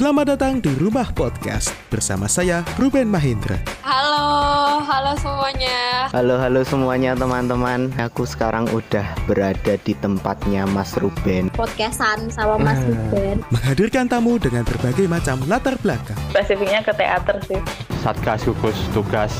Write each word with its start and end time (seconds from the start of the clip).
Selamat 0.00 0.32
datang 0.32 0.64
di 0.64 0.72
Rumah 0.80 1.12
Podcast 1.12 1.76
bersama 1.92 2.24
saya 2.24 2.64
Ruben 2.80 3.04
Mahindra. 3.04 3.60
Halo, 3.84 4.80
halo 4.80 5.12
semuanya. 5.20 6.08
Halo 6.08 6.40
halo 6.40 6.64
semuanya 6.64 7.12
teman-teman 7.12 7.92
Aku 8.00 8.24
sekarang 8.24 8.64
udah 8.72 9.04
berada 9.28 9.76
di 9.76 9.92
tempatnya 9.92 10.64
Mas 10.64 10.96
Ruben 10.96 11.52
Podcastan 11.52 12.32
sama 12.32 12.56
Mas 12.56 12.80
Ruben. 12.80 13.44
Menghadirkan 13.52 14.08
tamu 14.08 14.40
dengan 14.40 14.64
berbagai 14.64 15.04
macam 15.04 15.36
latar 15.44 15.76
belakang. 15.84 16.16
spesifiknya 16.32 16.80
ke 16.80 16.96
teater 16.96 17.36
sih 17.44 17.60
Satgas 18.00 18.48
gugus 18.48 18.80
tugas 18.96 19.36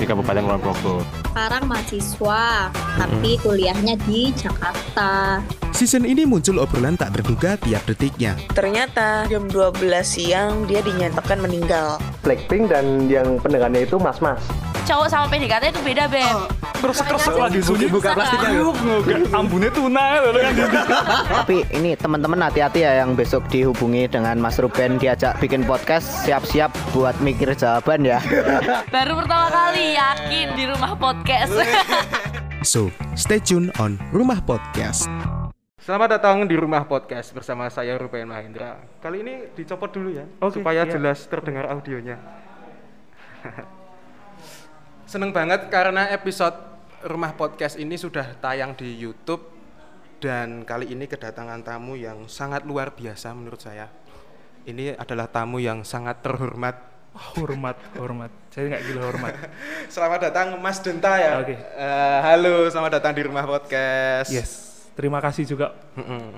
di 0.00 0.08
Kabupaten 0.08 0.40
Kulon 0.40 0.62
Progo. 0.64 1.04
Sekarang 1.28 1.68
mahasiswa, 1.68 2.72
tapi 2.96 3.36
kuliahnya 3.44 4.00
di 4.08 4.32
Jakarta. 4.32 5.44
Season 5.70 6.02
ini 6.02 6.24
muncul 6.24 6.58
obrolan 6.58 6.94
tak 6.94 7.14
terduga 7.14 7.54
tiap 7.56 7.86
detiknya. 7.86 8.34
ternyata 8.50 9.24
jam 9.26 9.46
12 9.46 9.78
siang 10.02 10.66
dia 10.66 10.82
dinyatakan 10.82 11.38
meninggal 11.38 12.02
Blackpink 12.20 12.66
dan 12.66 13.06
yang 13.06 13.38
pendengarnya 13.38 13.82
itu 13.82 13.94
mas-mas. 13.96 14.42
cowok 14.82 15.06
sama 15.06 15.28
PDKT 15.28 15.70
itu 15.70 15.80
beda 15.82 16.04
beb 16.06 16.38
Terus 16.78 17.02
lagi 17.26 17.58
sunyi 17.58 17.90
buka 17.90 18.14
plastiknya. 18.14 18.70
Ambune 19.34 19.66
tuna 19.68 20.22
lho 20.22 20.30
kan. 20.30 20.54
Tapi 21.42 21.66
ini 21.74 21.98
teman-teman 21.98 22.38
hati-hati 22.38 22.86
ya 22.86 23.02
yang 23.02 23.18
besok 23.18 23.50
dihubungi 23.50 24.06
dengan 24.06 24.38
Mas 24.38 24.62
Ruben 24.62 24.94
Diajak 24.94 25.42
bikin 25.42 25.66
podcast 25.66 26.06
Siap-siap 26.22 26.70
buat 26.94 27.18
mikir 27.18 27.50
jawaban 27.52 28.06
ya 28.06 28.22
baru 28.94 29.18
pertama 29.18 29.50
kali 29.50 29.98
yakin 29.98 30.46
di 30.54 30.64
rumah 30.66 30.94
podcast 30.94 31.50
So, 32.62 32.90
stay 33.14 33.38
tune 33.38 33.70
on 33.78 33.98
Rumah 34.10 34.42
Podcast. 34.42 35.06
Selamat 35.88 36.20
datang 36.20 36.44
di 36.44 36.52
Rumah 36.52 36.84
Podcast 36.84 37.32
bersama 37.32 37.64
saya 37.72 37.96
Ruben 37.96 38.28
Mahendra. 38.28 38.76
Kali 39.00 39.24
ini 39.24 39.48
dicopot 39.56 39.88
dulu 39.88 40.20
ya, 40.20 40.28
supaya 40.52 40.84
jelas 40.84 41.24
terdengar 41.24 41.64
audionya. 41.64 42.20
Seneng 45.08 45.32
banget 45.32 45.72
karena 45.72 46.12
episode 46.12 46.52
Rumah 47.08 47.32
Podcast 47.32 47.80
ini 47.80 47.96
sudah 47.96 48.36
tayang 48.36 48.76
di 48.76 49.00
YouTube 49.00 49.48
dan 50.20 50.60
kali 50.68 50.92
ini 50.92 51.08
kedatangan 51.08 51.64
tamu 51.64 51.96
yang 51.96 52.28
sangat 52.28 52.68
luar 52.68 52.92
biasa 52.92 53.32
menurut 53.32 53.64
saya. 53.64 53.88
Ini 54.68 54.92
adalah 54.92 55.24
tamu 55.32 55.56
yang 55.56 55.88
sangat 55.88 56.20
terhormat. 56.20 56.84
hormat 57.18 57.80
hormat 57.96 58.28
saya 58.52 58.76
nggak 58.76 58.82
gila 58.84 59.02
hormat 59.10 59.32
Selamat 59.96 60.28
datang 60.28 60.52
Mas 60.60 60.84
Denta 60.84 61.16
ya. 61.16 61.40
Oke. 61.40 61.56
Eh, 61.56 62.18
halo, 62.20 62.68
selamat 62.68 63.00
datang 63.00 63.16
di 63.16 63.24
Rumah 63.24 63.48
Podcast. 63.48 64.28
yes 64.28 64.67
terima 64.98 65.22
kasih 65.22 65.46
juga 65.46 65.70
Mm-mm. 65.94 66.34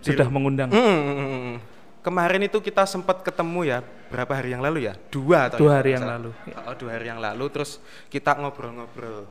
sudah 0.00 0.26
mengundang 0.32 0.72
Hmm, 0.72 1.60
kemarin 2.00 2.48
itu 2.48 2.56
kita 2.58 2.88
sempat 2.88 3.20
ketemu 3.20 3.68
ya 3.68 3.78
berapa 4.08 4.32
hari 4.32 4.56
yang 4.56 4.64
lalu 4.64 4.88
ya 4.88 4.96
dua 5.12 5.52
atau 5.52 5.60
dua 5.60 5.68
ya? 5.68 5.76
hari 5.84 5.90
yang 5.92 6.06
lalu 6.08 6.30
Oh, 6.64 6.74
dua 6.74 6.90
hari 6.96 7.06
yang 7.06 7.20
lalu 7.20 7.44
terus 7.52 7.76
kita 8.08 8.32
ngobrol-ngobrol 8.32 9.28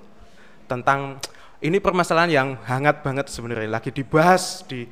tentang 0.70 1.18
ini 1.58 1.82
permasalahan 1.82 2.30
yang 2.30 2.48
hangat 2.70 3.02
banget 3.02 3.34
sebenarnya 3.34 3.66
lagi 3.66 3.90
dibahas 3.90 4.62
di 4.70 4.86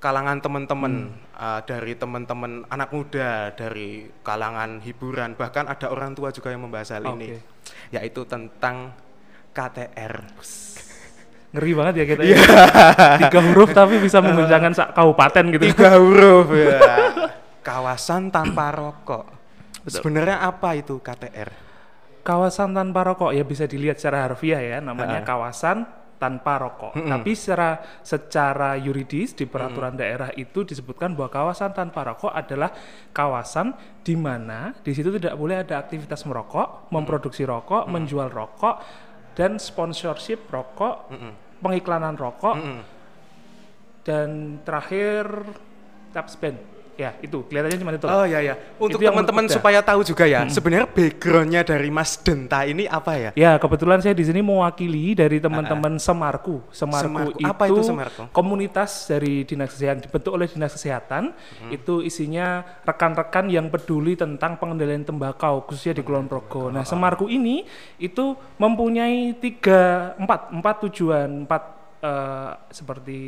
kalangan 0.00 0.40
teman-teman 0.40 1.12
Hmm. 1.12 1.36
uh, 1.36 1.60
dari 1.66 1.92
teman-teman 1.92 2.64
anak 2.68 2.88
muda 2.88 3.52
dari 3.52 4.08
kalangan 4.22 4.80
hiburan 4.80 5.36
bahkan 5.36 5.68
ada 5.68 5.92
orang 5.92 6.16
tua 6.16 6.32
juga 6.32 6.48
yang 6.48 6.64
membahas 6.64 6.96
hal 6.96 7.04
ini 7.12 7.36
Oke. 7.36 7.40
yaitu 7.92 8.24
tentang 8.24 8.96
KTR 9.52 10.24
ngeri 11.56 11.72
banget 11.72 11.94
ya 11.96 12.04
kita 12.04 12.22
ya. 12.22 12.38
tiga 13.24 13.40
huruf 13.40 13.72
tapi 13.72 13.96
bisa 13.98 14.20
mengguncangkan 14.20 14.72
sak 14.76 14.88
kabupaten 14.92 15.44
gitu. 15.56 15.72
Tiga 15.72 15.96
huruf 15.96 16.52
ya. 16.52 16.78
Kawasan 17.64 18.28
tanpa 18.28 18.70
rokok. 18.76 19.24
Sebenarnya 19.88 20.44
apa 20.44 20.76
itu 20.76 21.00
KTR 21.00 21.66
kawasan 22.26 22.74
tanpa 22.74 23.06
rokok 23.06 23.30
ya 23.30 23.46
bisa 23.46 23.70
dilihat 23.70 24.02
secara 24.02 24.26
harfiah 24.26 24.58
ya 24.58 24.78
namanya 24.82 25.22
kawasan 25.22 25.86
tanpa 26.18 26.58
rokok. 26.58 26.96
Tapi 26.96 27.30
secara 27.38 27.78
secara 28.02 28.74
yuridis 28.74 29.36
di 29.38 29.46
peraturan 29.46 29.94
daerah 29.94 30.34
itu 30.34 30.66
disebutkan 30.66 31.14
bahwa 31.14 31.30
kawasan 31.30 31.70
tanpa 31.70 32.02
rokok 32.02 32.34
adalah 32.34 32.74
kawasan 33.14 33.78
di 34.02 34.18
mana 34.18 34.74
di 34.82 34.90
situ 34.90 35.14
tidak 35.14 35.38
boleh 35.38 35.62
ada 35.62 35.78
aktivitas 35.78 36.26
merokok 36.26 36.90
memproduksi 36.90 37.46
rokok 37.46 37.86
menjual 37.86 38.26
rokok 38.32 38.82
dan 39.36 39.60
sponsorship 39.60 40.48
rokok 40.48 41.12
pengiklanan 41.60 42.14
rokok 42.16 42.56
dan 44.04 44.60
terakhir 44.62 45.26
tap 46.12 46.28
spend 46.30 46.75
ya 46.96 47.12
itu 47.20 47.44
kelihatannya 47.44 47.78
cuma 47.78 47.92
itu 47.92 48.08
Oh 48.08 48.24
ya 48.24 48.40
ya. 48.40 48.54
Untuk 48.80 48.98
Itu 48.98 49.08
teman-teman 49.12 49.44
supaya 49.52 49.84
tahu 49.84 50.00
juga 50.00 50.24
ya, 50.24 50.48
sebenarnya 50.48 50.88
backgroundnya 50.88 51.62
dari 51.62 51.92
Mas 51.92 52.16
Denta 52.16 52.64
ini 52.64 52.88
apa 52.88 53.12
ya? 53.14 53.30
Ya, 53.36 53.52
kebetulan 53.60 54.00
saya 54.00 54.16
di 54.16 54.24
sini 54.24 54.40
mewakili 54.40 55.12
dari 55.12 55.36
teman-teman 55.36 56.00
Semarku. 56.00 56.64
Semarku. 56.72 57.36
Semarku. 57.36 57.38
Apa 57.44 57.64
itu 57.68 57.82
Semarku? 57.84 58.22
komunitas 58.32 59.06
dari 59.06 59.44
Dinas 59.44 59.76
Kesehatan 59.76 60.00
dibentuk 60.08 60.32
oleh 60.32 60.48
Dinas 60.48 60.72
Kesehatan. 60.72 61.36
Itu 61.68 62.00
isinya 62.00 62.64
rekan-rekan 62.88 63.52
yang 63.52 63.68
peduli 63.68 64.16
tentang 64.16 64.56
pengendalian 64.56 65.04
tembakau 65.04 65.68
khususnya 65.68 66.00
di 66.00 66.02
Kulon 66.02 66.26
Progo. 66.26 66.72
Nah, 66.72 66.82
Semarku 66.88 67.28
ini 67.28 67.68
itu 68.00 68.32
mempunyai 68.56 69.36
tiga 69.36 70.14
empat 70.16 70.54
empat 70.54 70.76
tujuan 70.88 71.44
empat 71.44 71.62
eh, 72.00 72.52
seperti 72.72 73.20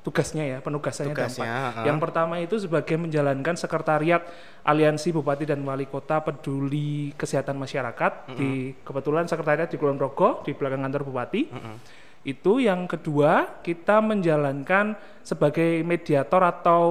tugasnya 0.00 0.44
ya 0.48 0.58
penugasannya 0.64 1.12
Tugasnya, 1.12 1.44
empat. 1.44 1.76
ha. 1.76 1.82
Yang 1.84 1.98
pertama 2.00 2.34
itu 2.40 2.56
sebagai 2.56 2.96
menjalankan 2.96 3.52
sekretariat 3.52 4.24
Aliansi 4.64 5.12
Bupati 5.12 5.44
dan 5.44 5.60
Wali 5.60 5.84
Kota 5.84 6.24
Peduli 6.24 7.12
Kesehatan 7.16 7.60
Masyarakat 7.60 8.32
di 8.32 8.72
kebetulan 8.80 9.28
sekretariat 9.28 9.68
di 9.68 9.76
Kulon 9.76 10.00
Progo 10.00 10.40
di 10.40 10.56
belakang 10.56 10.80
kantor 10.88 11.04
Bupati. 11.04 11.42
Itu 12.20 12.60
yang 12.60 12.84
kedua 12.84 13.64
kita 13.64 14.04
menjalankan 14.04 14.92
sebagai 15.24 15.80
mediator 15.84 16.44
atau 16.44 16.84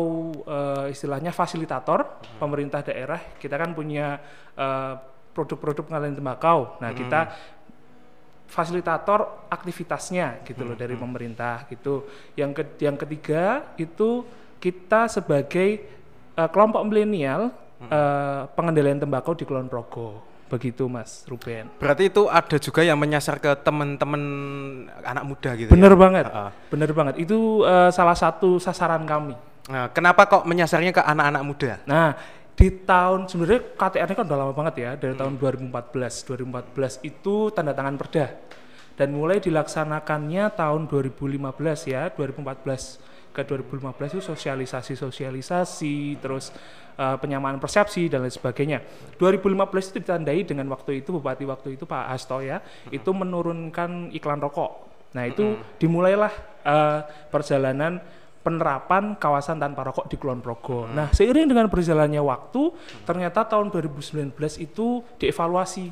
eh, 0.45 0.93
istilahnya 0.93 1.29
fasilitator 1.29 2.05
pemerintah 2.41 2.81
daerah. 2.81 3.21
Kita 3.37 3.57
kan 3.57 3.73
punya 3.77 4.17
eh, 4.57 4.93
produk-produk 5.29 5.85
pengalihan 5.85 6.17
tembakau. 6.17 6.81
Nah, 6.81 6.91
kita 6.91 7.19
fasilitator 8.49 9.45
aktivitasnya 9.47 10.41
gitu 10.41 10.65
loh 10.65 10.73
dari 10.73 10.97
pemerintah 10.97 11.69
gitu. 11.69 12.09
Yang 12.33 12.51
ke, 12.57 12.63
yang 12.81 12.97
ketiga 12.97 13.69
itu 13.77 14.25
kita 14.57 15.05
sebagai 15.07 15.85
eh, 16.33 16.49
kelompok 16.49 16.81
milenial 16.83 17.53
eh, 17.85 18.41
pengendalian 18.57 18.97
tembakau 18.97 19.37
di 19.37 19.45
Kulon 19.45 19.69
Progo. 19.69 20.25
Begitu 20.49 20.89
Mas 20.89 21.29
Ruben. 21.29 21.69
Berarti 21.77 22.09
itu 22.09 22.25
ada 22.25 22.57
juga 22.57 22.81
yang 22.81 22.97
menyasar 22.97 23.37
ke 23.37 23.53
teman-teman 23.61 24.21
anak 25.05 25.21
muda 25.21 25.53
gitu 25.53 25.69
Bener 25.69 25.93
ya? 25.93 25.97
banget. 26.01 26.25
Ha-ha. 26.25 26.49
Bener 26.73 26.89
banget. 26.89 27.21
Itu 27.21 27.61
eh, 27.69 27.93
salah 27.93 28.17
satu 28.17 28.57
sasaran 28.57 29.05
kami. 29.05 29.37
Nah, 29.69 29.93
kenapa 29.93 30.25
kok 30.25 30.49
menyasarnya 30.49 30.89
ke 30.89 31.05
anak-anak 31.05 31.43
muda? 31.45 31.77
Nah, 31.85 32.17
di 32.59 32.67
tahun 32.83 33.23
sebenarnya 33.31 33.71
KTR 33.79 34.03
ini 34.11 34.15
kan 34.19 34.25
udah 34.27 34.39
lama 34.43 34.51
banget 34.51 34.75
ya, 34.83 34.91
dari 34.99 35.15
tahun 35.15 35.39
2014. 35.39 36.27
2014 36.27 37.07
itu 37.07 37.55
tanda 37.55 37.71
tangan 37.71 37.95
perda. 37.95 38.35
Dan 38.99 39.15
mulai 39.15 39.39
dilaksanakannya 39.39 40.59
tahun 40.59 40.91
2015 40.91 41.39
ya, 41.87 42.11
2014 42.11 42.99
ke 43.31 43.47
2015 43.47 44.11
itu 44.11 44.23
sosialisasi-sosialisasi, 44.27 46.19
terus 46.19 46.51
eh, 46.99 47.15
penyamaan 47.23 47.63
persepsi 47.63 48.11
dan 48.11 48.27
lain 48.27 48.35
sebagainya. 48.35 48.83
2015 49.15 49.95
itu 49.95 50.03
ditandai 50.03 50.43
dengan 50.43 50.67
waktu 50.75 50.99
itu 50.99 51.15
bupati 51.15 51.47
waktu 51.47 51.79
itu 51.79 51.87
Pak 51.87 52.11
Hasto 52.11 52.43
ya, 52.43 52.59
itu 52.91 53.07
menurunkan 53.15 54.11
iklan 54.11 54.43
rokok. 54.43 54.91
Nah, 55.15 55.23
itu 55.31 55.55
dimulailah 55.79 56.33
eh, 56.67 56.99
perjalanan 57.31 58.03
penerapan 58.39 59.19
kawasan 59.19 59.59
tanpa 59.59 59.91
rokok 59.91 60.07
di 60.07 60.15
Kulon 60.15 60.39
Progo. 60.39 60.87
Nah, 60.87 61.11
seiring 61.11 61.51
dengan 61.51 61.67
berjalannya 61.67 62.23
waktu, 62.23 62.71
ternyata 63.03 63.43
tahun 63.43 63.69
2019 63.71 64.31
itu 64.63 65.03
dievaluasi. 65.19 65.91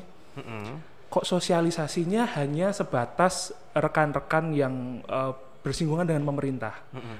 Kok 1.08 1.24
sosialisasinya 1.24 2.36
hanya 2.36 2.72
sebatas 2.72 3.52
rekan-rekan 3.72 4.52
yang 4.52 5.04
eh, 5.04 5.32
bersinggungan 5.60 6.08
dengan 6.08 6.24
pemerintah. 6.24 6.74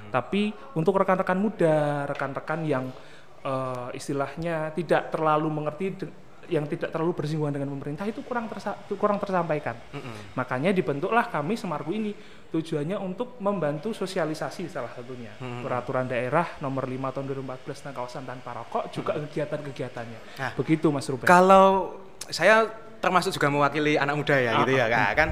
Tapi 0.09 0.53
untuk 0.73 0.97
rekan-rekan 0.97 1.37
muda, 1.37 2.05
rekan-rekan 2.09 2.65
yang 2.65 2.85
eh, 3.45 3.87
istilahnya 3.93 4.73
tidak 4.73 5.13
terlalu 5.13 5.49
mengerti 5.53 6.09
yang 6.49 6.65
tidak 6.65 6.89
terlalu 6.89 7.13
bersinggungan 7.13 7.53
dengan 7.53 7.69
pemerintah 7.69 8.03
itu 8.03 8.19
kurang 8.21 8.45
tersa- 8.45 8.75
kurang 8.91 9.17
tersampaikan. 9.17 9.77
Makanya 10.33 10.69
dibentuklah 10.69 11.25
kami 11.25 11.53
Semarku 11.53 11.89
ini 11.89 12.11
tujuannya 12.49 12.97
untuk 12.97 13.37
membantu 13.37 13.93
sosialisasi 13.93 14.65
salah 14.65 14.89
satunya. 14.89 15.31
Peraturan 15.37 16.05
daerah 16.05 16.57
nomor 16.59 16.83
5 16.83 17.09
tahun 17.11 17.25
2014 17.29 17.77
tentang 17.79 17.95
kawasan 17.95 18.23
tanpa 18.23 18.49
rokok 18.55 18.89
juga 18.91 19.13
kegiatan-kegiatannya. 19.19 20.19
Nah, 20.35 20.51
Begitu 20.55 20.89
Mas 20.89 21.05
Ruben. 21.05 21.23
Kalau 21.23 21.95
saya 22.25 22.65
termasuk 22.97 23.31
juga 23.31 23.47
mewakili 23.47 23.95
anak 23.95 24.15
muda 24.15 24.35
ya 24.35 24.59
gitu 24.59 24.75
ya 24.75 24.85
Ah, 24.85 24.89
Kak, 24.91 25.11
kan 25.15 25.29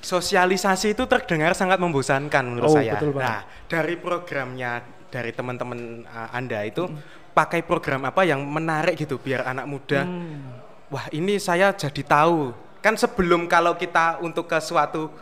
sosialisasi 0.00 0.94
itu 0.94 1.04
terdengar 1.04 1.52
sangat 1.52 1.76
membosankan 1.76 2.44
menurut 2.46 2.70
Oh, 2.70 2.76
saya. 2.76 2.94
betul 2.94 3.12
banget. 3.12 3.26
Nah, 3.26 3.40
dari 3.66 3.94
programnya 3.94 4.72
dari 5.06 5.30
teman-teman 5.30 5.78
uh, 6.04 6.30
Anda 6.30 6.62
itu 6.62 6.86
pakai 7.40 7.64
program 7.64 8.04
apa 8.04 8.28
yang 8.28 8.44
menarik 8.44 9.00
gitu 9.00 9.16
biar 9.16 9.48
anak 9.48 9.64
muda 9.64 10.04
wah 10.92 11.08
ini 11.08 11.40
saya 11.40 11.72
jadi 11.72 12.04
tahu 12.04 12.52
kan 12.80 12.94
sebelum 12.94 13.44
kalau 13.44 13.72
kita 13.74 14.18
untuk 14.18 14.44
ke 14.44 14.56
suatu 14.58 15.12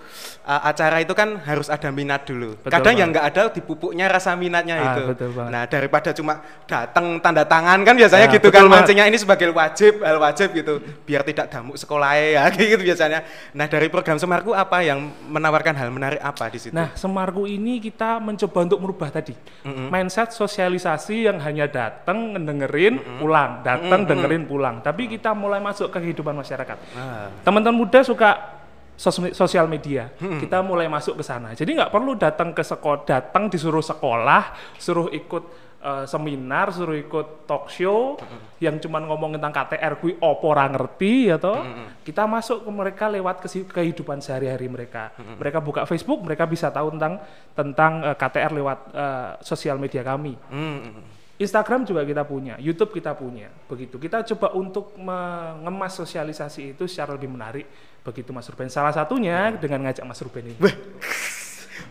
uh, 0.42 0.60
acara 0.62 0.98
itu 0.98 1.10
kan 1.10 1.38
harus 1.40 1.66
ada 1.66 1.90
minat 1.90 2.22
dulu 2.22 2.54
Betul 2.56 2.70
kadang 2.70 2.94
yang 2.94 3.10
banget. 3.10 3.12
nggak 3.12 3.26
ada 3.28 3.52
dipupuknya 3.52 4.06
rasa 4.06 4.32
minatnya 4.32 4.74
Ah, 4.74 4.86
itu 4.88 5.02
betul 5.08 5.30
banget. 5.32 5.50
nah 5.50 5.62
daripada 5.64 6.10
cuma 6.10 6.38
datang 6.64 7.18
tanda 7.18 7.42
tangan 7.42 7.82
kan 7.82 7.94
biasanya 7.94 8.26
Ah, 8.26 8.32
gitu 8.32 8.48
kan 8.48 8.62
banget. 8.62 8.74
mancingnya 8.86 9.04
ini 9.04 9.18
sebagai 9.18 9.50
wajib 9.50 10.00
hal 10.00 10.16
wajib 10.16 10.48
gitu 10.52 10.74
biar 11.02 11.22
tidak 11.22 11.46
damuk 11.48 11.74
sekolah 11.74 12.10
ya 12.14 12.46
gitu 12.54 12.78
biasanya 12.78 13.26
nah 13.52 13.66
dari 13.66 13.86
program 13.86 14.16
Semarku 14.16 14.50
apa 14.52 14.80
yang 14.80 14.98
menawarkan 15.24 15.74
hal 15.74 15.88
menarik 15.88 16.18
apa 16.18 16.46
di 16.46 16.58
situ 16.58 16.70
Nah, 16.70 16.94
Semarku 16.94 17.44
ini 17.44 17.78
kita 17.78 18.16
mencoba 18.16 18.58
untuk 18.62 18.78
merubah 18.78 19.10
tadi 19.10 19.34
mindset 19.64 20.30
sosialisasi 20.30 21.26
yang 21.26 21.38
hanya 21.38 21.66
datang 21.66 22.32
ngedengerin 22.32 23.18
pulang, 23.18 23.60
datang 23.60 24.04
dengerin 24.04 24.44
pulang. 24.44 24.78
Tapi 24.78 25.08
kita 25.08 25.32
mulai 25.32 25.58
masuk 25.58 25.88
ke 25.88 25.98
kehidupan 25.98 26.32
masyarakat. 26.32 26.76
Ah. 26.94 27.28
Teman-teman 27.48 27.80
muda 27.80 28.04
suka 28.04 28.60
sos- 28.92 29.32
sosial 29.32 29.64
media, 29.64 30.12
kita 30.38 30.60
mulai 30.60 30.84
masuk 30.84 31.16
ke 31.16 31.24
sana. 31.24 31.56
Jadi 31.56 31.72
nggak 31.72 31.88
perlu 31.88 32.12
datang 32.12 32.52
ke 32.52 32.60
sekolah, 32.60 33.02
datang 33.02 33.48
disuruh 33.48 33.80
sekolah, 33.80 34.52
suruh 34.76 35.08
ikut 35.08 35.44
eh, 35.78 36.04
seminar, 36.04 36.68
suruh 36.68 36.92
ikut 36.92 37.46
talk 37.46 37.70
show 37.70 38.18
yang 38.58 38.76
cuman 38.76 39.06
ngomong 39.06 39.30
tentang 39.32 39.54
KTR 39.54 39.96
kui 39.96 40.12
opo 40.12 40.50
ora 40.50 40.66
ngerti 40.66 41.30
ya 41.30 41.38
toh. 41.38 41.62
Kita 42.02 42.26
masuk 42.26 42.66
ke 42.66 42.70
mereka 42.70 43.04
lewat 43.06 43.40
kesi- 43.40 43.64
kehidupan 43.64 44.18
sehari-hari 44.18 44.66
mereka. 44.66 45.14
Mereka 45.16 45.62
buka 45.62 45.86
Facebook, 45.86 46.20
mereka 46.20 46.44
bisa 46.44 46.68
tahu 46.68 46.92
tentang 46.92 47.22
tentang 47.54 47.92
eh, 48.02 48.12
KTR 48.12 48.52
lewat 48.52 48.78
eh, 48.92 49.28
sosial 49.40 49.78
media 49.78 50.02
kami. 50.02 50.34
Hmm, 50.50 51.00
Instagram 51.38 51.86
juga 51.86 52.02
kita 52.02 52.26
punya, 52.26 52.58
YouTube 52.58 52.90
kita 52.92 53.14
punya, 53.14 53.46
begitu. 53.70 53.94
Kita 53.94 54.26
coba 54.34 54.50
untuk 54.52 54.90
mengemas 54.98 55.94
sosialisasi 55.94 56.74
itu 56.74 56.90
secara 56.90 57.14
lebih 57.14 57.30
menarik, 57.30 57.62
begitu 58.02 58.34
Mas 58.34 58.50
Ruben. 58.50 58.66
Salah 58.66 58.90
satunya 58.90 59.54
dengan 59.54 59.86
ngajak 59.86 60.02
Mas 60.02 60.18
Ruben 60.18 60.50
ini. 60.50 60.58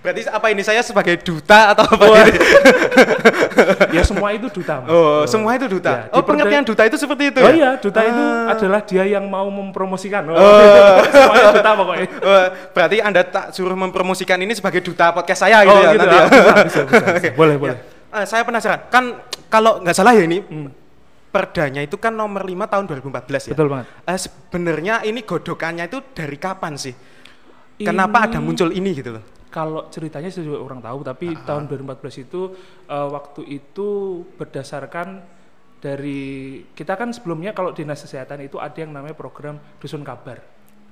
berarti 0.03 0.27
apa 0.27 0.51
ini 0.51 0.61
saya 0.61 0.83
sebagai 0.83 1.15
duta 1.23 1.71
atau 1.71 1.88
apa 1.88 2.05
Wah. 2.05 2.27
ini? 2.27 2.38
ya 3.95 4.03
semua 4.03 4.35
itu 4.35 4.51
duta, 4.51 4.83
Mas. 4.83 4.91
oh 4.91 5.23
semua 5.25 5.55
itu 5.55 5.65
duta 5.65 6.05
Ya, 6.05 6.11
oh 6.11 6.21
pengertian 6.21 6.61
duta 6.61 6.83
itu 6.85 6.99
seperti 6.99 7.31
itu 7.31 7.39
Oh 7.39 7.47
ya? 7.49 7.55
iya, 7.55 7.69
duta 7.79 8.03
itu 8.03 8.19
Ah. 8.19 8.51
adalah 8.51 8.81
dia 8.83 9.07
yang 9.07 9.25
mau 9.25 9.47
mempromosikan. 9.47 10.27
Oh, 10.27 10.38
semuanya 11.07 11.55
duta 11.55 11.71
pokoknya. 11.71 12.07
Oh, 12.19 12.45
berarti 12.75 12.97
anda 12.99 13.21
tak 13.23 13.55
suruh 13.55 13.79
mempromosikan 13.79 14.38
ini 14.38 14.53
sebagai 14.53 14.83
duta 14.83 15.15
podcast 15.15 15.47
saya 15.47 15.63
gitu 15.63 15.71
Oh 15.71 15.79
ya 15.81 15.91
gitu, 15.95 16.03
nanti 16.03 16.15
ya? 16.15 16.23
ah, 16.23 16.27
bisa, 16.67 16.79
bisa, 16.83 16.83
bisa, 16.83 17.11
bisa. 17.15 17.31
Boleh, 17.33 17.55
Ya. 17.55 17.61
boleh. 17.63 17.77
Eh, 18.07 18.23
saya 18.23 18.44
penasaran 18.44 18.79
kan 18.88 19.03
kalau 19.47 19.79
nggak 19.79 19.94
salah 19.94 20.11
ya 20.11 20.23
ini 20.23 20.39
Hmm. 20.39 20.69
perdanya 21.27 21.79
itu 21.79 21.95
kan 21.95 22.11
nomor 22.11 22.41
5 22.41 22.65
tahun 22.65 22.85
2014 22.85 23.44
ya 23.45 23.53
Betul 23.53 23.69
banget. 23.69 23.85
Eh, 24.03 24.17
sebenarnya 24.17 24.95
ini 25.03 25.21
godokannya 25.21 25.85
itu 25.85 25.99
dari 26.11 26.38
kapan 26.38 26.73
sih 26.75 26.95
kenapa 27.77 28.17
Ini- 28.19 28.25
ada 28.27 28.39
muncul 28.39 28.69
ini 28.69 28.91
gitu 28.94 29.11
loh 29.11 29.23
Kalau 29.47 29.88
ceritanya 29.88 30.27
saya 30.27 30.44
juga 30.44 30.59
kurang 30.59 30.79
tahu, 30.79 31.01
tapi 31.01 31.33
tahun 31.39 31.65
2014 31.65 32.19
itu 32.19 32.51
eh, 32.85 33.07
waktu 33.09 33.41
itu 33.47 33.88
berdasarkan 34.35 35.23
dari 35.77 36.21
kita 36.71 36.94
kan 36.94 37.09
sebelumnya 37.09 37.53
kalau 37.53 37.69
dinas 37.69 37.99
kesehatan 37.99 38.41
itu 38.41 38.57
ada 38.57 38.75
yang 38.75 38.91
namanya 38.91 39.13
program 39.13 39.55
dusun 39.77 40.01
kabar. 40.01 40.41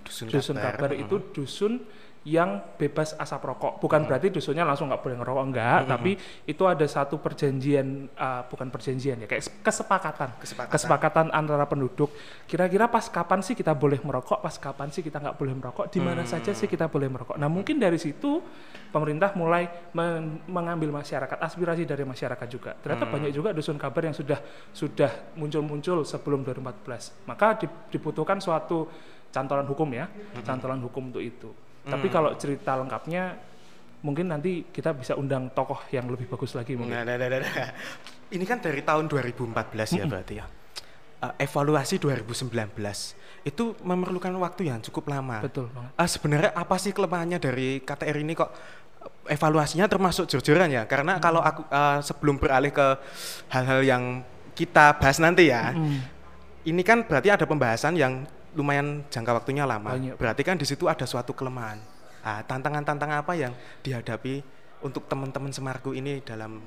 dusun, 0.02 0.30
Dusun 0.30 0.56
kabar, 0.56 0.94
itu 0.94 1.18
dusun 1.32 1.82
yang 2.26 2.58
bebas 2.82 3.14
asap 3.22 3.54
rokok. 3.54 3.78
Bukan 3.78 4.10
berarti 4.10 4.34
dusunnya 4.34 4.66
langsung 4.66 4.90
nggak 4.90 4.98
boleh 5.06 5.22
ngerokok 5.22 5.44
enggak, 5.46 5.80
tapi 5.86 6.18
itu 6.50 6.64
ada 6.66 6.82
satu 6.90 7.22
perjanjian 7.22 8.10
uh, 8.18 8.42
bukan 8.50 8.74
perjanjian 8.74 9.22
ya, 9.22 9.30
kayak 9.30 9.62
kesepakatan. 9.62 10.34
Kesepakatan. 10.42 11.30
antara 11.30 11.70
penduduk. 11.70 12.10
Kira-kira 12.50 12.90
pas 12.90 13.06
kapan 13.14 13.46
sih 13.46 13.54
kita 13.54 13.78
boleh 13.78 14.02
merokok, 14.02 14.42
pas 14.42 14.58
kapan 14.58 14.90
sih 14.90 15.06
kita 15.06 15.22
nggak 15.22 15.38
boleh 15.38 15.54
merokok, 15.54 15.86
di 15.94 16.02
mana 16.02 16.26
saja 16.26 16.50
sih 16.50 16.66
kita 16.66 16.90
boleh 16.90 17.06
merokok. 17.14 17.38
Nah, 17.38 17.46
mungkin 17.46 17.78
dari 17.78 18.02
situ 18.02 18.42
pemerintah 18.90 19.38
mulai 19.38 19.70
men- 19.94 20.42
mengambil 20.50 20.90
masyarakat, 20.90 21.38
aspirasi 21.38 21.86
dari 21.86 22.02
masyarakat 22.02 22.48
juga. 22.50 22.74
Ternyata 22.74 23.06
banyak 23.06 23.32
juga 23.38 23.54
dusun 23.54 23.78
kabar 23.78 24.02
yang 24.10 24.18
sudah 24.18 24.42
sudah 24.74 25.38
muncul-muncul 25.38 26.02
sebelum 26.02 26.42
2014. 26.42 27.30
Maka 27.30 27.62
di- 27.62 27.70
dibutuhkan 27.94 28.42
suatu 28.42 28.90
cantolan 29.30 29.70
hukum 29.70 29.94
ya, 29.94 30.10
cantolan 30.42 30.82
hukum 30.82 31.14
untuk 31.14 31.22
itu. 31.22 31.65
Tapi 31.86 32.08
kalau 32.10 32.34
cerita 32.36 32.74
lengkapnya 32.74 33.38
mungkin 34.06 34.30
nanti 34.30 34.70
kita 34.70 34.94
bisa 34.94 35.18
undang 35.18 35.50
tokoh 35.50 35.82
yang 35.90 36.06
lebih 36.06 36.30
bagus 36.30 36.54
lagi 36.54 36.78
mungkin. 36.78 36.94
Nah, 36.94 37.04
nah, 37.06 37.18
nah, 37.18 37.28
nah, 37.30 37.42
nah. 37.42 37.70
Ini 38.30 38.46
kan 38.46 38.62
dari 38.62 38.82
tahun 38.86 39.10
2014 39.10 39.98
ya 39.98 40.06
berarti 40.06 40.34
ya. 40.38 40.46
Eh, 41.26 41.34
evaluasi 41.48 41.98
2019 41.98 42.76
itu 43.46 43.64
memerlukan 43.82 44.34
waktu 44.42 44.70
yang 44.70 44.82
cukup 44.82 45.10
lama. 45.10 45.42
Betul 45.42 45.70
banget. 45.74 45.92
Ah, 45.98 46.10
sebenarnya 46.10 46.52
apa 46.54 46.76
sih 46.78 46.94
kelemahannya 46.94 47.38
dari 47.42 47.82
KTR 47.82 48.18
ini 48.22 48.34
kok 48.38 48.50
eh, 48.50 49.34
evaluasinya 49.34 49.90
termasuk 49.90 50.30
jor-joran 50.30 50.70
ya? 50.70 50.86
Karena 50.86 51.18
kalau 51.18 51.42
aku 51.42 51.66
eh, 51.66 52.00
sebelum 52.06 52.38
beralih 52.38 52.70
ke 52.74 52.88
hal-hal 53.50 53.82
yang 53.82 54.04
kita 54.56 54.96
bahas 55.02 55.20
nanti 55.20 55.52
ya, 55.52 55.76
ini 56.64 56.80
kan 56.80 57.04
berarti 57.04 57.28
ada 57.28 57.44
pembahasan 57.44 58.00
yang 58.00 58.24
lumayan 58.56 59.04
jangka 59.12 59.44
waktunya 59.44 59.68
lama. 59.68 59.94
Banyak. 59.94 60.16
Berarti 60.16 60.42
kan 60.42 60.56
di 60.56 60.66
situ 60.66 60.88
ada 60.88 61.04
suatu 61.04 61.36
kelemahan. 61.36 61.78
Ah, 62.26 62.42
tantangan-tantangan 62.42 63.22
apa 63.22 63.38
yang 63.38 63.54
dihadapi 63.86 64.42
untuk 64.82 65.06
teman-teman 65.06 65.54
Semarku 65.54 65.94
ini 65.94 66.24
dalam 66.26 66.58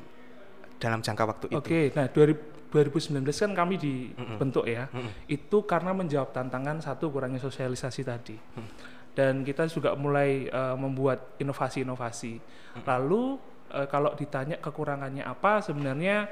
dalam 0.78 1.02
jangka 1.02 1.24
waktu 1.26 1.46
itu? 1.50 1.58
Oke, 1.58 1.80
nah 1.96 2.06
2000 2.06 2.58
2019 2.68 3.24
kan 3.24 3.52
kami 3.56 3.80
dibentuk 3.80 4.68
ya. 4.68 4.92
Itu 5.24 5.64
karena 5.64 5.96
menjawab 5.96 6.36
tantangan 6.36 6.84
satu 6.84 7.08
kurangnya 7.08 7.40
sosialisasi 7.40 8.00
tadi. 8.04 8.36
Dan 9.16 9.42
kita 9.42 9.66
juga 9.66 9.98
mulai 9.98 10.46
eh, 10.46 10.76
membuat 10.78 11.40
inovasi-inovasi. 11.42 12.38
Lalu 12.84 13.22
eh, 13.72 13.86
kalau 13.90 14.14
ditanya 14.14 14.60
kekurangannya 14.62 15.24
apa 15.26 15.64
sebenarnya 15.64 16.28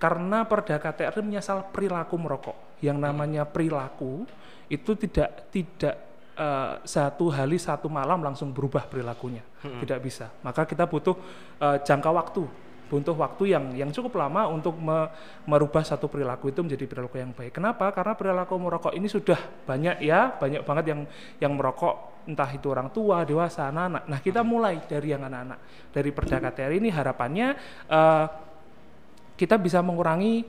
karena 0.00 0.42
Perda 0.48 0.82
KTR 0.82 1.14
ini 1.20 1.36
menyasar 1.36 1.70
perilaku 1.70 2.16
merokok. 2.18 2.71
Yang 2.82 2.98
namanya 2.98 3.46
perilaku 3.46 4.26
itu 4.66 4.92
tidak 4.98 5.48
tidak 5.54 5.94
eh, 6.34 6.74
satu 6.82 7.30
hari 7.30 7.56
satu 7.56 7.86
malam 7.86 8.18
langsung 8.20 8.50
berubah 8.50 8.90
perilakunya, 8.90 9.46
tidak 9.86 9.98
bisa. 10.02 10.26
Maka 10.42 10.66
kita 10.66 10.90
butuh 10.90 11.14
eh, 11.62 11.78
jangka 11.86 12.10
waktu, 12.10 12.42
butuh 12.90 13.16
waktu 13.16 13.54
yang 13.54 13.64
yang 13.72 13.90
cukup 13.94 14.18
lama 14.18 14.50
untuk 14.50 14.74
me- 14.76 15.08
merubah 15.46 15.80
satu 15.80 16.10
perilaku 16.10 16.50
itu 16.50 16.60
menjadi 16.60 16.84
perilaku 16.90 17.16
yang 17.22 17.30
baik. 17.30 17.54
Kenapa? 17.54 17.88
Karena 17.94 18.12
perilaku 18.18 18.58
merokok 18.58 18.92
ini 18.92 19.06
sudah 19.06 19.38
banyak 19.64 20.02
ya, 20.02 20.34
banyak 20.34 20.66
banget 20.66 20.84
yang 20.90 21.00
yang 21.38 21.52
merokok 21.54 22.12
entah 22.26 22.50
itu 22.50 22.70
orang 22.70 22.90
tua, 22.90 23.26
dewasa, 23.26 23.70
anak-anak. 23.70 24.10
Nah 24.10 24.18
kita 24.22 24.42
mulai 24.46 24.78
dari 24.84 25.10
yang 25.10 25.22
anak-anak, 25.26 25.58
dari 25.90 26.10
Perda 26.10 26.36
KTR 26.38 26.72
ini 26.74 26.88
harapannya 26.90 27.48
eh, 27.86 28.26
kita 29.38 29.56
bisa 29.58 29.82
mengurangi 29.82 30.44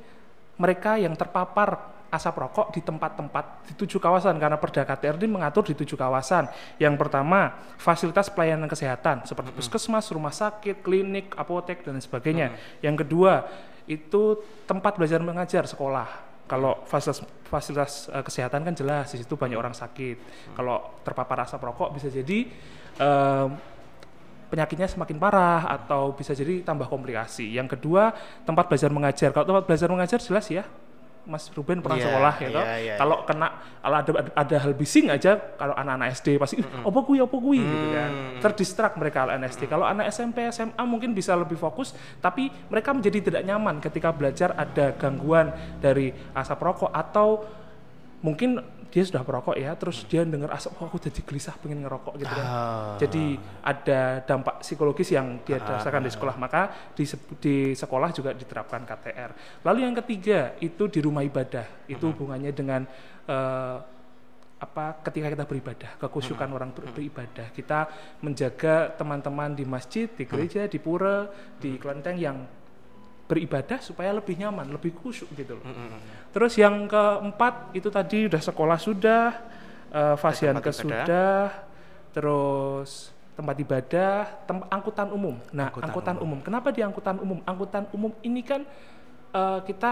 mereka 0.60 1.02
yang 1.02 1.18
terpapar 1.18 1.93
asap 2.13 2.46
rokok 2.46 2.70
di 2.70 2.86
tempat-tempat 2.86 3.65
di 3.65 3.74
tujuh 3.74 3.98
kawasan 3.98 4.38
karena 4.38 4.62
Perda 4.62 4.86
KTR 4.86 5.17
ini 5.17 5.27
mengatur 5.34 5.65
di 5.65 5.74
tujuh 5.74 5.98
kawasan. 5.98 6.46
Yang 6.77 6.96
pertama, 7.01 7.58
fasilitas 7.82 8.29
pelayanan 8.29 8.70
kesehatan 8.70 9.25
seperti 9.25 9.50
puskesmas, 9.50 10.05
rumah 10.13 10.29
sakit, 10.29 10.86
klinik, 10.86 11.34
apotek 11.34 11.82
dan 11.82 11.98
sebagainya. 11.98 12.53
Yang 12.86 13.03
kedua, 13.03 13.50
itu 13.89 14.38
tempat 14.70 15.01
belajar 15.01 15.20
mengajar 15.25 15.65
sekolah. 15.65 16.32
Kalau 16.46 16.86
fasilitas 16.86 17.25
fasilitas 17.50 17.91
eh, 18.13 18.22
kesehatan 18.22 18.62
kan 18.62 18.74
jelas 18.77 19.10
di 19.10 19.17
situ 19.17 19.34
banyak 19.34 19.58
orang 19.58 19.74
sakit. 19.74 20.17
Kalau 20.53 21.01
terpapar 21.01 21.50
asap 21.50 21.65
rokok 21.65 21.98
bisa 21.98 22.13
jadi 22.13 22.46
em, 23.01 23.50
penyakitnya 24.53 24.86
semakin 24.86 25.17
parah 25.17 25.65
atau 25.65 26.13
bisa 26.13 26.38
jadi 26.38 26.62
tambah 26.62 26.86
komplikasi. 26.86 27.58
Yang 27.58 27.74
kedua, 27.74 28.13
tempat 28.46 28.70
belajar 28.70 28.93
mengajar. 28.93 29.34
Kalau 29.34 29.50
tempat 29.50 29.63
belajar 29.65 29.89
mengajar 29.89 30.20
jelas 30.22 30.46
ya, 30.46 30.62
Mas 31.24 31.48
Ruben 31.56 31.80
pernah 31.80 31.96
Iya, 31.96 32.06
sekolah 32.12 32.34
iya, 32.36 32.50
toh. 32.51 32.65
iya, 32.68 32.94
kalau 33.00 33.24
kena 33.24 33.48
kalau 33.80 33.96
ada 33.96 34.12
ada 34.36 34.56
hal 34.60 34.74
bising 34.75 35.08
aja 35.08 35.39
kalau 35.56 35.72
anak-anak 35.72 36.12
SD 36.12 36.36
pasti 36.36 36.60
"Ih, 36.60 36.68
apa 36.68 37.00
kui 37.00 37.20
apa 37.24 37.36
kui 37.39 37.63
gitu 37.63 37.88
kan. 37.96 38.12
Terdistrak 38.44 38.92
mereka 39.00 39.32
anak 39.32 39.56
SD. 39.56 39.72
Kalau 39.72 39.88
anak 39.88 40.12
SMP 40.12 40.44
SMA 40.51 40.84
mungkin 40.84 41.15
bisa 41.15 41.32
lebih 41.34 41.56
fokus 41.56 41.96
tapi 42.20 42.51
mereka 42.68 42.92
menjadi 42.92 43.20
tidak 43.32 43.44
nyaman 43.48 43.80
ketika 43.80 44.12
belajar 44.12 44.51
ada 44.53 44.92
gangguan 45.00 45.51
dari 45.80 46.12
asap 46.36 46.60
rokok 46.60 46.92
atau 46.92 47.48
mungkin 48.20 48.60
dia 48.94 49.02
sudah 49.02 49.26
perokok 49.26 49.58
ya, 49.58 49.74
terus 49.74 50.06
dia 50.06 50.22
dengar 50.22 50.54
asap, 50.54 50.78
oh, 50.78 50.86
aku 50.86 51.02
jadi 51.02 51.26
gelisah 51.26 51.58
pengen 51.58 51.82
ngerokok 51.82 52.14
gitu 52.22 52.30
kan. 52.30 52.46
Ah. 52.46 52.94
Jadi 53.02 53.42
ada 53.66 54.22
dampak 54.22 54.62
psikologis 54.62 55.10
yang 55.18 55.42
dia 55.42 55.58
rasakan 55.58 56.06
di 56.06 56.14
sekolah, 56.14 56.38
maka 56.38 56.94
di, 56.94 57.02
di 57.42 57.74
sekolah 57.74 58.14
juga 58.14 58.38
diterapkan 58.38 58.86
KTR. 58.86 59.34
Lalu 59.66 59.80
yang 59.90 59.98
ketiga 59.98 60.54
itu 60.62 60.86
di 60.94 61.02
rumah 61.02 61.26
ibadah, 61.26 61.90
itu 61.90 62.06
hubungannya 62.06 62.54
dengan 62.54 62.86
eh, 63.26 63.78
apa 64.62 64.86
ketika 65.10 65.28
kita 65.34 65.46
beribadah, 65.50 65.92
kekusyukan 65.98 66.50
orang 66.54 66.70
ber- 66.70 66.94
beribadah. 66.94 67.50
Kita 67.50 67.90
menjaga 68.22 68.94
teman-teman 68.94 69.58
di 69.58 69.66
masjid, 69.66 70.06
di 70.06 70.30
gereja, 70.30 70.70
di 70.70 70.78
pura, 70.78 71.34
di 71.58 71.82
kelenteng 71.82 72.22
yang 72.22 72.46
beribadah 73.34 73.82
supaya 73.82 74.13
lebih 74.13 74.38
nyaman, 74.38 74.70
lebih 74.70 74.94
khusyuk 74.94 75.34
gitu 75.34 75.58
loh. 75.58 75.66
Terus 76.30 76.54
yang 76.56 76.86
keempat 76.86 77.74
itu 77.74 77.90
tadi 77.90 78.30
udah 78.30 78.38
sekolah 78.40 78.78
sudah, 78.78 79.25
eh, 79.90 80.16
fasian 80.16 80.54
ke 80.56 80.70
sudah, 80.70 81.42
terus 82.13 83.10
tempat 83.34 83.56
ibadah, 83.58 84.13
tem- 84.46 84.68
angkutan 84.70 85.10
umum. 85.10 85.42
Nah, 85.50 85.74
Angkutan 85.74 85.90
angkutan, 85.90 86.16
umum. 86.22 86.40
Kenapa 86.40 86.70
di 86.70 86.86
angkutan 86.86 87.18
umum? 87.18 87.40
Angkutan 87.44 87.84
umum 87.90 88.13
ini 88.22 88.46
kan 88.46 88.62
eh, 89.34 89.60
kita 89.66 89.92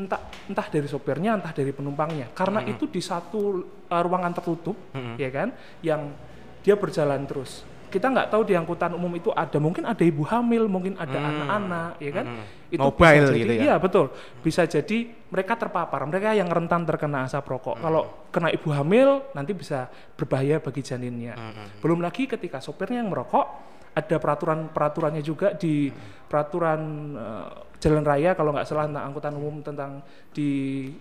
entah 0.00 0.16
entah 0.48 0.66
dari 0.66 0.88
sopirnya, 0.88 1.36
entah 1.36 1.52
dari 1.52 1.68
penumpangnya. 1.70 2.32
Karena 2.32 2.64
itu 2.64 2.88
di 2.88 3.04
satu 3.04 3.40
eh, 3.84 4.00
ruangan 4.00 4.32
tertutup, 4.32 4.76
ya 5.20 5.28
kan, 5.28 5.52
yang 5.84 6.08
dia 6.60 6.72
berjalan 6.74 7.28
terus. 7.28 7.68
Kita 7.90 8.06
nggak 8.06 8.30
tahu 8.30 8.42
di 8.46 8.54
angkutan 8.54 8.94
umum 8.94 9.10
itu 9.18 9.34
ada 9.34 9.58
mungkin 9.58 9.82
ada 9.82 10.00
ibu 10.06 10.22
hamil, 10.22 10.70
mungkin 10.70 10.94
ada 10.94 11.18
anak-anak, 11.18 11.92
ya 11.98 12.10
kan? 12.14 12.26
Itu 12.70 12.86
Mobile 12.86 13.26
bisa 13.26 13.32
jadi, 13.34 13.40
gitu 13.42 13.52
ya? 13.52 13.62
Iya 13.66 13.74
betul. 13.82 14.06
Bisa 14.40 14.62
jadi 14.70 14.98
mereka 15.28 15.58
terpapar, 15.58 16.00
mereka 16.06 16.30
yang 16.32 16.46
rentan 16.46 16.86
terkena 16.86 17.26
asap 17.26 17.50
rokok. 17.50 17.82
Kalau 17.82 18.30
kena 18.30 18.54
ibu 18.54 18.70
hamil 18.70 19.26
nanti 19.34 19.52
bisa 19.52 19.90
berbahaya 20.14 20.62
bagi 20.62 20.86
janinnya. 20.86 21.34
Belum 21.82 21.98
lagi 21.98 22.30
ketika 22.30 22.62
sopirnya 22.62 23.02
yang 23.02 23.10
merokok, 23.10 23.70
ada 23.90 24.16
peraturan-peraturannya 24.22 25.18
juga 25.18 25.50
di 25.58 25.90
peraturan 26.30 26.80
eh, 27.18 27.48
jalan 27.82 28.06
raya 28.06 28.38
kalau 28.38 28.54
nggak 28.54 28.68
salah 28.68 28.86
tentang 28.86 29.04
angkutan 29.10 29.34
umum 29.34 29.56
tentang 29.66 29.98
di 30.30 30.48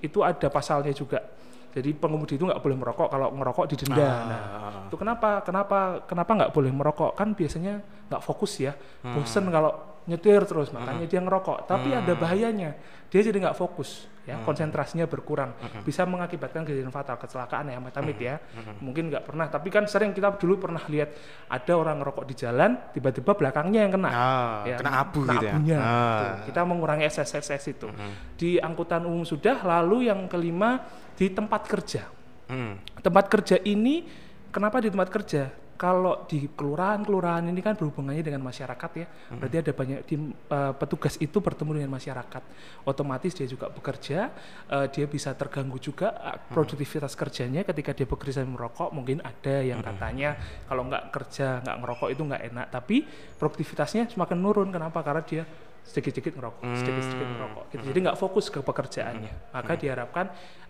itu 0.02 0.26
ada 0.26 0.50
pasalnya 0.50 0.90
juga. 0.90 1.22
Jadi 1.70 1.94
pengemudi 1.94 2.34
itu 2.34 2.46
nggak 2.46 2.62
boleh 2.62 2.78
merokok 2.78 3.08
kalau 3.08 3.30
ngerokok 3.30 3.66
didenda. 3.70 3.98
Nah, 4.26 4.42
itu 4.90 4.96
kenapa? 4.98 5.30
Kenapa? 5.46 5.78
Kenapa 6.04 6.32
nggak 6.34 6.52
boleh 6.52 6.72
merokok? 6.74 7.12
Kan 7.14 7.38
biasanya 7.38 7.78
nggak 8.10 8.22
fokus 8.26 8.58
ya, 8.58 8.74
bosen 9.06 9.46
kalau 9.48 9.72
nyetir 10.10 10.42
terus, 10.42 10.74
makanya 10.74 11.06
dia 11.06 11.22
ngerokok. 11.22 11.70
Tapi 11.70 11.94
ada 11.94 12.14
bahayanya, 12.18 12.74
dia 13.14 13.22
jadi 13.22 13.38
nggak 13.46 13.54
fokus, 13.54 14.10
ya 14.26 14.42
konsentrasinya 14.42 15.06
berkurang, 15.06 15.54
bisa 15.86 16.02
mengakibatkan 16.10 16.66
kejadian 16.66 16.90
fatal, 16.90 17.22
kecelakaan 17.22 17.70
ya, 17.70 17.78
amit-amit 17.78 18.18
ya. 18.18 18.42
Mungkin 18.82 19.14
nggak 19.14 19.30
pernah, 19.30 19.46
tapi 19.46 19.70
kan 19.70 19.86
sering 19.86 20.10
kita 20.10 20.34
dulu 20.42 20.58
pernah 20.58 20.82
lihat 20.90 21.14
ada 21.46 21.74
orang 21.78 22.02
ngerokok 22.02 22.26
di 22.26 22.34
jalan, 22.34 22.90
tiba-tiba 22.90 23.38
belakangnya 23.38 23.86
yang 23.86 23.94
kena, 23.94 24.10
Ah, 24.10 24.66
kena 24.82 24.92
abu 24.98 25.20
gitu 25.30 25.46
ya? 25.46 25.54
Ah. 25.78 26.18
Tuh, 26.18 26.34
kita 26.50 26.62
mengurangi 26.66 27.06
SS 27.06 27.62
itu. 27.70 27.88
Di 28.34 28.58
angkutan 28.58 29.06
umum 29.06 29.22
sudah, 29.22 29.62
lalu 29.62 30.10
yang 30.10 30.26
kelima 30.26 30.82
di 31.20 31.28
tempat 31.28 31.68
kerja. 31.68 32.08
Hmm. 32.48 32.80
Tempat 33.04 33.26
kerja 33.28 33.60
ini 33.68 34.08
kenapa 34.56 34.80
di 34.80 34.88
tempat 34.88 35.12
kerja? 35.12 35.52
Kalau 35.80 36.28
di 36.28 36.44
kelurahan-kelurahan 36.60 37.48
ini 37.48 37.64
kan 37.64 37.72
berhubungannya 37.72 38.20
dengan 38.20 38.44
masyarakat 38.44 38.92
ya. 39.00 39.08
Berarti 39.32 39.58
ada 39.64 39.72
banyak 39.72 40.00
tim 40.04 40.36
eh, 40.36 40.74
petugas 40.76 41.16
itu 41.24 41.40
bertemu 41.40 41.80
dengan 41.80 41.96
masyarakat. 41.96 42.44
Otomatis 42.84 43.32
dia 43.32 43.48
juga 43.48 43.72
bekerja, 43.72 44.28
eh, 44.68 44.88
dia 44.92 45.08
bisa 45.08 45.32
terganggu 45.40 45.80
juga 45.80 46.12
eh, 46.20 46.36
produktivitas 46.52 47.16
kerjanya 47.16 47.64
ketika 47.64 47.96
dia 47.96 48.04
bekerja 48.04 48.44
merokok. 48.44 48.92
Mungkin 48.92 49.24
ada 49.24 49.56
yang 49.64 49.80
katanya 49.80 50.36
kalau 50.68 50.84
nggak 50.84 51.16
kerja 51.16 51.64
nggak 51.64 51.78
ngerokok 51.80 52.10
itu 52.12 52.22
nggak 52.28 52.44
enak, 52.52 52.68
tapi 52.76 52.98
produktivitasnya 53.40 54.12
semakin 54.12 54.36
nurun. 54.36 54.76
Kenapa? 54.76 55.00
Karena 55.00 55.24
dia 55.24 55.44
sedikit-sedikit 55.84 56.38
ngerokok, 56.38 56.64
sedikit-sedikit 56.78 57.28
ngerokok. 57.28 57.64
Gitu. 57.74 57.84
Jadi 57.94 58.00
nggak 58.06 58.18
fokus 58.20 58.46
ke 58.54 58.60
pekerjaannya. 58.62 59.34
Maka 59.54 59.74
diharapkan 59.76 60.26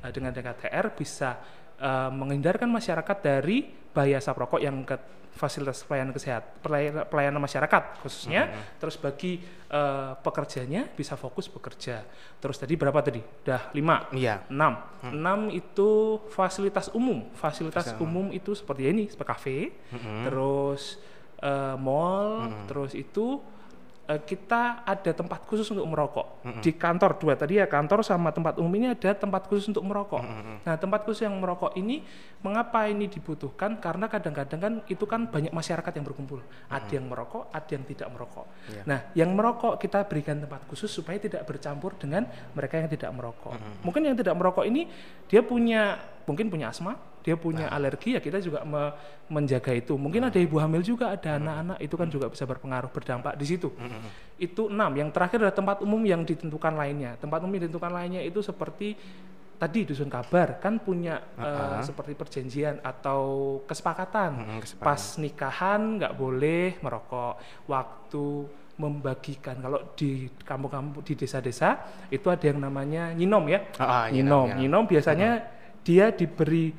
eh, 0.06 0.12
dengan 0.16 0.32
DKTR 0.32 0.86
bisa 0.96 1.39
eh, 1.80 2.10
menghindarkan 2.12 2.70
masyarakat 2.72 3.18
dari 3.20 3.68
bahaya 3.89 4.22
asap 4.22 4.36
rokok 4.46 4.62
yang 4.62 4.86
ke 4.86 4.96
fasilitas 5.39 5.86
pelayanan 5.88 6.12
kesehatan, 6.12 6.51
pelayanan, 6.60 7.04
pelayanan 7.08 7.39
masyarakat 7.39 8.04
khususnya. 8.04 8.51
Terus 8.82 9.00
bagi 9.00 9.39
eh, 9.72 10.12
pekerjanya 10.20 10.89
bisa 10.92 11.16
fokus 11.16 11.48
bekerja. 11.48 12.04
Terus 12.44 12.60
tadi 12.60 12.74
berapa 12.75 13.00
tadi? 13.00 13.22
Udah 13.24 13.72
lima. 13.72 14.12
Iya. 14.12 14.44
Enam. 14.51 14.74
Enam 15.04 15.39
itu 15.54 16.20
fasilitas 16.34 16.92
umum. 16.92 17.32
Fasilitas 17.36 17.96
umum 18.00 18.34
itu 18.36 18.51
seperti 18.51 18.84
ini, 18.92 19.08
seperti 19.08 19.30
kafe, 19.30 19.58
terus 20.28 21.00
eh, 21.39 21.75
mall, 21.80 22.51
terus 22.68 22.92
itu 22.98 23.39
eh, 24.10 24.22
kita 24.25 24.82
ada 24.82 25.12
tempat 25.13 25.46
khusus 25.46 25.70
untuk 25.70 25.86
merokok 25.86 26.42
di 26.66 26.74
kantor 26.74 27.22
dua 27.22 27.38
tadi 27.38 27.62
ya 27.62 27.70
kantor 27.70 28.01
sama 28.01 28.34
tempat 28.34 28.58
umum 28.58 28.74
ini 28.82 28.92
ada 28.98 29.13
tempat 29.13 29.46
khusus 29.46 29.70
untuk 29.70 29.86
merokok. 29.86 30.25
Nah 30.66 30.75
tempat 30.75 31.06
khusus 31.06 31.30
yang 31.30 31.38
merokok 31.38 31.78
ini 31.78 32.01
mengapa 32.42 32.89
ini 32.89 33.06
dibutuhkan? 33.06 33.78
Karena 33.78 34.10
kadang-kadang 34.10 34.60
kan 34.60 34.74
itu 34.89 35.06
kan 35.06 35.30
banyak 35.30 35.54
masyarakat 35.54 35.92
yang 35.94 36.06
berkumpul. 36.10 36.42
Ada 36.68 36.98
yang 36.98 37.06
merokok, 37.06 37.54
ada 37.54 37.70
yang 37.70 37.86
tidak 37.86 38.10
merokok. 38.10 38.46
Nah 38.89 39.00
yang 39.13 39.30
merokok 39.38 39.78
kita 39.78 40.04
berikan 40.10 40.42
tempat 40.42 40.66
khusus 40.66 40.89
supaya 40.89 41.22
tidak 41.22 41.46
bercampur 41.46 41.94
dengan 41.96 42.25
mereka 42.58 42.82
yang 42.82 42.89
tidak 42.89 43.13
merokok. 43.13 43.56
Mungkin 43.86 44.01
yang 44.10 44.18
tidak 44.18 44.34
merokok 44.34 44.66
ini 44.66 44.89
dia 45.30 45.46
punya 45.46 46.01
mungkin 46.25 46.50
punya 46.54 46.70
asma, 46.70 46.94
dia 47.20 47.36
punya 47.36 47.68
alergi 47.68 48.16
ya 48.16 48.22
kita 48.24 48.40
juga 48.40 48.64
me- 48.64 48.94
menjaga 49.30 49.72
itu. 49.76 49.94
Mungkin 49.94 50.26
ada 50.26 50.40
ibu 50.42 50.58
hamil 50.58 50.82
juga, 50.82 51.14
ada 51.14 51.38
anak-anak 51.38 51.78
itu 51.84 51.96
kan 51.96 52.08
juga 52.10 52.26
bisa 52.34 52.44
berpengaruh 52.50 52.90
berdampak 52.90 53.38
di 53.38 53.46
situ. 53.46 53.70
Itu 54.40 54.72
enam. 54.72 54.90
Yang 54.98 55.10
terakhir 55.14 55.38
adalah 55.46 55.56
tempat 55.56 55.78
umum 55.86 56.02
yang 56.02 56.26
ditentukan 56.26 56.74
lainnya. 56.74 57.14
Tempat 57.22 57.46
umum 57.46 57.54
yang 57.60 57.70
ditentukan 57.70 57.92
lainnya 57.94 58.22
itu 58.26 58.42
seperti 58.42 58.98
tadi 59.60 59.84
dusun 59.84 60.08
kabar 60.08 60.56
kan 60.64 60.80
punya 60.80 61.20
eh, 61.36 61.84
seperti 61.84 62.16
perjanjian 62.16 62.80
atau 62.80 63.22
kesepakatan. 63.68 64.32
Mm-mm, 64.40 64.60
kesepakatan. 64.64 64.88
Pas 64.88 65.02
nikahan 65.20 65.82
nggak 66.00 66.14
boleh 66.16 66.80
merokok. 66.80 67.68
Waktu 67.68 68.26
membagikan 68.80 69.60
kalau 69.60 69.92
di 69.94 70.32
kampung-kampung 70.48 71.04
di 71.04 71.14
desa-desa 71.20 71.84
itu 72.08 72.32
ada 72.32 72.48
yang 72.48 72.64
namanya 72.64 73.12
nyinom 73.12 73.44
ya. 73.52 73.60
Ah, 73.76 73.84
ah, 73.84 74.06
nyinom. 74.08 74.16
nyinom, 74.16 74.48
ya. 74.48 74.56
Nyinom 74.56 74.84
biasanya 74.88 75.30
dia 75.84 76.06
diberi 76.16 76.72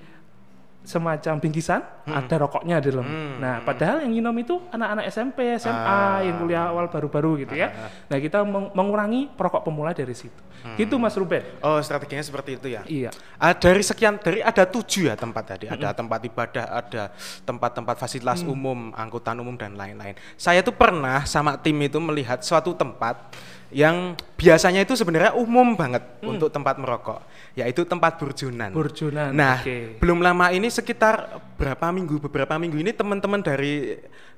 semacam 0.81 1.37
bingkisan 1.39 1.85
ada 2.07 2.35
rokoknya 2.41 2.81
di 2.81 2.89
dalam. 2.89 3.05
Nah, 3.37 3.61
padahal 3.61 4.01
yang 4.01 4.17
nyinom 4.17 4.37
itu 4.39 4.55
anak-anak 4.69 5.05
SMP, 5.07 5.55
SMA 5.55 6.01
yang 6.25 6.41
kuliah 6.41 6.69
awal 6.69 6.89
baru-baru 6.89 7.45
gitu 7.45 7.55
ya. 7.55 7.69
Nah, 8.09 8.17
kita 8.17 8.41
meng- 8.43 8.73
mengurangi 8.73 9.29
perokok 9.29 9.63
pemula 9.63 9.93
dari 9.93 10.17
situ. 10.17 10.41
Gitu 10.77 10.97
Mas 10.97 11.17
Ruben. 11.17 11.41
Oh, 11.61 11.81
strateginya 11.81 12.21
seperti 12.21 12.57
itu 12.57 12.69
ya. 12.69 12.85
Iya. 12.85 13.11
Ah, 13.37 13.53
dari 13.53 13.81
sekian 13.81 14.17
dari 14.17 14.41
ada 14.41 14.65
tujuh 14.65 15.09
ya 15.09 15.17
tempat 15.17 15.57
tadi. 15.57 15.65
Ada 15.65 15.93
tempat 15.93 16.21
ibadah, 16.21 16.65
ada 16.69 17.03
tempat-tempat 17.45 17.97
fasilitas 17.97 18.41
Mm. 18.41 18.53
umum, 18.53 18.79
angkutan 18.93 19.37
umum 19.37 19.57
dan 19.57 19.73
lain-lain. 19.73 20.17
Saya 20.37 20.61
tuh 20.61 20.73
pernah 20.73 21.25
sama 21.25 21.57
tim 21.57 21.77
itu 21.81 21.97
melihat 21.97 22.41
suatu 22.41 22.77
tempat 22.77 23.33
yang 23.71 24.13
biasanya 24.35 24.83
itu 24.83 24.93
sebenarnya 24.93 25.33
umum 25.33 25.75
banget 25.75 26.03
untuk 26.21 26.51
tempat 26.51 26.75
merokok, 26.77 27.23
yaitu 27.55 27.83
tempat 27.85 28.19
burjunan. 28.19 28.71
Burjunan, 28.71 29.31
Nah, 29.31 29.63
oke. 29.63 30.03
belum 30.03 30.19
lama 30.21 30.51
ini 30.51 30.67
sekitar 30.67 31.27
berapa 31.55 31.89
minggu, 31.89 32.19
beberapa 32.21 32.55
minggu 32.55 32.77
ini 32.77 32.91
teman-teman 32.91 33.39
dari 33.39 33.95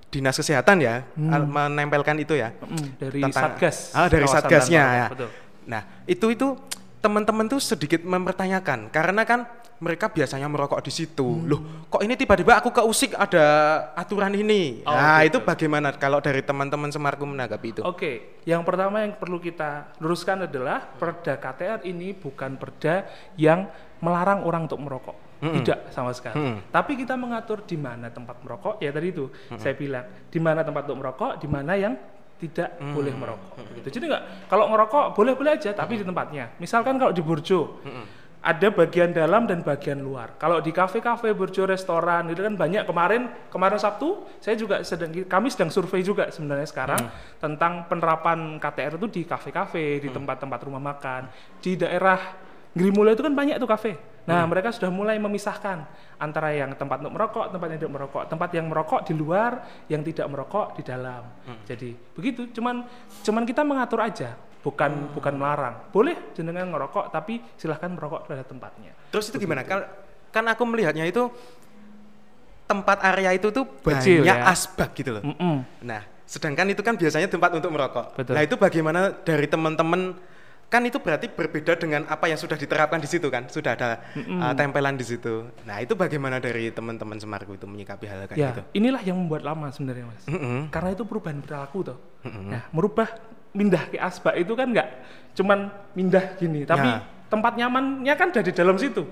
dinas 0.08 0.36
kesehatan 0.36 0.76
ya 0.78 1.08
al- 1.32 1.48
menempelkan 1.48 2.20
itu 2.20 2.36
ya. 2.36 2.52
Mm, 2.52 2.86
dari 3.00 3.20
Tentang- 3.24 3.56
Satgas, 3.56 3.76
Ah, 3.92 4.08
dari 4.08 4.26
satgasnya 4.28 4.82
ya. 4.84 5.06
betul. 5.08 5.28
Nah, 5.64 5.82
itu 6.04 6.26
itu 6.28 6.48
teman-teman 7.00 7.48
tuh 7.48 7.58
sedikit 7.58 8.04
mempertanyakan 8.04 8.92
karena 8.92 9.24
kan 9.24 9.48
mereka 9.82 10.06
biasanya 10.06 10.46
merokok 10.46 10.78
di 10.86 10.92
situ. 10.94 11.26
Hmm. 11.26 11.50
Loh, 11.50 11.60
kok 11.90 12.06
ini 12.06 12.14
tiba-tiba 12.14 12.62
aku 12.62 12.70
keusik 12.70 13.18
ada 13.18 13.44
aturan 13.98 14.30
ini. 14.30 14.86
Oh, 14.86 14.94
nah, 14.94 15.18
gitu. 15.26 15.42
itu 15.42 15.50
bagaimana 15.50 15.90
kalau 15.98 16.22
dari 16.22 16.46
teman-teman 16.46 16.94
Semarku 16.94 17.26
menanggapi 17.26 17.68
itu? 17.74 17.80
Oke, 17.82 18.38
yang 18.46 18.62
pertama 18.62 19.02
yang 19.02 19.18
perlu 19.18 19.42
kita 19.42 19.98
luruskan 19.98 20.46
adalah 20.46 20.86
perda 20.86 21.34
KTR 21.34 21.82
ini 21.82 22.14
bukan 22.14 22.54
perda 22.54 23.10
yang 23.34 23.66
melarang 23.98 24.46
orang 24.46 24.70
untuk 24.70 24.78
merokok. 24.78 25.18
Tidak 25.42 25.90
sama 25.90 26.14
sekali. 26.14 26.62
Tapi 26.70 26.94
kita 26.94 27.18
mengatur 27.18 27.66
di 27.66 27.74
mana 27.74 28.14
tempat 28.14 28.38
merokok, 28.46 28.78
ya 28.78 28.94
tadi 28.94 29.10
itu 29.10 29.26
saya 29.58 29.74
bilang, 29.74 30.06
di 30.30 30.38
mana 30.38 30.62
tempat 30.62 30.86
untuk 30.86 31.02
merokok, 31.02 31.42
di 31.42 31.50
mana 31.50 31.74
yang 31.74 31.98
tidak 32.38 32.78
boleh 32.78 33.10
merokok. 33.14 33.58
Gitu. 33.82 33.98
Jadi 33.98 34.04
enggak, 34.06 34.46
kalau 34.46 34.70
ngerokok 34.70 35.18
boleh-boleh 35.18 35.58
aja, 35.58 35.74
tapi 35.74 35.98
di 35.98 36.06
tempatnya. 36.06 36.54
Misalkan 36.62 36.94
kalau 36.94 37.10
di 37.10 37.22
Burjo, 37.22 37.82
ada 38.42 38.68
bagian 38.74 39.14
dalam 39.14 39.46
dan 39.46 39.62
bagian 39.62 40.02
luar. 40.02 40.34
Kalau 40.34 40.58
di 40.58 40.74
kafe-kafe, 40.74 41.30
burjo, 41.30 41.62
restoran 41.62 42.26
itu 42.26 42.42
kan 42.42 42.58
banyak. 42.58 42.82
Kemarin 42.82 43.30
kemarin 43.46 43.78
Sabtu 43.78 44.26
saya 44.42 44.58
juga 44.58 44.82
sedang 44.82 45.14
kami 45.14 45.48
sedang 45.48 45.70
survei 45.70 46.02
juga 46.02 46.26
sebenarnya 46.34 46.66
sekarang 46.66 47.02
tentang 47.38 47.86
penerapan 47.86 48.58
KTR 48.58 48.98
itu 48.98 49.08
di 49.08 49.22
kafe-kafe, 49.22 50.02
di 50.02 50.10
tempat-tempat 50.10 50.60
rumah 50.66 50.82
makan, 50.82 51.30
di 51.62 51.78
daerah 51.78 52.18
Grimula 52.72 53.12
itu 53.12 53.20
kan 53.20 53.36
banyak 53.36 53.60
tuh 53.60 53.68
kafe. 53.68 53.92
Nah, 54.24 54.48
mereka 54.48 54.72
sudah 54.72 54.88
mulai 54.88 55.20
memisahkan 55.20 55.84
antara 56.16 56.54
yang 56.56 56.72
tempat 56.72 57.04
untuk 57.04 57.20
merokok, 57.20 57.52
tempat 57.52 57.68
yang 57.68 57.78
tidak 57.84 57.92
merokok. 57.92 58.22
Tempat 58.32 58.50
yang 58.54 58.66
merokok 58.70 59.00
di 59.04 59.12
luar, 59.18 59.52
yang 59.92 60.00
tidak 60.00 60.26
merokok 60.30 60.66
di 60.80 60.82
dalam. 60.86 61.22
Jadi, 61.68 61.92
begitu. 62.16 62.48
Cuman 62.54 62.86
cuman 63.20 63.44
kita 63.44 63.60
mengatur 63.60 64.00
aja, 64.00 64.32
bukan 64.62 65.10
bukan 65.12 65.34
melarang. 65.34 65.74
Boleh 65.90 66.32
jenengan 66.32 66.70
ngerokok 66.70 67.10
tapi 67.10 67.42
silahkan 67.58 67.90
merokok 67.90 68.30
pada 68.30 68.46
tempatnya. 68.46 68.94
Terus 69.10 69.28
itu 69.28 69.42
gimana? 69.42 69.66
Kalau 69.66 69.84
kan 70.32 70.44
aku 70.48 70.62
melihatnya 70.64 71.04
itu 71.04 71.28
tempat 72.64 73.04
area 73.04 73.36
itu 73.36 73.52
tuh 73.52 73.68
Kecil, 73.84 74.24
banyak 74.24 74.38
ya. 74.38 74.48
asbak 74.48 74.96
gitu 74.96 75.20
loh. 75.20 75.22
Mm-mm. 75.26 75.60
Nah, 75.84 76.00
sedangkan 76.24 76.72
itu 76.72 76.80
kan 76.80 76.96
biasanya 76.96 77.28
tempat 77.28 77.52
untuk 77.52 77.68
merokok. 77.68 78.16
Betul. 78.16 78.32
Nah, 78.38 78.42
itu 78.46 78.56
bagaimana 78.56 79.12
dari 79.12 79.44
teman-teman 79.44 80.16
kan 80.72 80.80
itu 80.88 80.96
berarti 80.96 81.28
berbeda 81.28 81.76
dengan 81.76 82.08
apa 82.08 82.32
yang 82.32 82.40
sudah 82.40 82.56
diterapkan 82.56 82.96
di 82.96 83.04
situ 83.04 83.28
kan? 83.28 83.44
Sudah 83.52 83.76
ada 83.76 84.00
uh, 84.16 84.56
tempelan 84.56 84.96
di 84.96 85.04
situ. 85.04 85.52
Nah, 85.68 85.84
itu 85.84 85.92
bagaimana 85.92 86.40
dari 86.40 86.72
teman-teman 86.72 87.20
Semargo 87.20 87.52
itu 87.52 87.68
menyikapi 87.68 88.08
hal 88.08 88.24
kayak 88.24 88.40
Ya, 88.40 88.48
gitu? 88.56 88.62
inilah 88.72 89.04
yang 89.04 89.20
membuat 89.20 89.44
lama 89.44 89.68
sebenarnya 89.68 90.08
mas. 90.08 90.24
Mm-mm. 90.24 90.72
Karena 90.72 90.96
itu 90.96 91.04
perubahan 91.04 91.44
perilaku 91.44 91.92
toh. 91.92 91.98
Nah, 92.24 92.72
merubah 92.72 93.04
mindah 93.52 93.84
ke 93.88 94.00
asbak 94.00 94.34
itu 94.36 94.52
kan 94.56 94.68
nggak 94.68 94.88
cuman 95.32 95.68
mindah 95.92 96.36
gini, 96.36 96.64
tapi 96.64 96.88
Ya. 96.88 97.00
tempat 97.28 97.56
nyamannya 97.56 98.12
kan 98.16 98.28
ada 98.28 98.44
di 98.44 98.52
dalam 98.52 98.76
situ. 98.76 99.04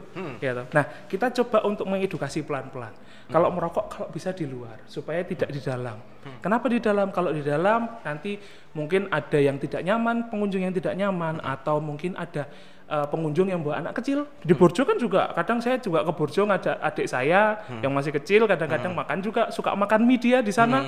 Ya 0.44 0.52
toh. 0.52 0.68
Nah, 0.76 0.84
kita 1.08 1.32
coba 1.40 1.64
untuk 1.64 1.88
mengedukasi 1.88 2.44
pelan-pelan. 2.44 2.92
Kalau 3.30 3.48
merokok 3.54 3.86
kalau 3.88 4.08
bisa 4.10 4.34
di 4.34 4.44
luar 4.44 4.82
supaya 4.84 5.22
tidak 5.24 5.48
di 5.54 5.60
dalam. 5.62 5.96
Kenapa 6.44 6.66
di 6.68 6.82
dalam? 6.82 7.08
Kalau 7.14 7.30
di 7.32 7.40
dalam 7.40 8.02
nanti 8.04 8.36
mungkin 8.76 9.08
ada 9.08 9.38
yang 9.40 9.56
tidak 9.56 9.80
nyaman, 9.80 10.28
pengunjung 10.28 10.66
yang 10.66 10.74
tidak 10.76 10.92
nyaman 10.98 11.40
atau 11.40 11.80
mungkin 11.80 12.12
ada 12.18 12.44
eh, 12.90 13.06
pengunjung 13.06 13.46
yang 13.46 13.62
bawa 13.62 13.78
anak 13.78 14.02
kecil 14.02 14.26
di 14.42 14.50
Borjo 14.52 14.82
kan 14.82 14.98
juga 14.98 15.30
kadang 15.32 15.62
saya 15.62 15.78
juga 15.78 16.02
ke 16.02 16.10
Borjo 16.10 16.42
ngajak 16.44 16.76
adik 16.82 17.06
saya 17.06 17.62
yang 17.78 17.94
masih 17.94 18.10
kecil 18.10 18.44
kadang-kadang 18.44 18.90
makan 18.92 19.22
juga 19.22 19.48
suka 19.54 19.72
makan 19.78 20.02
mie 20.02 20.18
dia 20.18 20.38
di 20.42 20.50
sana 20.50 20.82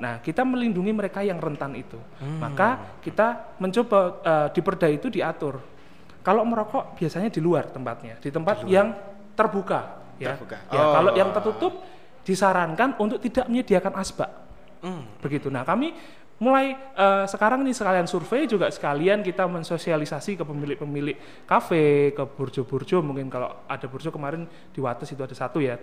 Nah, 0.00 0.16
kita 0.16 0.48
melindungi 0.48 0.96
mereka 0.96 1.20
yang 1.20 1.36
rentan 1.36 1.76
itu. 1.76 2.00
Maka 2.40 2.96
kita 3.04 3.52
mencoba 3.60 3.98
eh, 4.24 4.46
di 4.56 4.60
perda 4.64 4.88
itu 4.88 5.12
diatur. 5.12 5.60
Kalau 6.24 6.40
merokok 6.48 6.96
biasanya 6.96 7.28
di 7.28 7.36
luar 7.44 7.68
tempatnya, 7.68 8.16
di 8.16 8.32
tempat 8.32 8.64
yang 8.64 8.96
terbuka. 9.36 10.00
Ya, 10.16 10.32
Terbuka. 10.36 10.56
Ya, 10.72 10.80
Oh. 10.80 10.92
kalau 10.96 11.12
yang 11.16 11.28
tertutup 11.36 11.72
disarankan 12.24 12.96
untuk 12.96 13.20
tidak 13.20 13.44
menyediakan 13.48 13.92
asbak. 14.00 14.28
Begitu. 15.20 15.52
Nah, 15.52 15.68
kami 15.68 15.92
mulai 16.40 16.72
eh, 16.72 17.24
sekarang 17.28 17.60
nih 17.60 17.76
sekalian 17.76 18.08
survei 18.08 18.48
juga 18.48 18.72
sekalian 18.72 19.20
kita 19.20 19.44
mensosialisasi 19.44 20.40
ke 20.40 20.44
pemilik-pemilik 20.44 21.44
kafe, 21.44 22.16
ke 22.16 22.24
burjo-burjo. 22.24 23.04
Mungkin 23.04 23.28
kalau 23.28 23.64
ada 23.68 23.84
burjo 23.84 24.08
kemarin 24.08 24.48
di 24.72 24.80
Wates 24.80 25.12
itu 25.12 25.20
ada 25.20 25.36
satu 25.36 25.60
ya. 25.60 25.76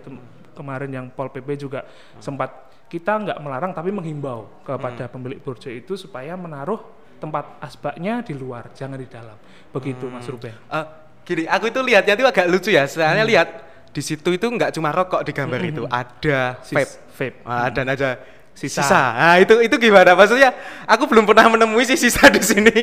Kemarin 0.52 0.90
yang 0.90 1.06
Pol 1.14 1.30
PP 1.30 1.54
juga 1.54 1.86
sempat 2.18 2.50
kita 2.90 3.22
nggak 3.22 3.38
melarang 3.38 3.70
tapi 3.70 3.94
menghimbau 3.94 4.66
kepada 4.66 5.06
pemilik 5.06 5.38
burjo 5.38 5.70
itu 5.70 5.94
supaya 5.94 6.34
menaruh 6.34 6.82
tempat 7.22 7.62
asbaknya 7.62 8.26
di 8.26 8.34
luar 8.34 8.74
jangan 8.74 8.98
di 8.98 9.06
dalam. 9.06 9.38
Begitu 9.70 10.10
Mas 10.10 10.26
Ruben. 10.26 10.54
Eh, 10.54 10.84
gini, 11.22 11.42
aku 11.46 11.70
itu 11.70 11.78
lihatnya 11.86 12.18
itu 12.18 12.26
agak 12.26 12.46
lucu 12.50 12.74
ya. 12.74 12.82
Soalnya 12.90 13.22
Hmm. 13.22 13.30
lihat 13.30 13.48
di 13.94 14.02
situ 14.02 14.34
itu 14.34 14.46
nggak 14.46 14.74
cuma 14.74 14.90
rokok 14.90 15.22
di 15.22 15.32
gambar 15.34 15.60
itu, 15.64 15.82
ada 15.86 16.58
vape, 16.62 16.94
vape. 17.14 17.36
Ah, 17.46 17.66
dan 17.70 17.86
ada 17.88 18.18
Sisa. 18.58 18.82
sisa. 18.82 19.02
Nah, 19.14 19.38
itu 19.38 19.54
itu 19.62 19.76
gimana? 19.78 20.18
Maksudnya 20.18 20.50
aku 20.82 21.06
belum 21.06 21.30
pernah 21.30 21.46
menemui 21.46 21.86
si 21.86 21.94
sisa 21.94 22.26
di 22.26 22.42
sini. 22.42 22.74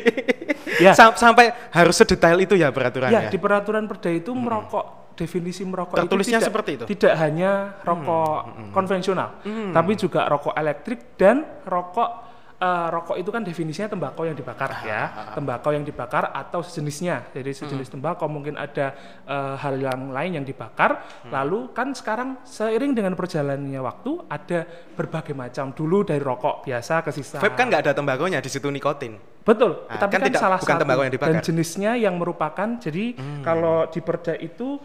Ya. 0.80 0.96
Sam- 0.96 1.16
sampai 1.16 1.52
harus 1.68 1.92
sedetail 2.00 2.40
itu 2.40 2.56
ya 2.56 2.72
peraturannya. 2.72 3.28
Ya, 3.28 3.32
di 3.32 3.36
peraturan 3.36 3.84
perda 3.84 4.08
itu 4.08 4.32
merokok 4.32 5.12
definisi 5.16 5.64
merokok 5.64 5.96
Tertulisnya 5.96 6.36
itu 6.36 6.44
tidak, 6.44 6.48
seperti 6.52 6.70
itu? 6.76 6.84
Tidak 6.96 7.14
hanya 7.16 7.80
rokok 7.84 8.72
konvensional, 8.72 9.40
tapi 9.72 9.92
juga 9.96 10.28
rokok 10.28 10.52
elektrik 10.52 11.16
dan 11.16 11.44
rokok 11.64 12.25
eh, 12.56 12.88
rokok 12.88 13.16
itu 13.16 13.28
kan 13.28 13.40
definisinya 13.40 13.88
tembakau 13.88 14.24
yang 14.24 14.32
dibakar 14.32 14.80
ya, 14.82 15.32
tembakau 15.32 15.70
yang 15.70 15.82
dibakar 15.82 16.30
atau 16.30 16.60
sejenisnya. 16.60 17.28
Jadi 17.30 17.52
sejenis 17.52 17.88
tembakau 17.88 18.24
mungkin 18.26 18.56
ada 18.56 18.96
eh, 19.22 19.54
hal 19.56 19.76
yang 19.76 20.08
lain 20.10 20.40
yang 20.40 20.44
dibakar. 20.44 21.04
Lalu 21.28 21.70
kan 21.70 21.92
sekarang 21.92 22.40
seiring 22.42 22.92
dengan 22.92 23.12
perjalannya 23.12 23.76
waktu 23.78 24.24
ada 24.26 24.64
berbagai 24.96 25.32
macam 25.32 25.70
dulu 25.70 26.02
dari 26.02 26.20
rokok 26.20 26.64
biasa 26.64 27.04
ke 27.04 27.10
sisa. 27.12 27.36
Vape 27.38 27.54
kan 27.54 27.68
nggak 27.68 27.82
ada 27.84 27.92
tembagonya 27.92 28.40
di 28.40 28.48
situ 28.48 28.68
nikotin. 28.68 29.20
Betul, 29.46 29.86
Ah, 29.86 29.94
tapi 30.00 30.18
kan 30.18 30.20
kan, 30.20 30.26
tidak- 30.26 30.42
salah 30.42 30.58
bukan 30.58 30.74
satu 30.74 30.82
tembakau 30.82 31.02
yang 31.06 31.14
dibakar. 31.14 31.30
Hmm. 31.30 31.38
dan 31.38 31.46
jenisnya 31.46 31.92
yang 31.94 32.18
merupakan 32.18 32.68
jadi 32.82 33.04
kalau 33.44 33.86
di 33.86 34.00
perda 34.02 34.34
itu 34.34 34.80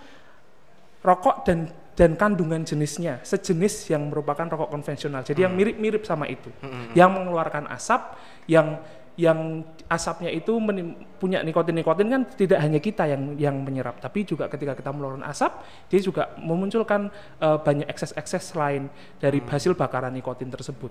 rokok 1.01 1.35
dan 1.49 1.65
dan 2.01 2.17
kandungan 2.17 2.65
jenisnya 2.65 3.21
sejenis 3.21 3.93
yang 3.93 4.09
merupakan 4.09 4.49
rokok 4.49 4.73
konvensional. 4.73 5.21
Jadi 5.21 5.37
Hmm. 5.37 5.45
yang 5.45 5.53
mirip-mirip 5.53 6.01
sama 6.01 6.25
itu. 6.25 6.49
Yang 6.97 7.09
mengeluarkan 7.13 7.69
asap 7.69 8.17
yang 8.49 8.81
yang 9.19 9.61
asapnya 9.85 10.31
itu 10.31 10.55
menim- 10.57 10.95
punya 11.19 11.43
nikotin-nikotin 11.43 12.07
kan 12.09 12.21
tidak 12.31 12.57
hanya 12.57 12.79
kita 12.79 13.03
yang 13.05 13.35
yang 13.37 13.53
menyerap, 13.59 13.99
tapi 13.99 14.23
juga 14.23 14.47
ketika 14.47 14.73
kita 14.73 14.89
mengeluarkan 14.89 15.27
asap, 15.27 15.51
dia 15.91 15.99
juga 15.99 16.31
memunculkan 16.39 17.11
eh, 17.37 17.57
banyak 17.59 17.85
ekses-ekses 17.85 18.55
lain 18.55 18.89
dari 19.19 19.37
Hmm. 19.37 19.51
hasil 19.51 19.75
bakaran 19.75 20.09
nikotin 20.09 20.49
tersebut. 20.49 20.89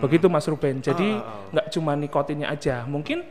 Begitu 0.00 0.30
Mas 0.30 0.46
Ruben. 0.46 0.80
Jadi 0.80 1.12
Oh, 1.12 1.52
nggak 1.52 1.66
cuma 1.68 1.92
nikotinnya 1.92 2.48
aja, 2.48 2.88
mungkin 2.88 3.26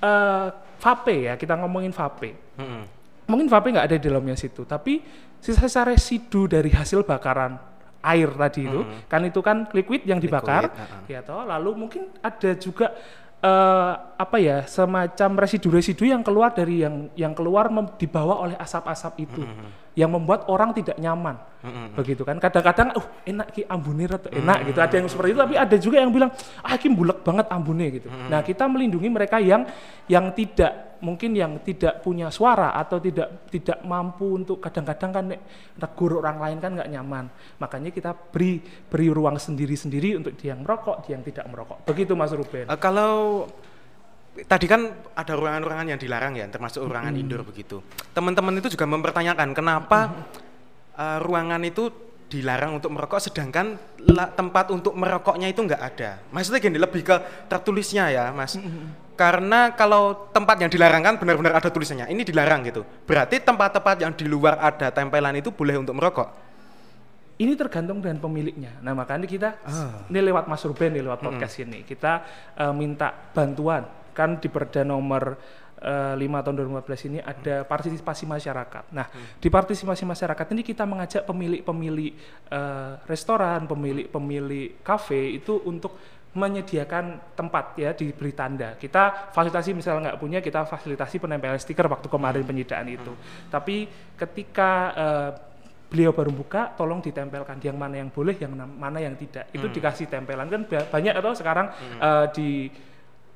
eh, 0.00 0.46
vape 0.78 1.28
ya 1.28 1.34
kita 1.36 1.52
ngomongin 1.54 1.92
vape. 1.92 2.32
Mm-mm. 2.56 3.01
Mungkin 3.32 3.48
vape 3.48 3.72
nggak 3.72 3.88
ada 3.88 3.96
di 3.96 4.04
dalamnya 4.12 4.36
situ, 4.36 4.68
tapi 4.68 5.00
sisa-sisa 5.40 5.88
residu 5.88 6.44
dari 6.44 6.68
hasil 6.68 7.00
bakaran 7.08 7.56
air 8.04 8.28
tadi 8.34 8.68
itu, 8.68 8.84
kan 9.08 9.24
itu 9.24 9.40
kan 9.40 9.72
liquid 9.72 10.04
yang 10.04 10.20
dibakar, 10.20 10.68
Liquid, 10.68 11.08
ya 11.08 11.24
toh. 11.24 11.48
Lalu 11.48 11.70
mungkin 11.86 12.12
ada 12.20 12.50
juga 12.60 12.92
eh, 13.40 13.92
apa 13.96 14.36
ya 14.42 14.68
semacam 14.68 15.40
residu-residu 15.40 16.10
yang 16.10 16.20
keluar 16.20 16.52
dari 16.52 16.84
yang 16.84 17.08
yang 17.16 17.32
keluar 17.32 17.72
dibawa 17.96 18.42
oleh 18.42 18.58
asap-asap 18.58 19.12
itu, 19.22 19.42
yang 19.94 20.10
membuat 20.10 20.50
orang 20.50 20.74
tidak 20.74 20.98
nyaman, 20.98 21.38
begitu 21.94 22.26
kan? 22.26 22.42
Kadang-kadang, 22.42 22.90
uh 22.98 23.06
enak 23.22 23.48
ki 23.54 23.70
ambune 23.70 24.04
rada 24.10 24.28
enak 24.34 24.58
gitu. 24.66 24.78
Ada 24.82 24.94
yang 24.98 25.06
seperti 25.06 25.28
itu, 25.30 25.40
tapi 25.40 25.54
ada 25.54 25.76
juga 25.78 25.96
yang 26.02 26.10
bilang, 26.10 26.30
ah 26.60 26.74
ki 26.74 26.90
bulek 26.90 27.22
banget 27.22 27.46
ambune 27.54 27.86
gitu. 28.02 28.10
Nah 28.10 28.42
kita 28.42 28.66
melindungi 28.66 29.08
mereka 29.08 29.38
yang 29.38 29.62
yang 30.10 30.34
tidak 30.34 30.91
mungkin 31.02 31.34
yang 31.34 31.58
tidak 31.60 31.98
punya 32.00 32.30
suara 32.30 32.72
atau 32.72 33.02
tidak 33.02 33.50
tidak 33.50 33.82
mampu 33.82 34.38
untuk 34.38 34.62
kadang-kadang 34.62 35.10
kan 35.10 35.24
negur 35.76 36.22
orang 36.22 36.38
lain 36.38 36.58
kan 36.62 36.70
nggak 36.78 36.90
nyaman 36.94 37.26
makanya 37.58 37.90
kita 37.90 38.14
beri 38.14 38.62
beri 38.62 39.10
ruang 39.10 39.34
sendiri-sendiri 39.34 40.14
untuk 40.14 40.38
dia 40.38 40.54
yang 40.54 40.62
merokok 40.62 41.02
dia 41.02 41.18
yang 41.18 41.26
tidak 41.26 41.44
merokok 41.50 41.82
begitu 41.82 42.14
Mas 42.14 42.30
Ruben 42.30 42.70
Eh, 42.70 42.78
kalau 42.78 43.44
tadi 44.46 44.64
kan 44.64 44.88
ada 45.12 45.32
ruangan-ruangan 45.36 45.92
yang 45.92 46.00
dilarang 46.00 46.38
ya, 46.38 46.48
termasuk 46.48 46.80
ruangan 46.88 47.12
indoor 47.12 47.44
begitu. 47.44 47.84
Teman-teman 48.16 48.56
itu 48.56 48.72
juga 48.72 48.88
mempertanyakan 48.88 49.52
kenapa 49.52 50.08
eh, 50.96 51.18
ruangan 51.20 51.60
itu 51.66 51.92
dilarang 52.32 52.80
untuk 52.80 52.96
merokok, 52.96 53.20
sedangkan 53.20 53.76
la- 54.08 54.32
tempat 54.32 54.72
untuk 54.72 54.96
merokoknya 54.96 55.52
itu 55.52 55.60
nggak 55.60 55.82
ada. 55.84 56.16
Maksudnya 56.32 56.64
gini, 56.64 56.80
lebih 56.80 57.04
ke 57.04 57.16
tertulisnya 57.44 58.08
ya, 58.08 58.32
Mas. 58.32 58.56
Karena 59.22 59.70
kalau 59.78 60.34
tempat 60.34 60.58
yang 60.58 60.66
dilarang 60.66 60.98
kan 60.98 61.14
benar-benar 61.14 61.54
ada 61.54 61.70
tulisannya, 61.70 62.10
ini 62.10 62.26
dilarang 62.26 62.66
gitu. 62.66 62.82
Berarti 63.06 63.38
tempat-tempat 63.38 64.02
yang 64.02 64.10
di 64.18 64.26
luar 64.26 64.58
ada 64.58 64.90
tempelan 64.90 65.38
itu 65.38 65.54
boleh 65.54 65.78
untuk 65.78 65.94
merokok. 65.94 66.50
ini 67.42 67.58
tergantung 67.58 67.98
dengan 67.98 68.22
pemiliknya. 68.22 68.78
Nah 68.86 68.94
makanya 68.94 69.26
kita 69.26 69.50
ini 70.06 70.20
lewat 70.30 70.46
Mas 70.46 70.62
Ruben 70.62 70.94
nih 70.94 71.02
lewat 71.02 71.26
podcast 71.26 71.58
ini. 71.58 71.82
Kita 71.82 72.22
eh, 72.54 72.74
minta 72.74 73.10
bantuan. 73.10 73.82
Kan 74.14 74.38
di 74.38 74.46
Perda 74.46 74.86
nomor 74.86 75.34
eh, 75.82 76.14
5 76.14 76.22
tahun 76.22 76.54
2015 76.54 77.08
ini 77.10 77.18
ada 77.18 77.66
partisipasi 77.66 78.30
masyarakat. 78.30 78.94
Nah, 78.94 79.06
di 79.42 79.48
partisipasi 79.50 80.06
masyarakat 80.06 80.46
ini 80.54 80.62
kita 80.62 80.86
mengajak 80.86 81.26
pemilik-pemilik 81.26 82.12
eh, 82.46 82.92
restoran, 83.10 83.66
pemilik-pemilik 83.66 84.78
kafe 84.86 85.42
itu 85.42 85.66
untuk 85.66 85.98
menyediakan 86.32 87.36
tempat 87.36 87.76
ya 87.76 87.92
diberi 87.92 88.32
tanda. 88.32 88.72
Kita 88.74 89.30
fasilitasi 89.30 89.76
misalnya 89.76 90.10
nggak 90.10 90.18
punya, 90.18 90.38
kita 90.40 90.64
fasilitasi 90.64 91.20
penempelan 91.20 91.60
stiker 91.60 91.86
waktu 91.86 92.08
kemarin 92.08 92.40
penyidaan 92.42 92.88
itu. 92.88 93.12
Tapi 93.48 93.84
ketika 94.16 94.70
eh, 94.92 95.30
beliau 95.92 96.16
baru 96.16 96.32
buka, 96.32 96.72
tolong 96.72 97.04
ditempelkan 97.04 97.60
yang 97.60 97.76
mana 97.76 98.00
yang 98.00 98.08
boleh, 98.08 98.32
yang 98.40 98.56
na- 98.56 98.64
mana 98.64 98.96
yang 98.96 99.12
tidak. 99.12 99.52
Itu 99.52 99.68
dikasih 99.68 100.08
tempelan 100.08 100.48
kan 100.48 100.64
ba- 100.64 100.88
banyak 100.88 101.12
atau 101.12 101.32
sekarang 101.32 101.68
eh, 102.00 102.26
di 102.32 102.48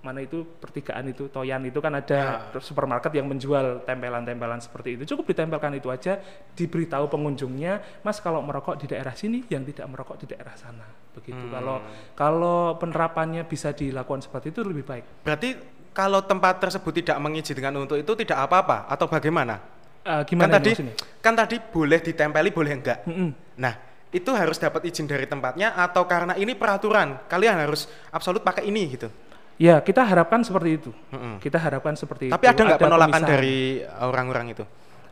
mana 0.07 0.23
itu 0.23 0.47
pertigaan 0.47 1.11
itu 1.11 1.27
Toyan 1.27 1.67
itu 1.67 1.83
kan 1.83 1.91
ada 1.99 2.47
supermarket 2.63 3.11
yang 3.11 3.27
menjual 3.27 3.83
tempelan-tempelan 3.83 4.63
seperti 4.63 4.95
itu. 4.95 5.03
Cukup 5.15 5.35
ditempelkan 5.35 5.75
itu 5.75 5.91
aja 5.91 6.23
diberitahu 6.55 7.11
pengunjungnya 7.11 8.03
mas 8.07 8.23
kalau 8.23 8.39
merokok 8.47 8.79
di 8.79 8.87
daerah 8.87 9.19
sini 9.19 9.43
yang 9.51 9.67
tidak 9.67 9.91
merokok 9.91 10.23
di 10.23 10.27
daerah 10.31 10.55
sana. 10.55 10.87
Begitu. 11.19 11.51
Kalau 11.51 11.83
kalau 12.15 12.79
penerapannya 12.79 13.43
bisa 13.43 13.75
dilakukan 13.75 14.23
seperti 14.23 14.55
itu 14.55 14.63
lebih 14.63 14.87
baik. 14.87 15.27
Berarti 15.27 15.59
kalau 15.91 16.23
tempat 16.23 16.63
tersebut 16.63 17.03
tidak 17.03 17.19
mengizinkan 17.19 17.75
untuk 17.75 17.99
itu 17.99 18.13
tidak 18.23 18.47
apa-apa? 18.47 18.87
Atau 18.87 19.11
bagaimana? 19.11 19.59
Kan 20.07 20.23
gimana 20.23 20.63
tadi 20.63 20.71
maksudnya? 20.71 20.95
kan 21.19 21.35
tadi 21.35 21.59
boleh 21.59 21.99
ditempeli 21.99 22.55
boleh 22.55 22.73
enggak? 22.79 23.03
Mm-mm. 23.11 23.59
nah 23.59 23.75
itu 24.15 24.31
harus 24.31 24.57
dapat 24.57 24.87
izin 24.87 25.11
dari 25.11 25.27
tempatnya 25.27 25.75
atau 25.75 26.07
karena 26.07 26.39
ini 26.39 26.55
peraturan 26.55 27.27
kalian 27.27 27.59
harus 27.59 27.91
absolut 28.15 28.41
pakai 28.41 28.71
ini 28.71 28.87
gitu 28.95 29.11
ya 29.57 29.81
kita 29.81 30.05
harapkan 30.05 30.45
seperti 30.45 30.71
itu 30.77 30.91
Mm-mm. 31.13 31.41
kita 31.41 31.57
harapkan 31.57 31.97
seperti 31.97 32.29
tapi 32.29 32.45
itu 32.45 32.53
ada 32.53 32.63
nggak 32.75 32.81
penolakan 32.81 33.13
pemisahan. 33.21 33.33
dari 33.33 33.59
orang-orang 34.05 34.47
itu 34.53 34.65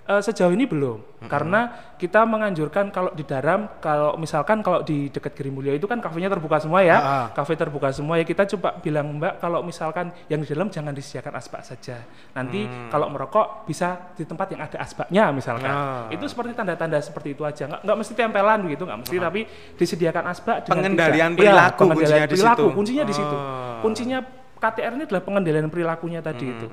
Eh, 0.04 0.20
sejauh 0.20 0.52
ini 0.52 0.68
belum, 0.68 1.00
karena 1.24 1.72
kita 1.96 2.28
menganjurkan 2.28 2.92
kalau 2.92 3.08
di 3.10 3.24
dalam, 3.24 3.72
kalau 3.80 4.20
misalkan 4.20 4.60
kalau 4.60 4.84
di 4.84 5.08
dekat 5.08 5.32
Girimulya 5.32 5.72
itu 5.72 5.88
kan 5.88 5.96
kafenya 5.96 6.28
terbuka 6.28 6.60
semua 6.60 6.84
ya, 6.84 6.96
Ah, 6.96 7.08
ah. 7.08 7.26
kafe 7.32 7.56
terbuka 7.56 7.88
semua 7.88 8.20
ya. 8.20 8.24
Kita 8.24 8.44
coba 8.44 8.76
bilang 8.76 9.16
Mbak 9.16 9.40
kalau 9.40 9.64
misalkan 9.64 10.12
yang 10.28 10.44
di 10.44 10.48
dalam 10.52 10.68
jangan 10.68 10.92
disediakan 10.92 11.32
asbak 11.34 11.64
saja, 11.64 12.04
nanti 12.36 12.68
kalau 12.92 13.08
merokok 13.08 13.64
bisa 13.64 14.12
di 14.12 14.28
tempat 14.28 14.52
yang 14.52 14.60
ada 14.60 14.76
asbaknya 14.76 15.32
misalkan, 15.32 15.72
Ah. 15.72 16.04
itu 16.12 16.28
seperti 16.28 16.52
tanda-tanda 16.52 17.00
seperti 17.00 17.32
itu 17.32 17.40
aja, 17.40 17.64
nggak 17.64 17.80
nggak 17.80 17.96
mesti 17.96 18.12
tempelan 18.12 18.60
gitu, 18.68 18.82
nggak 18.84 18.98
mesti, 19.00 19.16
tapi 19.18 19.40
disediakan 19.74 20.24
asbak. 20.28 20.56
dengan 20.62 20.84
Pengendalian 20.84 21.32
perilaku 21.32 21.48
Iya, 21.56 21.80
pengendalian 21.80 21.96
kuncinya 21.96 22.20
di 22.20 22.34
perilaku, 22.36 22.60
situ. 22.60 22.76
kuncinya 22.76 23.04
di 23.08 23.14
situ, 23.14 23.36
kuncinya 23.80 24.18
KTR 24.64 24.92
ini 24.96 25.04
adalah 25.04 25.20
pengendalian 25.20 25.68
perilakunya 25.68 26.24
tadi 26.24 26.48
Hmm, 26.48 26.54
itu. 26.56 26.66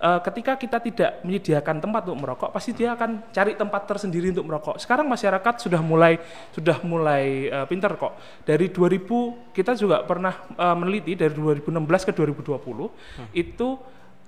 Eh, 0.00 0.20
ketika 0.24 0.56
kita 0.56 0.78
tidak 0.80 1.10
menyediakan 1.20 1.76
tempat 1.76 2.08
untuk 2.08 2.18
merokok, 2.24 2.48
pasti 2.48 2.72
dia 2.72 2.96
akan 2.96 3.28
cari 3.28 3.52
tempat 3.52 3.84
tersendiri 3.84 4.32
untuk 4.32 4.48
merokok. 4.48 4.80
Sekarang 4.80 5.04
masyarakat 5.04 5.54
sudah 5.60 5.80
mulai 5.84 6.16
sudah 6.56 6.80
mulai 6.80 7.52
eh, 7.52 7.66
pinter 7.68 7.92
kok. 8.00 8.16
Dari 8.48 8.72
2000 8.72 9.52
kita 9.52 9.76
juga 9.76 10.00
pernah 10.08 10.32
eh, 10.56 10.76
meneliti 10.76 11.12
dari 11.12 11.36
2016 11.36 12.08
ke 12.08 12.12
2020 12.16 12.88
Hmm. 13.14 13.28
itu 13.36 13.76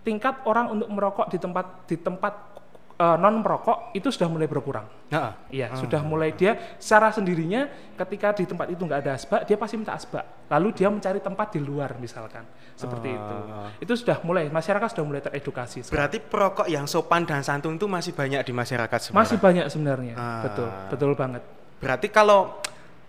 tingkat 0.04 0.44
orang 0.46 0.70
untuk 0.70 0.88
merokok 0.92 1.26
di 1.32 1.38
tempat 1.40 1.66
di 1.88 1.96
tempat 1.98 2.34
non 2.96 3.44
merokok 3.44 3.92
itu 3.92 4.08
sudah 4.08 4.24
mulai 4.26 4.48
berkurang. 4.48 4.88
Heeh. 5.12 5.32
Iya, 5.52 5.76
sudah 5.76 6.00
mulai 6.00 6.32
dia 6.32 6.56
secara 6.80 7.12
sendirinya 7.12 7.68
ketika 7.94 8.32
di 8.32 8.48
tempat 8.48 8.72
itu 8.72 8.82
nggak 8.82 9.00
ada 9.04 9.12
asbak, 9.14 9.44
dia 9.44 9.56
pasti 9.60 9.76
minta 9.76 9.92
asbak. 9.92 10.48
Lalu 10.48 10.68
dia 10.72 10.88
mencari 10.88 11.20
tempat 11.20 11.52
di 11.52 11.60
luar 11.60 12.00
misalkan, 12.00 12.48
seperti 12.72 13.12
itu. 13.12 13.36
Itu 13.84 13.92
sudah 14.00 14.24
mulai 14.24 14.48
masyarakat 14.48 14.88
sudah 14.96 15.04
mulai 15.04 15.20
teredukasi. 15.20 15.84
sekarang. 15.84 15.92
Berarti 16.08 16.18
perokok 16.24 16.66
yang 16.72 16.88
sopan 16.88 17.28
dan 17.28 17.44
santun 17.44 17.76
itu 17.76 17.84
masih 17.84 18.16
banyak 18.16 18.40
di 18.40 18.52
masyarakat 18.56 18.98
sebenarnya. 18.98 19.20
Masih 19.28 19.36
banyak 19.38 19.66
sebenarnya, 19.68 20.14
Ah. 20.16 20.42
betul, 20.48 20.68
betul 20.88 21.10
banget. 21.12 21.42
Berarti 21.76 22.08
kalau 22.08 22.56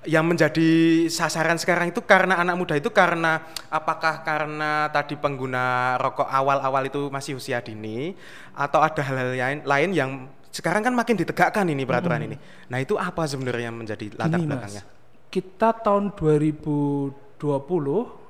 yang 0.08 0.24
menjadi 0.24 1.06
sasaran 1.12 1.60
sekarang 1.60 1.92
itu 1.92 2.00
karena 2.00 2.40
anak 2.40 2.56
muda 2.56 2.80
itu 2.80 2.88
karena 2.88 3.44
apakah 3.68 4.24
karena 4.24 4.88
tadi 4.88 5.20
pengguna 5.20 6.00
rokok 6.00 6.32
awal-awal 6.32 6.88
itu 6.88 7.12
masih 7.12 7.36
usia 7.36 7.60
dini 7.60 8.16
atau 8.56 8.80
ada 8.80 9.04
hal-hal 9.04 9.36
lain, 9.36 9.60
lain 9.68 9.90
yang 9.92 10.12
sekarang 10.48 10.82
kan 10.88 10.96
makin 10.96 11.20
ditegakkan 11.20 11.68
ini 11.68 11.84
peraturan 11.84 12.24
ini. 12.24 12.40
Nah 12.72 12.80
itu 12.80 12.96
apa 12.96 13.28
sebenarnya 13.28 13.68
yang 13.68 13.78
menjadi 13.78 14.16
latar 14.16 14.40
Gini, 14.40 14.48
Mas, 14.48 14.56
belakangnya? 14.56 14.84
kita 15.28 15.70
tahun 15.84 16.16
2020 16.16 17.12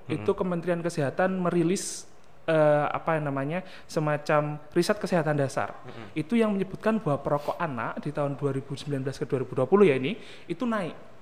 itu 0.08 0.32
Kementerian 0.34 0.82
Kesehatan 0.82 1.38
merilis 1.38 2.10
eh, 2.50 2.86
apa 2.90 3.20
yang 3.20 3.30
namanya 3.30 3.62
semacam 3.86 4.58
riset 4.74 4.98
kesehatan 4.98 5.38
dasar. 5.38 5.78
Itu 6.18 6.34
yang 6.34 6.56
menyebutkan 6.58 6.98
bahwa 7.04 7.22
perokok 7.22 7.56
anak 7.60 8.02
di 8.02 8.10
tahun 8.10 8.40
2019 8.40 9.04
ke 9.04 9.26
2020 9.30 9.92
ya 9.92 9.96
ini 10.00 10.18
itu 10.50 10.66
naik. 10.66 11.16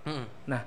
Nah, 0.45 0.61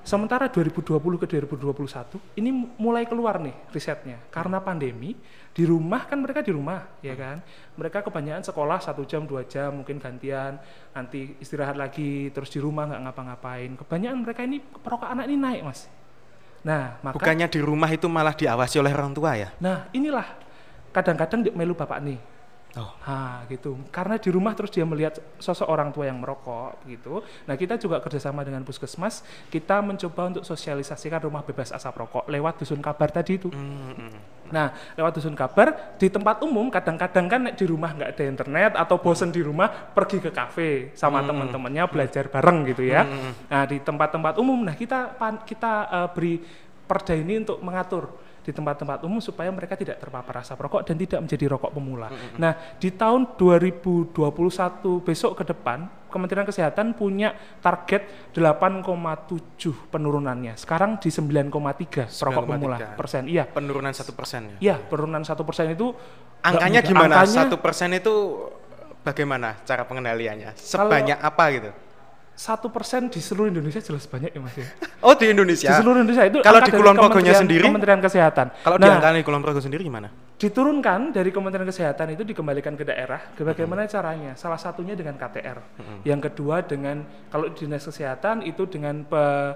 sementara 0.00 0.48
2020 0.48 1.20
ke 1.20 1.26
2021 1.28 2.40
ini 2.40 2.50
mulai 2.80 3.04
keluar 3.04 3.36
nih 3.36 3.52
risetnya. 3.70 4.16
Karena 4.32 4.58
pandemi 4.64 5.12
di 5.52 5.64
rumah 5.68 6.08
kan 6.08 6.16
mereka 6.22 6.40
di 6.40 6.52
rumah 6.54 6.88
ya 7.04 7.12
kan? 7.12 7.44
Mereka 7.76 8.00
kebanyakan 8.08 8.40
sekolah 8.40 8.78
satu 8.80 9.04
jam 9.04 9.28
dua 9.28 9.44
jam 9.44 9.84
mungkin 9.84 10.00
gantian 10.00 10.56
nanti 10.96 11.36
istirahat 11.36 11.76
lagi 11.76 12.32
terus 12.32 12.48
di 12.48 12.58
rumah 12.62 12.88
nggak 12.88 13.02
ngapa-ngapain. 13.10 13.70
Kebanyakan 13.76 14.18
mereka 14.24 14.40
ini 14.48 14.58
perokok 14.60 15.08
anak 15.12 15.28
ini 15.28 15.36
naik 15.36 15.62
mas. 15.68 15.86
Nah 16.64 16.96
maka 17.04 17.16
Bukannya 17.20 17.48
di 17.48 17.60
rumah 17.60 17.88
itu 17.92 18.08
malah 18.08 18.32
diawasi 18.32 18.80
oleh 18.80 18.92
orang 18.92 19.12
tua 19.12 19.32
ya? 19.36 19.48
nah 19.60 19.88
inilah 19.92 20.24
kadang-kadang 20.90 21.46
melu 21.54 21.72
bapak 21.72 22.02
nih 22.02 22.18
Oh. 22.78 22.92
Nah, 23.02 23.42
gitu. 23.50 23.74
Karena 23.90 24.14
di 24.14 24.30
rumah 24.30 24.54
terus 24.54 24.70
dia 24.70 24.86
melihat 24.86 25.18
sosok 25.42 25.66
orang 25.66 25.90
tua 25.90 26.06
yang 26.06 26.22
merokok, 26.22 26.78
gitu. 26.86 27.26
Nah, 27.50 27.58
kita 27.58 27.74
juga 27.74 27.98
kerjasama 27.98 28.46
dengan 28.46 28.62
puskesmas, 28.62 29.26
kita 29.50 29.82
mencoba 29.82 30.30
untuk 30.30 30.44
sosialisasikan 30.46 31.26
rumah 31.26 31.42
bebas 31.42 31.74
asap 31.74 32.06
rokok 32.06 32.30
lewat 32.30 32.62
dusun 32.62 32.78
kabar 32.78 33.10
tadi 33.10 33.42
itu. 33.42 33.50
Nah, 34.50 34.70
lewat 34.94 35.18
dusun 35.18 35.34
kabar 35.34 35.98
di 35.98 36.10
tempat 36.10 36.42
umum 36.42 36.70
kadang-kadang 36.70 37.26
kan 37.26 37.42
di 37.54 37.64
rumah 37.66 37.90
nggak 37.94 38.10
ada 38.14 38.24
internet 38.26 38.72
atau 38.78 38.98
bosen 38.98 39.30
di 39.30 39.42
rumah 39.42 39.70
pergi 39.70 40.18
ke 40.22 40.30
kafe 40.30 40.94
sama 40.94 41.22
teman-temannya 41.26 41.86
belajar 41.90 42.30
bareng 42.30 42.70
gitu 42.70 42.86
ya. 42.86 43.02
Nah, 43.50 43.66
di 43.66 43.82
tempat-tempat 43.82 44.38
umum, 44.38 44.62
nah 44.62 44.74
kita 44.78 45.18
kita 45.46 45.72
eh, 45.90 46.08
beri 46.14 46.34
perda 46.86 47.14
ini 47.14 47.46
untuk 47.46 47.62
mengatur 47.62 48.29
di 48.40 48.50
tempat-tempat 48.50 49.04
umum 49.04 49.20
supaya 49.20 49.48
mereka 49.52 49.76
tidak 49.76 50.00
terpapar 50.00 50.40
asap 50.40 50.58
rokok 50.60 50.82
dan 50.88 50.96
tidak 50.96 51.20
menjadi 51.22 51.44
rokok 51.52 51.70
pemula. 51.76 52.08
Nah, 52.40 52.52
di 52.80 52.90
tahun 52.92 53.36
2021 53.36 54.14
besok 55.04 55.32
ke 55.40 55.44
depan 55.52 56.00
Kementerian 56.10 56.42
Kesehatan 56.42 56.98
punya 56.98 57.38
target 57.62 58.34
8,7 58.34 59.94
penurunannya. 59.94 60.58
Sekarang 60.58 60.98
di 60.98 61.06
9,3 61.06 62.10
perokok 62.10 62.44
9,3. 62.50 62.50
pemula 62.50 62.76
persen. 62.98 63.22
Iya. 63.30 63.46
Penurunan 63.46 63.94
satu 63.94 64.12
persen 64.18 64.40
ya? 64.50 64.56
Iya, 64.58 64.76
penurunan 64.90 65.22
satu 65.22 65.46
persen 65.46 65.70
itu 65.70 65.94
Angkanya 66.40 66.80
gimana? 66.80 67.20
Angkanya 67.20 67.44
Satu 67.46 67.56
persen 67.60 67.92
itu 67.92 68.14
bagaimana 69.04 69.60
cara 69.64 69.84
pengendaliannya? 69.84 70.56
Sebanyak 70.56 71.18
apa 71.20 71.44
gitu? 71.52 71.70
Satu 72.40 72.72
persen 72.72 73.12
di 73.12 73.20
seluruh 73.20 73.52
Indonesia 73.52 73.84
jelas 73.84 74.08
banyak 74.08 74.32
ya 74.32 74.40
mas 74.40 74.56
ya. 74.56 74.64
Oh 75.04 75.12
di 75.12 75.28
Indonesia? 75.28 75.68
Di 75.68 75.76
seluruh 75.76 76.00
Indonesia 76.00 76.24
itu 76.24 76.38
Kalau 76.40 76.60
di 76.64 76.72
Kulon 76.72 76.96
Progonya 76.96 77.36
sendiri? 77.36 77.68
Kementerian 77.68 78.00
Kesehatan. 78.00 78.46
Kalau 78.64 78.76
nah, 78.80 78.84
diangkat 78.88 79.12
di 79.12 79.24
Kulon 79.28 79.42
Progo 79.44 79.60
sendiri 79.60 79.84
gimana? 79.84 80.08
diturunkan 80.40 81.12
dari 81.12 81.28
Kementerian 81.28 81.68
Kesehatan 81.68 82.16
itu 82.16 82.24
dikembalikan 82.24 82.72
ke 82.72 82.80
daerah. 82.80 83.20
Bagaimana 83.36 83.84
caranya? 83.84 84.32
Salah 84.40 84.56
satunya 84.56 84.96
dengan 84.96 85.20
KTR. 85.20 85.60
Yang 86.08 86.32
kedua 86.32 86.64
dengan 86.64 87.04
kalau 87.28 87.52
di 87.52 87.60
dinas 87.60 87.84
kesehatan 87.84 88.48
itu 88.48 88.64
dengan 88.64 89.04
pe- 89.04 89.52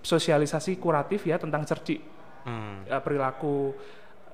sosialisasi 0.00 0.80
kuratif 0.80 1.28
ya 1.28 1.36
tentang 1.36 1.64
cerdik 1.64 2.00
Hmm. 2.44 2.84
eh, 2.84 3.00
perilaku 3.00 3.72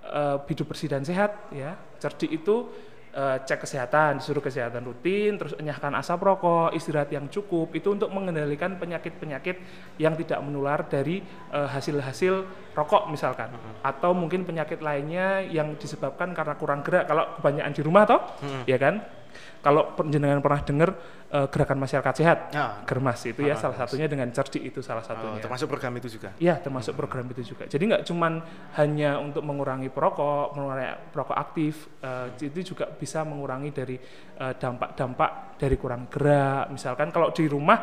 eh, 0.03 0.39
hidup 0.47 0.71
bersih 0.71 0.87
dan 0.91 1.03
sehat 1.03 1.51
ya. 1.51 1.75
Cerdik 1.99 2.39
itu 2.39 2.71
eh, 3.13 3.37
cek 3.45 3.67
kesehatan, 3.69 4.19
disuruh 4.19 4.43
kesehatan 4.43 4.83
rutin, 4.83 5.37
terus 5.37 5.55
enyahkan 5.59 5.93
asap 5.99 6.21
rokok, 6.25 6.73
istirahat 6.75 7.11
yang 7.13 7.29
cukup, 7.29 7.75
itu 7.77 7.91
untuk 7.91 8.09
mengendalikan 8.11 8.81
penyakit-penyakit 8.81 9.61
yang 10.01 10.17
tidak 10.17 10.41
menular 10.41 10.83
dari 10.89 11.21
eh, 11.53 11.69
hasil-hasil 11.69 12.49
rokok 12.73 13.11
misalkan, 13.11 13.51
atau 13.83 14.15
mungkin 14.15 14.47
penyakit 14.47 14.81
lainnya 14.81 15.43
yang 15.45 15.75
disebabkan 15.77 16.33
karena 16.33 16.55
kurang 16.57 16.81
gerak. 16.87 17.11
Kalau 17.11 17.37
kebanyakan 17.39 17.73
di 17.75 17.83
rumah 17.83 18.03
toh, 18.07 18.21
ya 18.65 18.79
kan? 18.79 19.20
Kalau 19.61 19.93
penjenengan 19.95 20.41
pernah 20.41 20.61
dengar 20.61 20.91
eh, 21.31 21.47
gerakan 21.47 21.79
masyarakat 21.79 22.15
sehat, 22.17 22.39
Ya. 22.51 22.83
germas 22.83 23.23
itu 23.23 23.39
ya 23.41 23.55
Ah, 23.55 23.61
salah 23.61 23.79
satunya 23.79 24.11
dengan 24.11 24.27
cerdik 24.31 24.67
itu 24.67 24.83
salah 24.83 24.99
Oh, 24.99 25.07
satunya. 25.07 25.39
termasuk 25.39 25.71
program 25.71 25.95
itu 25.95 26.09
juga. 26.11 26.35
Iya, 26.37 26.59
termasuk 26.59 26.99
program 26.99 27.23
itu 27.31 27.55
juga. 27.55 27.71
Jadi 27.71 27.83
nggak 27.87 28.03
cuman 28.03 28.43
hanya 28.75 29.23
untuk 29.23 29.47
mengurangi 29.47 29.87
perokok, 29.89 30.59
mengurangi 30.59 30.91
perokok 31.09 31.37
aktif, 31.39 31.87
eh, 32.03 32.35
itu 32.41 32.75
juga 32.75 32.91
bisa 32.91 33.23
mengurangi 33.23 33.71
dari 33.71 33.95
eh, 34.37 34.55
dampak-dampak 34.59 35.55
dari 35.55 35.77
kurang 35.79 36.11
gerak. 36.11 36.75
Misalkan 36.75 37.15
kalau 37.15 37.31
di 37.31 37.47
rumah 37.47 37.79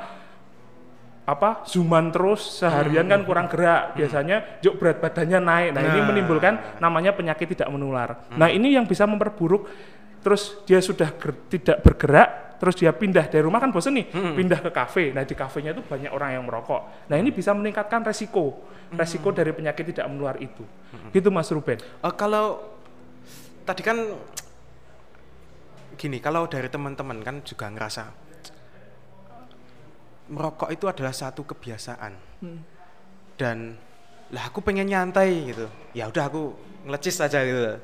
apa 1.28 1.68
zooman 1.68 2.08
terus 2.08 2.40
seharian 2.40 3.04
kan 3.04 3.28
kurang 3.28 3.52
gerak 3.52 4.00
biasanya 4.00 4.64
juk 4.64 4.80
berat 4.80 5.04
badannya 5.04 5.40
naik 5.44 5.70
nah, 5.76 5.84
ini 5.84 6.00
Nah. 6.00 6.08
menimbulkan 6.08 6.54
namanya 6.80 7.12
penyakit 7.12 7.52
tidak 7.52 7.68
menular 7.68 8.24
nah 8.32 8.48
ini 8.48 8.72
yang 8.72 8.88
bisa 8.88 9.04
memperburuk 9.04 9.68
terus 10.20 10.58
dia 10.64 10.80
sudah 10.80 11.10
ger- 11.12 11.46
tidak 11.48 11.78
bergerak 11.82 12.30
terus 12.58 12.74
dia 12.74 12.90
pindah 12.90 13.30
dari 13.30 13.42
rumah 13.42 13.58
kan 13.58 13.70
bosen 13.70 13.94
nih 13.94 14.10
pindah 14.34 14.60
ke 14.60 14.72
kafe. 14.72 15.14
Nah 15.14 15.22
di 15.22 15.34
kafenya 15.34 15.72
itu 15.72 15.82
banyak 15.82 16.10
orang 16.10 16.34
yang 16.34 16.44
merokok. 16.44 17.06
Nah 17.06 17.16
ini 17.16 17.30
bisa 17.30 17.54
meningkatkan 17.54 18.02
resiko 18.02 18.66
resiko 18.90 19.30
dari 19.30 19.52
penyakit 19.52 19.92
tidak 19.92 20.08
menular 20.08 20.36
itu. 20.38 20.66
Gitu 21.12 21.30
mas 21.30 21.52
Ruben. 21.52 21.78
Eh, 21.78 22.14
kalau 22.16 22.64
tadi 23.62 23.84
kan 23.84 24.00
gini, 25.94 26.18
kalau 26.18 26.46
dari 26.46 26.66
teman-teman 26.66 27.20
kan 27.20 27.36
juga 27.42 27.68
ngerasa 27.68 28.10
merokok 30.28 30.70
itu 30.70 30.86
adalah 30.86 31.12
satu 31.12 31.44
kebiasaan. 31.44 32.14
Dan 33.38 33.78
lah 34.30 34.44
aku 34.50 34.60
pengen 34.60 34.88
nyantai 34.88 35.52
gitu. 35.52 35.68
Ya 35.94 36.08
udah 36.08 36.28
aku 36.28 36.52
ngelecis 36.84 37.22
aja 37.22 37.44
gitu. 37.44 37.80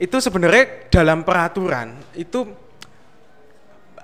Itu 0.00 0.16
sebenarnya 0.16 0.88
dalam 0.88 1.20
peraturan 1.22 1.92
itu 2.16 2.48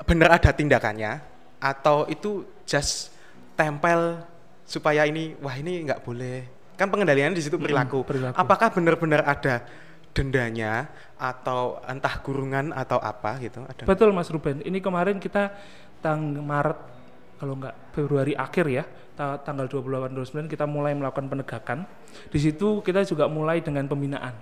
benar 0.04 0.36
ada 0.36 0.52
tindakannya 0.52 1.18
atau 1.56 2.04
itu 2.06 2.44
just 2.68 3.10
tempel 3.56 4.20
supaya 4.68 5.08
ini 5.08 5.34
wah 5.40 5.56
ini 5.56 5.88
nggak 5.88 6.04
boleh 6.04 6.44
kan 6.76 6.92
pengendalian 6.92 7.32
di 7.32 7.40
situ 7.40 7.56
perilaku. 7.56 8.04
perilaku. 8.04 8.36
apakah 8.36 8.68
benar-benar 8.70 9.24
ada 9.24 9.64
dendanya 10.12 10.88
atau 11.16 11.80
entah 11.84 12.20
kurungan 12.20 12.72
atau 12.72 12.96
apa 13.00 13.36
gitu 13.40 13.64
ada 13.64 13.84
Betul 13.84 14.16
Mas 14.16 14.32
Ruben. 14.32 14.64
Ini 14.64 14.80
kemarin 14.80 15.20
kita 15.20 15.52
tang 16.00 16.40
Maret 16.40 16.78
kalau 17.36 17.52
nggak 17.60 17.92
Februari 17.92 18.32
akhir 18.32 18.64
ya, 18.64 18.84
ta- 19.12 19.36
tanggal 19.44 19.68
28 19.68 20.48
29 20.48 20.48
kita 20.48 20.64
mulai 20.64 20.96
melakukan 20.96 21.28
penegakan. 21.28 21.78
Di 22.32 22.38
situ 22.40 22.80
kita 22.80 23.04
juga 23.04 23.28
mulai 23.28 23.60
dengan 23.60 23.84
pembinaan. 23.84 24.32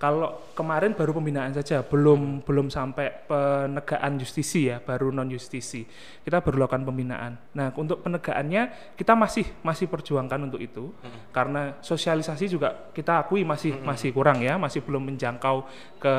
Kalau 0.00 0.48
kemarin 0.56 0.96
baru 0.96 1.12
pembinaan 1.12 1.52
saja, 1.52 1.84
belum 1.84 2.40
belum 2.40 2.72
sampai 2.72 3.28
penegakan 3.28 4.16
justisi 4.16 4.72
ya, 4.72 4.80
baru 4.80 5.12
non 5.12 5.28
justisi. 5.28 5.84
Kita 6.24 6.40
baru 6.40 6.64
lakukan 6.64 6.88
pembinaan. 6.88 7.36
Nah, 7.52 7.68
untuk 7.76 8.00
penegakannya 8.00 8.96
kita 8.96 9.12
masih 9.12 9.44
masih 9.60 9.92
perjuangkan 9.92 10.40
untuk 10.48 10.56
itu 10.56 10.88
karena 11.36 11.76
sosialisasi 11.84 12.48
juga 12.48 12.88
kita 12.96 13.28
akui 13.28 13.44
masih 13.44 13.76
masih 13.84 14.16
kurang 14.16 14.40
ya, 14.40 14.56
masih 14.56 14.80
belum 14.80 15.04
menjangkau 15.04 15.68
ke 16.00 16.16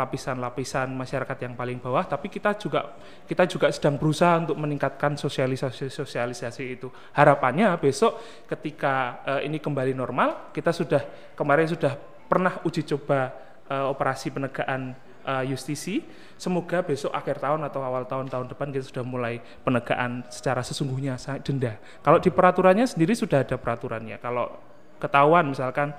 lapisan-lapisan 0.00 0.88
masyarakat 0.96 1.44
yang 1.44 1.52
paling 1.52 1.76
bawah, 1.76 2.08
tapi 2.08 2.32
kita 2.32 2.56
juga 2.56 2.96
kita 3.28 3.44
juga 3.44 3.68
sedang 3.68 4.00
berusaha 4.00 4.40
untuk 4.40 4.56
meningkatkan 4.56 5.20
sosialisasi 5.20 5.92
sosialisasi 5.92 6.64
itu. 6.72 6.88
Harapannya 7.12 7.68
besok 7.76 8.16
ketika 8.48 9.20
eh, 9.28 9.44
ini 9.44 9.60
kembali 9.60 9.92
normal, 9.92 10.56
kita 10.56 10.72
sudah 10.72 11.04
kemarin 11.36 11.68
sudah 11.68 12.10
pernah 12.30 12.62
uji 12.62 12.86
coba 12.86 13.34
eh, 13.66 13.84
operasi 13.90 14.30
penegakan 14.30 14.94
eh, 15.26 15.44
justisi. 15.50 16.06
Semoga 16.38 16.80
besok 16.80 17.10
akhir 17.10 17.42
tahun 17.42 17.66
atau 17.66 17.82
awal 17.82 18.06
tahun-tahun 18.06 18.46
depan 18.48 18.70
kita 18.70 18.86
sudah 18.86 19.04
mulai 19.04 19.42
penegakan 19.60 20.22
secara 20.30 20.62
sesungguhnya 20.62 21.18
denda. 21.42 21.76
Kalau 22.00 22.22
di 22.22 22.30
peraturannya 22.30 22.86
sendiri 22.86 23.12
sudah 23.12 23.42
ada 23.42 23.58
peraturannya. 23.58 24.22
Kalau 24.22 24.46
ketahuan 25.02 25.50
misalkan 25.50 25.90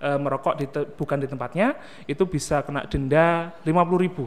eh, 0.00 0.18
merokok 0.18 0.54
di 0.56 0.66
te- 0.66 0.88
bukan 0.88 1.20
di 1.20 1.28
tempatnya 1.28 1.76
itu 2.08 2.24
bisa 2.24 2.64
kena 2.64 2.88
denda 2.88 3.52
50.000 3.62 4.00
ribu. 4.00 4.24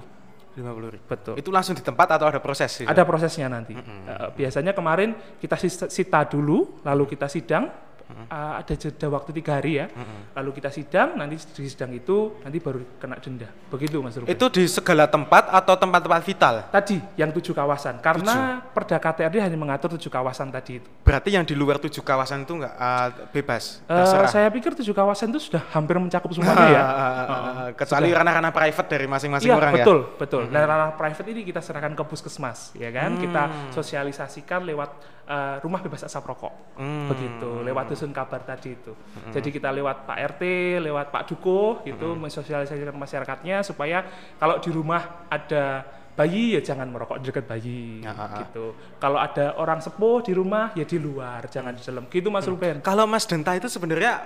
50 0.59 0.93
ribu. 0.95 1.03
Betul. 1.07 1.33
Itu 1.39 1.49
langsung 1.55 1.75
di 1.77 1.83
tempat 1.83 2.19
atau 2.19 2.27
ada 2.27 2.39
proses? 2.41 2.71
sih? 2.71 2.85
Ada 2.85 3.03
prosesnya 3.07 3.47
nanti. 3.47 3.73
Eh, 3.75 4.27
biasanya 4.35 4.75
kemarin 4.75 5.15
kita 5.39 5.55
sita 5.87 6.23
dulu, 6.27 6.79
lalu 6.83 7.03
kita 7.09 7.27
sidang. 7.31 7.88
Eh, 8.09 8.25
ada 8.33 8.73
jeda 8.73 9.07
waktu 9.13 9.29
tiga 9.37 9.61
hari 9.61 9.77
ya. 9.77 9.85
Lalu 10.33 10.49
kita 10.57 10.73
sidang, 10.73 11.13
nanti 11.13 11.37
di 11.37 11.69
sidang 11.69 11.93
itu 11.93 12.41
nanti 12.41 12.57
baru 12.57 12.81
kena 12.97 13.21
denda. 13.21 13.45
Begitu 13.69 14.01
Mas 14.01 14.17
Ruben. 14.17 14.33
Itu 14.33 14.49
di 14.49 14.65
segala 14.65 15.05
tempat 15.05 15.45
atau 15.49 15.77
tempat-tempat 15.77 16.21
vital? 16.25 16.55
tadi 16.73 16.97
yang 17.15 17.29
tujuh 17.29 17.53
kawasan. 17.53 18.01
Karena 18.01 18.65
Perda 18.73 18.97
KTRD 18.97 19.45
hanya 19.45 19.57
mengatur 19.57 19.93
tujuh 19.93 20.09
kawasan 20.09 20.49
tadi 20.49 20.81
itu. 20.81 20.89
Berarti 21.05 21.29
yang 21.37 21.45
di 21.45 21.53
luar 21.53 21.77
tujuh 21.77 22.01
kawasan 22.01 22.49
itu 22.49 22.53
nggak 22.57 22.73
uh, 22.75 23.07
bebas, 23.29 23.81
Eh, 23.85 23.93
terserah. 23.93 24.29
saya 24.29 24.47
pikir 24.49 24.73
tujuh 24.73 24.93
kawasan 24.93 25.29
itu 25.29 25.49
sudah 25.53 25.61
hampir 25.69 25.97
mencakup 26.01 26.33
semuanya 26.33 26.67
ya. 26.69 26.81
Ah, 26.89 26.95
ah, 26.97 27.05
ah, 27.05 27.25
ah, 27.29 27.69
Kecuali 27.77 28.09
ranah-ranah 28.09 28.49
private 28.49 28.89
dari 28.89 29.05
masing-masing 29.05 29.49
Iya 29.53 29.57
orang 29.57 29.73
ya. 29.73 29.85
betul 29.85 29.99
betul. 30.17 30.41
Dan 30.49 30.61
ranah 30.65 30.97
private 30.97 31.29
ini 31.29 31.41
kita 31.45 31.61
serahkan 31.61 31.93
ke 31.93 32.03
puskesmas, 32.03 32.73
ya 32.73 32.89
kan? 32.89 33.13
Hmm. 33.15 33.21
Kita 33.21 33.43
sosialisasikan 33.71 34.65
lewat 34.65 34.89
eh, 35.29 35.55
rumah 35.61 35.77
bebas 35.79 36.01
asap 36.01 36.25
rokok, 36.25 36.73
Hmm. 36.75 37.05
begitu. 37.05 37.61
Lewat 37.61 37.85
dusun 37.87 38.09
kabar 38.09 38.41
tadi 38.41 38.73
itu. 38.73 38.97
Jadi 39.29 39.49
kita 39.51 39.69
lewat 39.69 40.03
Pak 40.03 40.17
RT, 40.35 40.43
lewat 40.81 41.13
Pak 41.13 41.29
Dukuh, 41.29 41.85
gitu, 41.85 42.11
Hmm. 42.11 42.25
mensosialisasikan 42.25 42.97
masyarakatnya 42.97 43.61
supaya 43.61 44.01
kalau 44.35 44.57
di 44.57 44.69
rumah 44.69 45.29
ada 45.29 45.85
bayi 46.17 46.51
ya 46.51 46.61
jangan 46.61 46.89
merokok 46.89 47.21
di 47.21 47.29
dekat 47.29 47.45
bayi, 47.45 48.01
Ya, 48.01 48.11
gitu. 48.41 48.73
Kalau 48.97 49.15
ada 49.15 49.53
orang 49.55 49.79
sepuh 49.79 50.19
di 50.19 50.33
rumah 50.33 50.73
ya 50.73 50.83
di 50.83 50.97
luar, 50.97 51.45
jangan 51.45 51.71
di 51.71 51.79
dalam. 51.79 52.09
Gitu 52.09 52.27
Mas 52.27 52.43
Ruben. 52.43 52.81
Kalau 52.81 53.05
Mas 53.05 53.23
Denta 53.23 53.53
itu 53.53 53.69
sebenarnya 53.69 54.25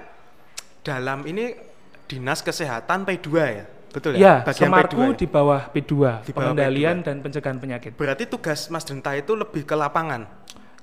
dalam 0.81 1.21
ini 1.23 1.53
dinas 2.05 2.39
kesehatan 2.39 3.03
P2 3.03 3.27
ya, 3.35 3.65
betul 3.89 4.11
Ya, 4.15 4.19
ya? 4.19 4.33
Bagian 4.41 4.69
Semarku 4.69 4.95
P2 4.95 5.03
ya? 5.05 5.17
di 5.19 5.27
bawah 5.27 5.61
P2, 5.67 5.81
Di 5.83 5.93
bawah 5.93 6.33
pengendalian 6.33 6.97
dan 7.01 7.19
pencegahan 7.19 7.57
penyakit. 7.57 7.91
Berarti 7.93 8.23
tugas 8.25 8.67
Mas 8.67 8.83
Denta 8.83 9.13
itu 9.13 9.33
lebih 9.33 9.63
ke 9.63 9.75
lapangan. 9.75 10.25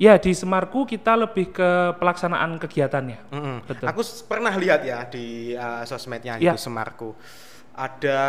Ya 0.01 0.17
di 0.17 0.33
Semarku 0.33 0.89
kita 0.89 1.13
lebih 1.13 1.53
ke 1.53 1.71
pelaksanaan 2.01 2.57
kegiatannya. 2.57 3.21
Mm-mm. 3.29 3.57
Betul. 3.69 3.85
Aku 3.85 4.01
pernah 4.25 4.57
lihat 4.57 4.81
ya 4.81 5.05
di 5.05 5.53
uh, 5.53 5.85
sosmednya 5.85 6.41
Ya. 6.41 6.57
itu 6.57 6.65
Semarku. 6.65 7.13
Ada 7.77 8.21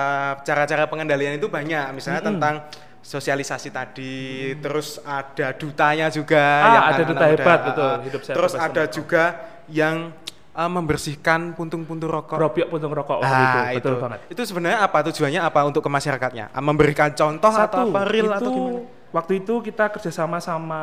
cara-cara 0.44 0.84
pengendalian 0.92 1.40
itu 1.40 1.48
banyak, 1.48 1.96
misalnya 1.96 2.28
tentang 2.28 2.68
sosialisasi 3.02 3.72
tadi, 3.72 4.16
terus 4.60 5.00
ada 5.02 5.56
dutanya 5.56 6.12
juga 6.12 6.44
Ah, 6.44 6.72
yang 6.76 6.86
ada 6.92 7.04
duta 7.08 7.26
hebat, 7.26 7.60
betul. 7.72 7.88
uh. 7.88 7.98
Hidup 8.04 8.22
sehat, 8.22 8.36
Terus 8.38 8.54
ada 8.54 8.84
juga 8.86 9.24
yang 9.72 10.12
uh, 10.54 10.70
membersihkan 10.70 11.56
puntung-puntung 11.56 12.12
rokok. 12.12 12.36
Keropiok 12.36 12.68
puntung 12.68 12.92
rokok 12.92 13.18
oh, 13.20 13.26
Ah, 13.26 13.72
itu, 13.72 13.80
betul 13.80 13.96
banget. 13.96 14.20
Itu 14.28 14.42
sebenarnya 14.44 14.84
apa 14.84 15.08
tujuannya 15.08 15.42
apa 15.42 15.60
untuk 15.64 15.82
ke 15.82 15.90
masyarakatnya? 15.90 16.52
Ah, 16.52 16.60
Memberikan 16.62 17.16
contoh 17.16 17.50
atau 17.50 17.90
apa 17.90 18.02
real 18.06 18.28
itu 18.28 18.36
atau 18.38 18.52
gimana? 18.52 18.82
Waktu 19.12 19.44
itu 19.44 19.60
kita 19.60 19.92
kerjasama 19.92 20.40
sama 20.40 20.82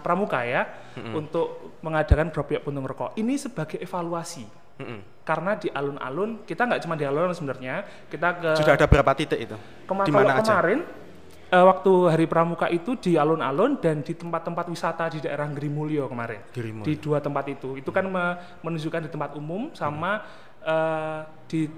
Pramuka 0.00 0.44
ya 0.44 0.68
untuk 1.12 1.76
mengadakan 1.80 2.28
keropiok 2.28 2.62
puntung 2.62 2.84
rokok. 2.84 3.16
Ini 3.16 3.34
sebagai 3.36 3.80
evaluasi. 3.80 4.44
Mm-mm. 4.80 5.00
Karena 5.28 5.60
di 5.60 5.68
alun-alun 5.68 6.44
kita 6.48 6.64
nggak 6.64 6.80
cuma 6.84 6.96
di 6.96 7.04
alun-alun 7.04 7.36
sebenarnya, 7.36 7.84
kita 8.08 8.28
ke 8.40 8.50
Sudah 8.56 8.74
ada 8.80 8.88
berapa 8.88 9.12
titik 9.12 9.36
itu? 9.36 9.56
Kema- 9.84 10.08
Di 10.08 10.12
mana 10.12 10.40
aja? 10.40 10.40
kemarin 10.40 10.80
eh, 11.52 11.64
waktu 11.68 11.92
Hari 12.08 12.24
Pramuka 12.24 12.66
itu 12.72 12.96
di 12.96 13.20
alun-alun 13.20 13.76
dan 13.76 14.00
di 14.00 14.16
tempat-tempat 14.16 14.64
wisata 14.72 15.12
di 15.12 15.20
daerah 15.20 15.44
Girimulyo 15.52 16.08
kemarin. 16.08 16.40
Girimulyo. 16.56 16.86
Di 16.88 16.96
dua 16.96 17.20
tempat 17.20 17.44
itu. 17.52 17.76
Itu 17.76 17.92
kan 17.92 18.08
me- 18.08 18.36
menunjukkan 18.64 19.04
di 19.04 19.10
tempat 19.12 19.36
umum 19.36 19.68
sama 19.76 20.24
eh, 20.64 21.20
di 21.44 21.68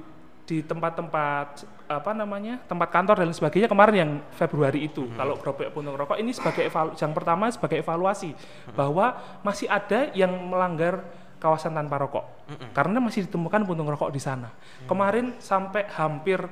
di 0.42 0.58
tempat-tempat 0.60 1.62
apa 1.86 2.10
namanya 2.10 2.58
tempat 2.66 2.90
kantor 2.90 3.22
dan 3.22 3.30
sebagainya 3.30 3.68
kemarin 3.70 3.96
yang 3.96 4.10
Februari 4.34 4.90
itu. 4.90 5.06
Kalau 5.14 5.38
keropok 5.38 5.70
puntung 5.70 5.94
rokok 5.94 6.18
ini 6.18 6.34
sebagai 6.34 6.66
evalu 6.66 6.98
yang 6.98 7.12
pertama 7.14 7.46
sebagai 7.48 7.78
evaluasi 7.78 8.34
bahwa 8.74 9.14
masih 9.46 9.70
ada 9.70 10.10
yang 10.12 10.34
melanggar 10.34 11.06
kawasan 11.38 11.74
tanpa 11.74 11.98
rokok. 11.98 12.26
Karena 12.74 12.98
masih 12.98 13.30
ditemukan 13.30 13.62
puntung 13.64 13.86
rokok 13.86 14.10
di 14.10 14.18
sana. 14.18 14.50
Kemarin 14.84 15.38
sampai 15.38 15.86
hampir 15.94 16.42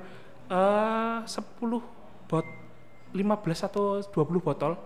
eh 0.50 1.18
10 1.26 1.30
bot 2.26 2.46
15 3.10 3.66
atau 3.66 3.98
20 4.02 4.38
botol 4.38 4.78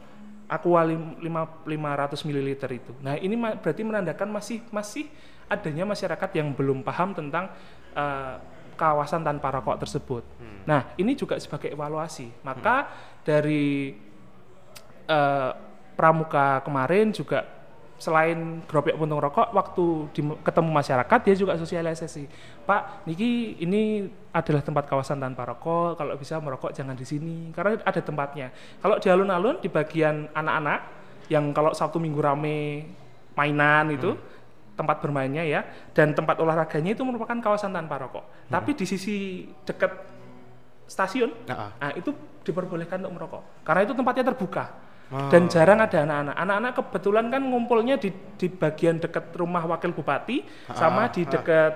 aqua 0.49 0.81
lim- 0.85 1.17
lima- 1.21 1.61
500 1.65 2.25
ml 2.25 2.49
itu. 2.69 2.93
Nah, 3.01 3.17
ini 3.17 3.33
berarti 3.37 3.81
menandakan 3.85 4.29
masih 4.29 4.61
masih 4.69 5.09
adanya 5.49 5.85
masyarakat 5.85 6.31
yang 6.37 6.53
belum 6.53 6.81
paham 6.81 7.13
tentang 7.17 7.53
eh, 7.97 8.35
kawasan 8.75 9.23
tanpa 9.25 9.51
rokok 9.55 9.81
tersebut. 9.81 10.25
Nah, 10.65 10.97
ini 10.97 11.13
juga 11.15 11.37
sebagai 11.37 11.73
evaluasi. 11.73 12.29
Maka 12.45 12.89
dari 13.25 13.93
eh, 15.09 15.51
pramuka 15.95 16.65
kemarin 16.65 17.13
juga 17.13 17.45
selain 17.95 18.61
gerobak 18.67 18.99
puntung 18.99 19.23
rokok 19.23 19.55
waktu 19.55 19.87
di, 20.11 20.21
ketemu 20.43 20.71
masyarakat 20.75 21.19
dia 21.25 21.35
juga 21.39 21.55
sosialisasi. 21.55 22.27
Pak 22.67 23.07
niki 23.07 23.55
ini 23.63 24.11
adalah 24.35 24.61
tempat 24.65 24.91
kawasan 24.91 25.23
tanpa 25.23 25.47
rokok. 25.47 26.01
Kalau 26.01 26.19
bisa 26.19 26.41
merokok 26.43 26.75
jangan 26.75 26.97
di 26.99 27.07
sini. 27.07 27.55
Karena 27.55 27.79
ada 27.81 28.01
tempatnya. 28.03 28.51
Kalau 28.83 28.99
di 28.99 29.09
alun-alun 29.09 29.63
di 29.63 29.71
bagian 29.71 30.27
anak-anak 30.35 30.81
yang 31.33 31.55
kalau 31.57 31.73
Sabtu 31.73 31.97
Minggu 32.03 32.21
rame 32.21 32.85
mainan 33.35 33.91
itu 33.95 34.15
tempat 34.75 34.99
bermainnya 35.01 35.43
ya 35.43 35.63
dan 35.95 36.13
tempat 36.13 36.39
olahraganya 36.39 36.93
itu 36.93 37.03
merupakan 37.07 37.39
kawasan 37.39 37.71
tanpa 37.71 37.99
rokok 37.99 38.25
tapi 38.51 38.75
di 38.75 38.85
sisi 38.85 39.47
dekat 39.63 39.91
stasiun 40.85 41.31
Nah, 41.49 41.57
ah. 41.57 41.71
Nah, 41.81 41.91
itu 41.97 42.13
diperbolehkan 42.45 43.01
untuk 43.01 43.13
merokok. 43.17 43.43
Karena 43.65 43.81
itu 43.89 43.97
tempatnya 43.97 44.25
terbuka. 44.29 44.65
Dan 45.33 45.49
jarang 45.49 45.81
ada 45.81 45.97
anak-anak. 46.05 46.35
Anak-anak 46.37 46.73
kebetulan 46.77 47.25
kan 47.33 47.41
ngumpulnya 47.41 47.97
di 47.97 48.13
di 48.37 48.47
bagian 48.53 49.01
dekat 49.01 49.33
rumah 49.33 49.65
wakil 49.65 49.97
bupati 49.97 50.45
sama 50.75 51.09
di 51.09 51.25
dekat 51.25 51.73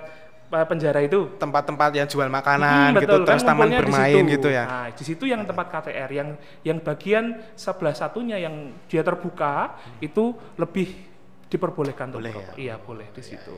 eh, 0.48 0.66
penjara 0.68 1.00
itu. 1.00 1.36
tempat-tempat 1.36 1.92
yang 1.92 2.08
jual 2.08 2.28
makanan 2.28 2.92
Hmm, 2.92 3.00
gitu 3.00 3.16
betul, 3.16 3.20
terus 3.28 3.42
kan 3.44 3.48
taman 3.52 3.68
ngumpulnya 3.68 3.80
di 3.80 3.84
bermain 3.84 4.24
gitu 4.28 4.48
ya 4.48 4.64
Nah, 4.64 4.86
di 4.92 5.04
situ 5.04 5.24
yang 5.24 5.40
tempat 5.44 5.66
KTR 5.68 6.10
yang 6.10 6.28
yang 6.64 6.78
bagian 6.80 7.24
sebelah 7.52 7.92
satunya 7.92 8.36
yang 8.40 8.72
dia 8.88 9.00
terbuka 9.00 9.76
itu 10.00 10.32
lebih 10.56 11.07
diperbolehkan 11.48 12.12
untuk 12.12 12.20
Boleh 12.20 12.32
merokok. 12.32 12.54
ya? 12.54 12.60
Iya, 12.60 12.74
boleh 12.78 13.06
di 13.10 13.22
situ. 13.24 13.52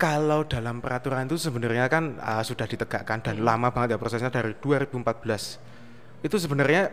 kalau 0.00 0.48
dalam 0.48 0.80
peraturan 0.80 1.28
itu 1.28 1.36
sebenarnya 1.36 1.84
kan 1.86 2.16
ah, 2.18 2.40
sudah 2.40 2.64
ditegakkan 2.64 3.20
dan 3.20 3.44
lama 3.44 3.68
banget 3.68 3.94
ya 3.94 3.98
prosesnya 4.00 4.32
dari 4.32 4.56
2014 4.56 4.96
itu 6.24 6.36
sebenarnya 6.40 6.88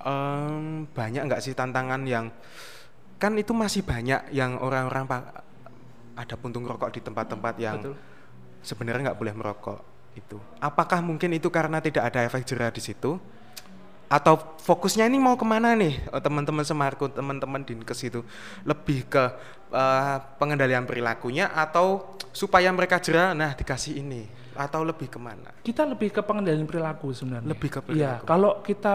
em, 0.00 0.88
banyak 0.88 1.22
nggak 1.28 1.44
sih 1.44 1.52
tantangan 1.52 2.08
yang 2.08 2.32
kan 3.20 3.36
itu 3.36 3.52
masih 3.52 3.84
banyak 3.84 4.32
yang 4.32 4.56
orang-orang 4.56 5.04
ada 6.16 6.34
puntung 6.40 6.64
rokok 6.64 6.88
di 6.88 7.04
tempat-tempat 7.04 7.54
yang 7.60 7.76
Betul. 7.84 7.94
sebenarnya 8.64 9.12
nggak 9.12 9.20
boleh 9.20 9.34
merokok 9.36 9.78
itu 10.16 10.40
apakah 10.58 11.04
mungkin 11.04 11.36
itu 11.36 11.52
karena 11.52 11.84
tidak 11.84 12.08
ada 12.08 12.24
efek 12.24 12.48
jerah 12.48 12.72
di 12.72 12.80
situ 12.80 13.20
atau 14.08 14.34
fokusnya 14.58 15.04
ini 15.04 15.16
mau 15.16 15.36
ke 15.36 15.44
mana 15.44 15.76
nih 15.76 16.00
oh, 16.08 16.16
teman-teman 16.16 16.64
Semarku 16.64 17.08
teman-teman 17.08 17.60
dinkes 17.60 18.00
itu 18.02 18.24
lebih 18.64 19.04
ke 19.04 19.24
eh, 19.70 20.16
pengendalian 20.36 20.82
perilakunya 20.82 21.48
atau 21.48 22.16
supaya 22.32 22.72
mereka 22.72 22.96
jerah 22.98 23.32
nah 23.32 23.52
dikasih 23.52 24.00
ini 24.00 24.24
atau 24.52 24.82
lebih 24.82 25.06
ke 25.06 25.20
mana 25.20 25.52
Kita 25.60 25.84
lebih 25.84 26.10
ke 26.10 26.18
pengendalian 26.18 26.66
perilaku 26.66 27.14
sebenarnya. 27.14 27.46
Lebih 27.46 27.68
ke 27.68 27.80
Iya, 27.92 28.18
perilaku. 28.18 28.24
kalau 28.26 28.52
kita 28.58 28.94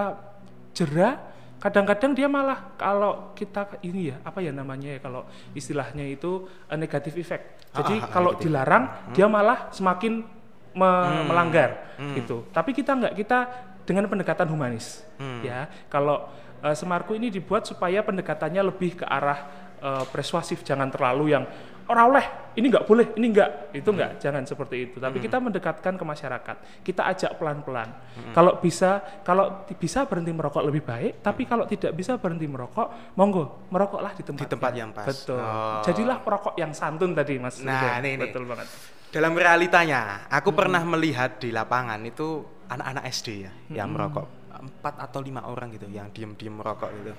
jerah, 0.73 1.13
kadang-kadang 1.55 2.11
dia 2.11 2.27
malah 2.27 2.75
kalau 2.75 3.31
kita 3.31 3.79
ini 3.79 4.11
ya 4.11 4.19
apa 4.21 4.43
ya 4.43 4.51
namanya 4.51 4.91
ya 4.91 4.99
kalau 4.99 5.23
istilahnya 5.53 6.03
itu 6.03 6.43
a 6.67 6.75
negative 6.75 7.15
effect. 7.15 7.63
Jadi 7.71 7.95
Ah, 7.95 8.03
ah, 8.03 8.11
kalau 8.11 8.35
negative. 8.35 8.43
dilarang, 8.43 8.83
dia 9.13 9.27
malah 9.29 9.71
semakin 9.71 10.25
me- 10.73 11.23
melanggar 11.23 11.95
gitu. 12.11 12.43
Tapi 12.49 12.73
kita 12.73 12.91
nggak 12.91 13.13
kita 13.15 13.39
dengan 13.83 14.07
pendekatan 14.07 14.47
humanis 14.47 15.03
ya. 15.43 15.67
Kalau 15.91 16.31
eh, 16.63 16.75
Semarku 16.75 17.15
ini 17.15 17.29
dibuat 17.29 17.67
supaya 17.67 18.03
pendekatannya 18.03 18.63
lebih 18.63 19.03
ke 19.03 19.05
arah 19.05 19.39
eh, 19.79 20.05
persuasif, 20.09 20.63
jangan 20.63 20.87
terlalu 20.91 21.35
yang 21.35 21.43
orang 21.83 22.05
oleh 22.15 22.25
ini 22.53 22.69
nggak 22.69 22.85
boleh, 22.85 23.07
ini 23.17 23.33
nggak 23.33 23.49
itu 23.73 23.89
nggak, 23.89 24.11
jangan 24.21 24.43
seperti 24.45 24.75
itu. 24.87 24.97
Tapi 25.01 25.17
kita 25.17 25.41
mendekatkan 25.41 25.97
ke 25.97 26.05
masyarakat, 26.05 26.55
kita 26.85 27.01
ajak 27.09 27.31
pelan-pelan. 27.41 27.89
Kalau 28.31 28.61
bisa, 28.61 29.01
kalau 29.25 29.65
bisa 29.67 30.05
berhenti 30.05 30.29
merokok 30.29 30.61
lebih 30.61 30.85
baik. 30.85 31.25
Tapi 31.25 31.49
kalau 31.49 31.65
tidak 31.65 31.97
bisa 31.97 32.15
berhenti 32.21 32.45
merokok, 32.45 33.17
monggo 33.17 33.67
merokoklah 33.73 34.13
di 34.13 34.23
tempat 34.23 34.45
Di 34.45 34.53
tempat 34.53 34.71
yang 34.77 34.89
pas. 34.93 35.09
Betul. 35.09 35.41
Oh. 35.41 35.81
Jadilah 35.81 36.17
perokok 36.21 36.53
yang 36.61 36.71
santun 36.77 37.17
tadi, 37.17 37.41
Mas. 37.41 37.57
Nah, 37.59 37.97
nih, 37.99 38.15
nih. 38.15 38.29
betul 38.29 38.45
banget. 38.45 38.69
Dalam 39.13 39.33
realitanya, 39.33 40.25
aku 40.29 40.53
pernah 40.53 40.81
melihat 40.85 41.37
di 41.37 41.53
lapangan 41.53 42.01
itu 42.05 42.52
anak-anak 42.69 43.03
SD 43.11 43.27
ya 43.47 43.51
yang 43.71 43.91
merokok 43.91 44.43
empat 44.63 44.95
atau 44.95 45.19
lima 45.19 45.43
orang 45.43 45.75
gitu 45.75 45.89
yang 45.91 46.07
diem-diem 46.13 46.55
merokok 46.55 46.89
gitu. 47.03 47.11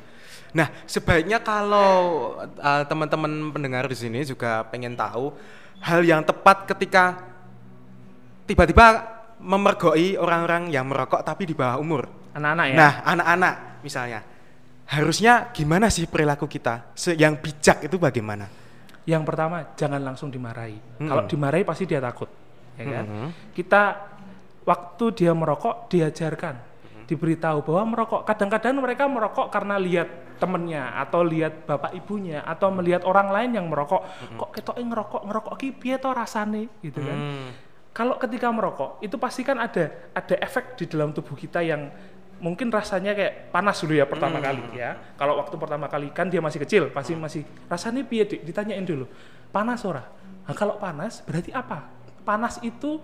Nah, 0.57 0.71
sebaiknya 0.89 1.43
kalau 1.45 2.35
uh, 2.41 2.83
teman-teman 2.89 3.53
pendengar 3.53 3.85
di 3.85 3.97
sini 3.99 4.25
juga 4.25 4.65
pengen 4.73 4.97
tahu 4.97 5.35
hal 5.85 6.01
yang 6.07 6.25
tepat 6.25 6.65
ketika 6.73 7.21
tiba-tiba 8.49 9.05
memergoi 9.43 10.17
orang-orang 10.17 10.73
yang 10.73 10.89
merokok 10.89 11.21
tapi 11.21 11.45
di 11.45 11.53
bawah 11.53 11.77
umur. 11.77 12.09
Anak-anak 12.33 12.67
ya. 12.73 12.77
Nah, 12.81 12.93
anak-anak 13.05 13.55
misalnya 13.85 14.21
harusnya 14.89 15.53
gimana 15.53 15.93
sih 15.93 16.09
perilaku 16.09 16.49
kita? 16.49 16.97
Yang 17.17 17.35
bijak 17.45 17.79
itu 17.85 17.97
bagaimana? 18.01 18.49
Yang 19.05 19.23
pertama, 19.29 19.77
jangan 19.77 20.01
langsung 20.01 20.33
dimarahi. 20.33 20.81
Mm-mm. 20.81 21.09
Kalau 21.13 21.23
dimarahi 21.29 21.65
pasti 21.65 21.85
dia 21.85 22.01
takut, 22.01 22.29
ya 22.81 22.85
kan? 22.89 23.05
Mhm. 23.05 23.29
Kita 23.53 23.83
waktu 24.65 25.05
dia 25.13 25.33
merokok 25.33 25.89
diajarkan, 25.89 26.57
diberitahu 27.05 27.65
bahwa 27.65 27.83
merokok. 27.97 28.25
Kadang-kadang 28.25 28.81
mereka 28.81 29.05
merokok 29.07 29.53
karena 29.53 29.77
lihat 29.77 30.09
temennya 30.41 30.99
atau 30.99 31.23
lihat 31.23 31.69
bapak 31.69 31.95
ibunya 31.95 32.43
atau 32.43 32.73
melihat 32.73 33.05
orang 33.05 33.31
lain 33.31 33.51
yang 33.55 33.67
merokok. 33.69 34.03
Kok 34.35 34.51
ketok 34.51 34.77
ngerokok 34.81 35.23
ngerokok 35.29 35.55
ki 35.61 35.69
piye 35.77 35.97
to 36.01 36.11
rasane 36.11 36.67
gitu 36.81 36.99
kan? 37.01 37.17
Hmm. 37.17 37.49
Kalau 37.95 38.19
ketika 38.19 38.51
merokok 38.51 38.99
itu 39.05 39.15
pasti 39.21 39.47
kan 39.47 39.61
ada 39.63 40.11
ada 40.11 40.35
efek 40.43 40.75
di 40.75 40.91
dalam 40.91 41.15
tubuh 41.15 41.39
kita 41.39 41.63
yang 41.63 41.93
mungkin 42.43 42.67
rasanya 42.67 43.15
kayak 43.15 43.55
panas 43.55 43.79
dulu 43.79 43.95
ya 43.95 44.11
pertama 44.11 44.43
Hmm. 44.43 44.47
kali 44.51 44.63
ya. 44.75 44.99
Kalau 45.15 45.39
waktu 45.39 45.55
pertama 45.55 45.87
kali 45.87 46.11
kan 46.11 46.27
dia 46.27 46.43
masih 46.43 46.59
kecil, 46.67 46.91
pasti 46.91 47.15
masih 47.15 47.47
rasanya 47.71 48.03
piye 48.03 48.27
Dik? 48.27 48.43
ditanyain 48.43 48.83
dulu. 48.83 49.07
Panas 49.55 49.87
ora? 49.87 50.03
Nah, 50.45 50.53
kalau 50.59 50.77
panas 50.83 51.23
berarti 51.23 51.55
apa? 51.55 51.87
Panas 52.27 52.59
itu 52.61 52.99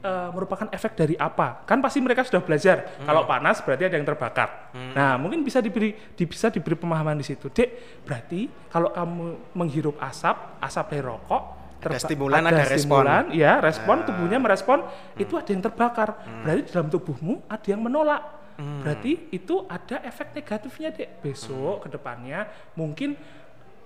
eh, 0.00 0.28
merupakan 0.30 0.64
efek 0.66 0.92
dari 0.94 1.14
apa? 1.14 1.62
Kan 1.62 1.78
pasti 1.78 1.98
mereka 1.98 2.22
sudah 2.22 2.40
belajar. 2.40 2.96
Hmm. 2.96 3.04
Kalau 3.04 3.22
panas 3.24 3.60
berarti 3.60 3.84
ada 3.84 3.94
yang 3.94 4.04
terbakar. 4.04 4.72
Nah, 4.92 5.14
mungkin 5.14 5.40
bisa 5.40 5.58
diberi 5.58 5.92
di- 5.92 6.24
bisa 6.24 6.48
diberi 6.48 6.74
pemahaman 6.74 7.14
di 7.14 7.22
situ. 7.22 7.46
Dek, 7.46 8.00
berarti 8.02 8.40
kalau 8.66 8.90
kamu 8.90 9.24
menghirup 9.52 9.96
asap, 9.98 10.36
asap 10.58 10.86
dari 10.90 11.04
rokok 11.04 11.42
Ada 11.80 11.96
stimulan, 11.98 12.44
ada 12.44 12.60
respon. 12.62 12.76
stimulan, 12.76 13.24
ya 13.32 13.56
respon 13.58 13.96
Ah. 13.98 14.04
tubuhnya 14.04 14.36
merespon 14.36 14.78
itu 15.16 15.32
ada 15.32 15.48
yang 15.48 15.60
terbakar 15.60 16.12
berarti 16.44 16.60
di 16.60 16.70
dalam 16.70 16.88
tubuhmu 16.88 17.48
ada 17.48 17.64
yang 17.64 17.80
menolak 17.80 18.20
Hmm. 18.52 18.84
berarti 18.84 19.32
itu 19.32 19.64
ada 19.64 20.04
efek 20.04 20.36
negatifnya 20.36 20.92
dek 20.92 21.24
besok 21.24 21.80
ke 21.80 21.88
depannya 21.88 22.44
mungkin 22.76 23.16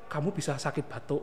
kamu 0.04 0.28
bisa 0.30 0.54
sakit 0.56 0.82
batuk 0.84 1.22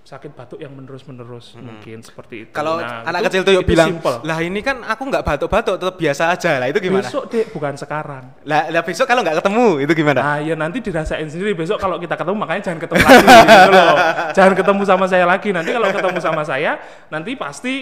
sakit 0.00 0.30
batuk 0.32 0.56
yang 0.56 0.70
menerus 0.70 1.02
menerus 1.02 1.54
mungkin 1.54 2.00
seperti 2.00 2.34
itu 2.40 2.50
Hmm. 2.50 2.56
Kalau 2.56 2.78
Nah, 2.78 3.02
anak 3.04 3.20
itu- 3.20 3.26
kecil 3.28 3.42
tuh 3.42 3.54
bilang, 3.62 3.88
simple. 3.92 4.16
lah 4.22 4.38
ini 4.38 4.58
kan 4.58 4.80
aku 4.80 5.02
nggak 5.04 5.22
batuk-batuk, 5.22 5.74
tetap 5.76 5.96
biasa 5.96 6.22
aja. 6.28 6.50
Lah 6.56 6.66
itu 6.66 6.78
gimana? 6.80 7.02
besok 7.02 7.26
dek 7.26 7.50
bukan 7.50 7.74
sekarang 7.74 8.24
Lah, 8.44 8.66
lah 8.68 8.82
besok 8.82 9.04
kalau 9.04 9.20
nggak 9.20 9.38
ketemu 9.38 9.66
itu 9.80 9.92
gimana? 9.92 10.18
Nah, 10.20 10.38
ya 10.40 10.54
nanti 10.54 10.78
dirasain 10.78 11.26
sendiri 11.26 11.52
besok 11.52 11.76
kalau 11.76 11.98
kita 11.98 12.14
ketemu 12.14 12.36
makanya 12.36 12.62
jangan 12.64 12.80
ketemu 12.80 13.00
lagi 13.00 13.26
gitu 13.26 13.70
loh. 13.72 13.96
Jangan 14.32 14.54
ketemu 14.54 14.82
sama 14.84 15.04
saya 15.06 15.24
lagi. 15.24 15.48
Nanti 15.50 15.70
kalau 15.70 15.88
ketemu 15.88 16.18
sama 16.20 16.42
saya, 16.42 16.72
nanti 17.08 17.30
pasti 17.34 17.74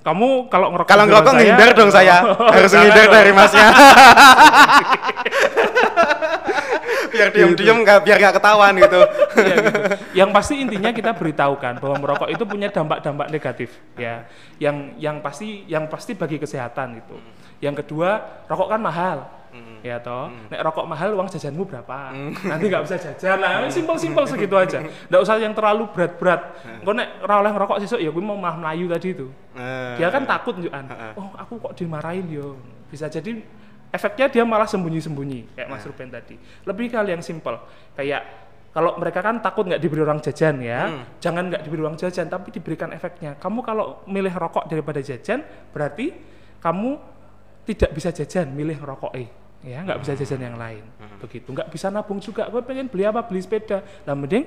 kamu 0.00 0.28
kalau 0.48 0.66
ngerokok 0.70 0.88
Kalau 0.88 1.04
ngerokok 1.06 1.32
ngindar 1.36 1.70
dong 1.72 1.90
saya. 1.90 2.14
Harus 2.54 2.70
Jangan 2.70 2.86
ngindar 2.86 3.06
dari 3.10 3.32
masnya. 3.32 3.68
biar 7.10 7.28
diem-diem 7.28 7.78
nggak 7.82 7.98
biar 8.00 8.16
nggak 8.18 8.34
ketahuan 8.38 8.72
gitu. 8.76 9.00
Iya, 9.34 9.54
gitu. 9.58 9.70
Yang 10.10 10.30
pasti 10.34 10.54
intinya 10.58 10.90
kita 10.90 11.14
beritahukan 11.14 11.78
bahwa 11.78 11.96
merokok 12.02 12.28
itu 12.30 12.42
punya 12.42 12.68
dampak-dampak 12.70 13.30
negatif 13.30 13.78
ya. 13.94 14.26
Yang 14.58 14.76
yang 14.98 15.16
pasti 15.22 15.62
yang 15.70 15.86
pasti 15.86 16.18
bagi 16.18 16.42
kesehatan 16.42 16.98
itu. 16.98 17.16
Yang 17.62 17.84
kedua, 17.86 18.42
rokok 18.50 18.68
kan 18.70 18.80
mahal. 18.82 19.18
Ya 19.82 19.98
toh, 19.98 20.30
nek 20.46 20.62
rokok 20.62 20.86
mahal 20.86 21.10
uang 21.18 21.26
jajanmu 21.26 21.66
berapa? 21.66 22.14
Nanti 22.46 22.70
nggak 22.70 22.86
bisa 22.86 22.96
jajan 23.02 23.42
lah, 23.42 23.66
simpel-simpel 23.66 24.22
segitu 24.22 24.54
aja. 24.54 24.78
Nggak 25.10 25.20
usah 25.26 25.42
yang 25.42 25.50
terlalu 25.58 25.90
berat-berat. 25.90 26.54
Kau 26.86 26.94
nek 26.94 27.18
ora 27.26 27.42
oleh 27.42 27.50
ngerokok 27.50 27.76
sesuk 27.82 27.98
ya 27.98 28.14
gue 28.14 28.22
mau 28.22 28.38
malah 28.38 28.54
melayu 28.62 28.86
tadi 28.86 29.10
itu. 29.10 29.26
Eh, 29.58 29.98
Dia 29.98 30.06
kan 30.14 30.22
takut 30.22 30.54
njukan. 30.54 30.86
Oh, 31.18 31.34
aku 31.34 31.58
kok 31.58 31.72
dimarahin 31.74 32.30
yo. 32.30 32.62
Bisa 32.94 33.10
jadi 33.10 33.42
efeknya 33.90 34.30
dia 34.30 34.46
malah 34.46 34.70
sembunyi-sembunyi 34.70 35.58
kayak 35.58 35.66
Mas 35.66 35.82
Ruben 35.82 36.14
tadi. 36.14 36.38
Lebih 36.62 36.86
hal 36.94 37.10
yang 37.10 37.22
simpel. 37.24 37.58
Kayak 37.98 38.22
kalau 38.70 38.94
mereka 39.02 39.18
kan 39.18 39.42
takut 39.42 39.66
nggak 39.66 39.82
diberi 39.82 40.06
uang 40.06 40.22
jajan 40.22 40.62
ya, 40.62 41.02
jangan 41.18 41.50
nggak 41.50 41.66
diberi 41.66 41.82
uang 41.82 41.98
jajan, 41.98 42.30
tapi 42.30 42.54
diberikan 42.54 42.94
efeknya. 42.94 43.34
Kamu 43.34 43.66
kalau 43.66 44.06
milih 44.06 44.30
rokok 44.30 44.70
daripada 44.70 45.02
jajan, 45.02 45.42
berarti 45.74 46.14
kamu 46.62 46.94
tidak 47.66 47.90
bisa 47.90 48.14
jajan, 48.14 48.46
milih 48.54 48.78
rokok 48.78 49.10
eh, 49.18 49.26
ya 49.66 49.82
nggak 49.82 49.98
bisa 50.06 50.14
jajan 50.14 50.54
yang 50.54 50.56
lain, 50.56 50.86
begitu. 51.18 51.50
Nggak 51.50 51.66
bisa 51.66 51.90
nabung 51.90 52.22
juga. 52.22 52.46
Gue 52.46 52.62
pengen 52.62 52.86
beli 52.86 53.10
apa, 53.10 53.26
beli 53.26 53.42
sepeda. 53.42 53.82
Nah 54.06 54.14
mending 54.14 54.46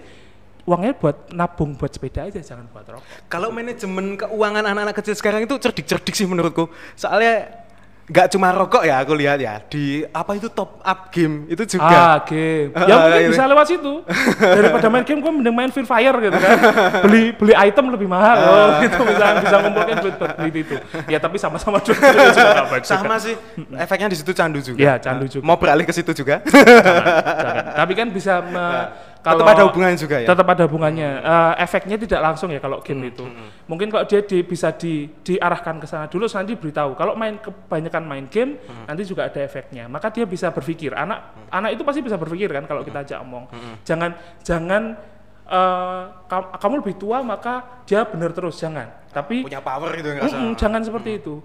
uangnya 0.63 0.95
buat 0.95 1.27
nabung 1.35 1.75
buat 1.75 1.91
sepeda 1.91 2.23
aja, 2.23 2.39
jangan 2.39 2.71
buat 2.71 2.87
rokok. 2.87 3.27
Kalau 3.27 3.51
manajemen 3.51 4.15
keuangan 4.15 4.63
anak-anak 4.71 4.95
kecil 5.03 5.19
sekarang 5.19 5.43
itu 5.43 5.59
cerdik-cerdik 5.59 6.15
sih 6.15 6.23
menurutku. 6.23 6.71
Soalnya 6.95 7.59
nggak 8.03 8.27
cuma 8.29 8.51
rokok 8.51 8.83
ya 8.83 8.99
aku 8.99 9.15
lihat 9.15 9.39
ya 9.39 9.63
di 9.63 10.03
apa 10.03 10.35
itu 10.35 10.51
top 10.51 10.83
up 10.83 11.07
game 11.07 11.47
itu 11.47 11.63
juga. 11.63 11.87
Ah, 11.87 12.17
game. 12.19 12.75
Ah, 12.75 12.83
Ya 12.83 12.95
mungkin 12.99 13.21
ini. 13.21 13.31
bisa 13.31 13.43
lewat 13.47 13.65
situ. 13.65 13.93
Daripada 14.37 14.91
main 14.91 15.03
game, 15.03 15.23
gue 15.23 15.31
mending 15.31 15.55
main 15.55 15.71
Free 15.71 15.87
Fire 15.87 16.11
gitu 16.13 16.35
kan. 16.35 16.57
beli 16.99 17.31
beli 17.31 17.55
item 17.55 17.87
lebih 17.89 18.05
mahal 18.05 18.35
Ah. 18.35 18.43
loh, 18.43 18.67
gitu 18.83 19.01
bisa 19.07 19.25
bisa 19.39 19.55
ngumpulin 19.57 19.97
duit 19.99 20.15
buat 20.19 20.31
beli 20.35 20.51
itu. 20.61 20.75
Ya 21.07 21.17
tapi 21.17 21.39
sama-sama 21.39 21.79
duit 21.79 21.95
juga 21.95 22.67
baik 22.67 22.83
juga. 22.83 22.91
Sama 22.91 23.15
sih. 23.17 23.35
Efeknya 23.73 24.11
di 24.11 24.17
situ 24.19 24.31
candu 24.31 24.59
juga. 24.59 24.79
Iya, 24.83 24.93
candu 24.99 25.25
juga. 25.25 25.43
Mau 25.47 25.55
beralih 25.55 25.87
ke 25.87 25.95
situ 25.95 26.11
juga. 26.11 26.43
Jangan. 26.43 27.73
Tapi 27.79 27.93
kan 27.95 28.07
bisa 28.11 28.43
me- 28.43 29.12
Tetap 29.23 29.39
kalau 29.39 29.47
ada 29.47 29.63
hubungannya 29.65 29.95
juga 29.95 30.15
ya? 30.19 30.27
Tetap 30.27 30.43
ada 30.45 30.63
hubungannya. 30.67 31.09
Eh, 31.17 31.53
efeknya 31.63 31.95
tidak 31.95 32.19
langsung 32.19 32.51
ya 32.51 32.59
kalau 32.59 32.83
game 32.83 33.07
itu. 33.07 33.23
Mungkin 33.65 33.87
kalau 33.87 34.03
dia 34.03 34.19
di- 34.19 34.43
bisa 34.43 34.75
di, 34.75 35.07
diarahkan 35.23 35.79
ke 35.79 35.87
sana 35.87 36.05
dulu, 36.05 36.27
nanti 36.27 36.53
beritahu. 36.53 36.91
Kalau 36.93 37.15
main 37.15 37.39
kebanyakan 37.39 38.03
main 38.03 38.25
game, 38.27 38.59
nanti 38.83 39.01
juga 39.01 39.31
ada 39.31 39.39
efeknya. 39.39 39.87
Maka 39.87 40.11
dia 40.11 40.27
bisa 40.27 40.51
berpikir. 40.51 40.91
Anak 40.91 41.23
anak 41.47 41.71
itu 41.71 41.81
pasti 41.81 42.03
bisa 42.03 42.15
berpikir 42.15 42.51
kan 42.51 42.67
kalau 42.67 42.83
kita 42.83 42.99
ajak 43.01 43.19
omong. 43.19 43.47
Jangan 43.81 44.11
jangan 44.43 44.99
eh, 45.43 46.01
kam- 46.25 46.51
kamu 46.53 46.73
lebih 46.79 46.95
tua 46.97 47.19
maka 47.19 47.83
dia 47.83 48.03
benar 48.03 48.31
terus 48.31 48.55
jangan. 48.55 48.91
Tapi 49.07 49.43
Punya 49.43 49.59
power 49.59 49.87
gitu 49.93 50.09
nggak 50.09 50.23
Mm-mm, 50.25 50.51
usah. 50.51 50.59
jangan 50.59 50.81
seperti 50.83 51.11
itu. 51.15 51.39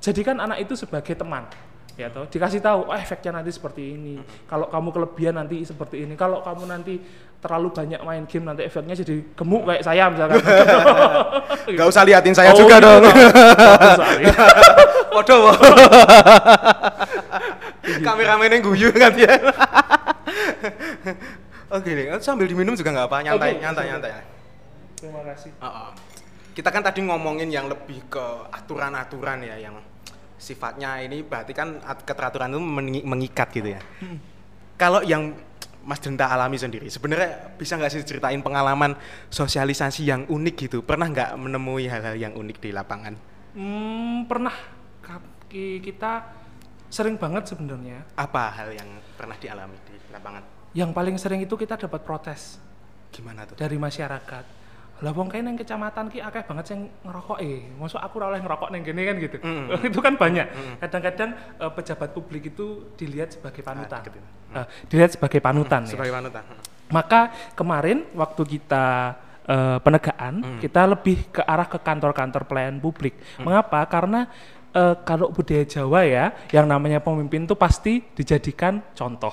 Jadikan 0.00 0.36
anak 0.36 0.60
itu 0.60 0.74
sebagai 0.74 1.14
teman. 1.14 1.48
Ya 1.92 2.08
toh, 2.08 2.24
dikasih 2.24 2.64
tahu, 2.64 2.88
oh 2.88 2.96
efeknya 2.96 3.36
nanti 3.36 3.52
seperti 3.52 3.92
ini. 3.92 4.16
Kalau 4.48 4.64
kamu 4.72 4.88
kelebihan 4.96 5.36
nanti 5.36 5.60
seperti 5.60 6.08
ini. 6.08 6.16
Kalau 6.16 6.40
kamu 6.40 6.64
nanti 6.64 6.96
terlalu 7.36 7.68
banyak 7.68 8.00
main 8.00 8.24
game 8.24 8.48
nanti 8.48 8.62
efeknya 8.64 8.96
jadi 8.96 9.20
gemuk 9.36 9.68
kayak 9.68 9.82
saya 9.84 10.08
misalkan. 10.08 10.40
Gak 11.76 11.88
usah 11.92 12.02
liatin 12.08 12.32
saya 12.32 12.56
Oh, 12.56 12.58
juga 12.64 12.80
gitu. 12.80 12.86
dong. 12.88 13.02
Bagus 13.04 13.92
sekali. 14.00 14.24
Waduh. 15.20 15.52
Kameramen 18.00 18.48
yang 18.48 18.62
guyu 18.64 18.88
kan 18.96 19.12
dia. 19.12 19.32
Oke 21.76 21.90
nih, 21.92 22.04
sambil 22.20 22.44
diminum 22.48 22.76
juga 22.76 22.92
nggak 22.92 23.06
apa, 23.08 23.16
nyantai, 23.24 23.50
Oke, 23.56 23.60
nyantai, 23.64 23.84
nyantai. 23.88 24.10
Terima 24.96 25.20
kasih. 25.24 25.50
Heeh. 25.56 25.88
Kita 26.52 26.68
kan 26.68 26.84
tadi 26.84 27.00
ngomongin 27.00 27.48
yang 27.48 27.64
lebih 27.64 28.00
ke 28.12 28.24
aturan-aturan 28.52 29.40
ya, 29.40 29.56
yang 29.56 29.76
sifatnya 30.42 30.98
ini 30.98 31.22
berarti 31.22 31.54
kan 31.54 31.78
at- 31.86 32.02
keteraturan 32.02 32.50
itu 32.50 32.58
mengi- 32.58 33.06
mengikat 33.06 33.54
gitu 33.54 33.78
ya. 33.78 33.80
Kalau 34.74 34.98
yang 35.06 35.38
Mas 35.86 36.02
Denta 36.02 36.26
alami 36.30 36.58
sendiri, 36.58 36.90
sebenarnya 36.90 37.58
bisa 37.58 37.78
nggak 37.78 37.90
sih 37.90 38.02
ceritain 38.02 38.42
pengalaman 38.42 38.98
sosialisasi 39.30 40.02
yang 40.06 40.26
unik 40.26 40.54
gitu? 40.66 40.78
Pernah 40.82 41.10
nggak 41.10 41.30
menemui 41.38 41.86
hal-hal 41.86 42.18
yang 42.18 42.34
unik 42.34 42.58
di 42.58 42.70
lapangan? 42.74 43.14
Hmm, 43.54 44.26
pernah 44.26 44.54
kita 45.52 46.12
sering 46.86 47.18
banget 47.18 47.50
sebenarnya. 47.50 48.02
Apa 48.14 48.62
hal 48.62 48.74
yang 48.74 48.88
pernah 49.18 49.34
dialami 49.38 49.76
di 49.86 49.94
lapangan? 50.10 50.42
Yang 50.72 50.90
paling 50.94 51.16
sering 51.18 51.40
itu 51.44 51.54
kita 51.58 51.76
dapat 51.76 52.00
protes. 52.02 52.58
Gimana 53.12 53.44
tuh? 53.44 53.60
dari 53.60 53.76
masyarakat. 53.76 54.61
Lah 55.02 55.10
wong 55.10 55.26
kae 55.26 55.42
nang 55.42 55.58
kecamatan 55.58 56.06
ki 56.06 56.22
akeh 56.22 56.46
banget 56.46 56.64
sing 56.64 56.80
ngerokok 57.02 57.38
eh 57.42 57.66
mosok 57.74 57.98
aku 57.98 58.14
ora 58.16 58.30
oleh 58.30 58.40
ngerokok 58.40 58.68
nang 58.70 58.82
kene 58.82 59.02
kan 59.02 59.16
gitu 59.18 59.36
Mm. 59.42 59.66
itu 59.90 59.98
kan 59.98 60.14
banyak 60.14 60.46
kadang-kadang 60.78 61.30
eh, 61.58 61.72
pejabat 61.74 62.10
publik 62.12 62.42
itu 62.48 62.66
dilihat 62.94 63.34
sebagai 63.34 63.60
panutan 63.60 63.98
Eh, 64.52 64.66
dilihat 64.86 65.10
sebagai 65.10 65.40
panutan 65.40 65.82
ya. 65.82 65.90
sebagai 65.90 66.12
panutan. 66.12 66.44
Maka 66.86 67.20
kemarin 67.52 68.04
waktu 68.12 68.42
kita 68.46 69.16
eh, 69.42 69.78
penegaan, 69.80 70.62
kita 70.62 70.86
lebih 70.86 71.32
ke 71.32 71.42
arah 71.42 71.66
ke 71.66 71.80
kantor-kantor 71.80 72.46
pelayanan 72.46 72.78
publik. 72.78 73.16
Mengapa? 73.40 73.82
Karena 73.86 74.30
eh, 74.74 74.94
kalau 75.04 75.28
budaya 75.30 75.64
Jawa 75.64 76.00
ya, 76.04 76.24
yang 76.50 76.66
namanya 76.66 76.98
pemimpin 76.98 77.44
itu 77.44 77.54
pasti 77.54 78.02
dijadikan 78.16 78.80
contoh. 78.96 79.32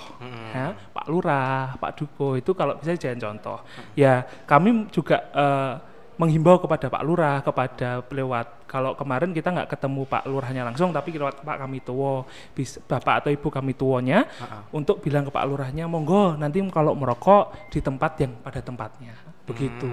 Ya, 0.54 0.76
Pak 0.92 1.06
Lurah, 1.08 1.76
Pak 1.80 1.92
Duko 1.98 2.36
itu 2.36 2.52
kalau 2.54 2.76
bisa 2.78 2.96
dijadikan 2.96 3.32
contoh. 3.32 3.64
Ya, 3.96 4.28
kami 4.46 4.88
juga 4.92 5.24
eh, 5.32 5.74
menghimbau 6.20 6.60
kepada 6.60 6.92
Pak 6.92 7.04
Lurah, 7.08 7.40
kepada 7.40 8.04
lewat 8.12 8.68
kalau 8.68 8.92
kemarin 8.94 9.32
kita 9.32 9.56
nggak 9.56 9.72
ketemu 9.72 10.04
Pak 10.04 10.28
Lurahnya 10.28 10.68
langsung, 10.68 10.92
tapi 10.92 11.16
lewat 11.16 11.42
Pak 11.42 11.58
kami 11.64 11.80
tua, 11.80 12.28
bis- 12.52 12.78
Bapak 12.84 13.24
atau 13.24 13.32
Ibu 13.32 13.48
kami 13.48 13.72
tuanya, 13.72 14.28
untuk 14.76 15.00
bilang 15.00 15.24
ke 15.24 15.32
Pak 15.32 15.48
Lurahnya, 15.48 15.88
monggo 15.88 16.36
nanti 16.36 16.60
kalau 16.70 16.92
merokok 16.92 17.72
di 17.72 17.80
tempat 17.80 18.20
yang 18.20 18.36
pada 18.44 18.60
tempatnya, 18.60 19.16
begitu. 19.48 19.88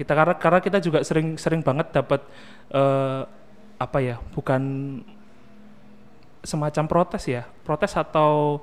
Kita 0.00 0.16
karena 0.16 0.34
karena 0.40 0.58
kita 0.64 0.78
juga 0.80 1.04
sering 1.04 1.36
sering 1.36 1.60
banget 1.60 1.92
dapat 1.92 2.24
eh, 2.72 3.22
apa 3.76 3.98
ya, 4.00 4.16
bukan 4.32 4.62
semacam 6.46 6.84
protes 6.86 7.24
ya, 7.26 7.42
protes 7.66 7.92
atau 7.96 8.62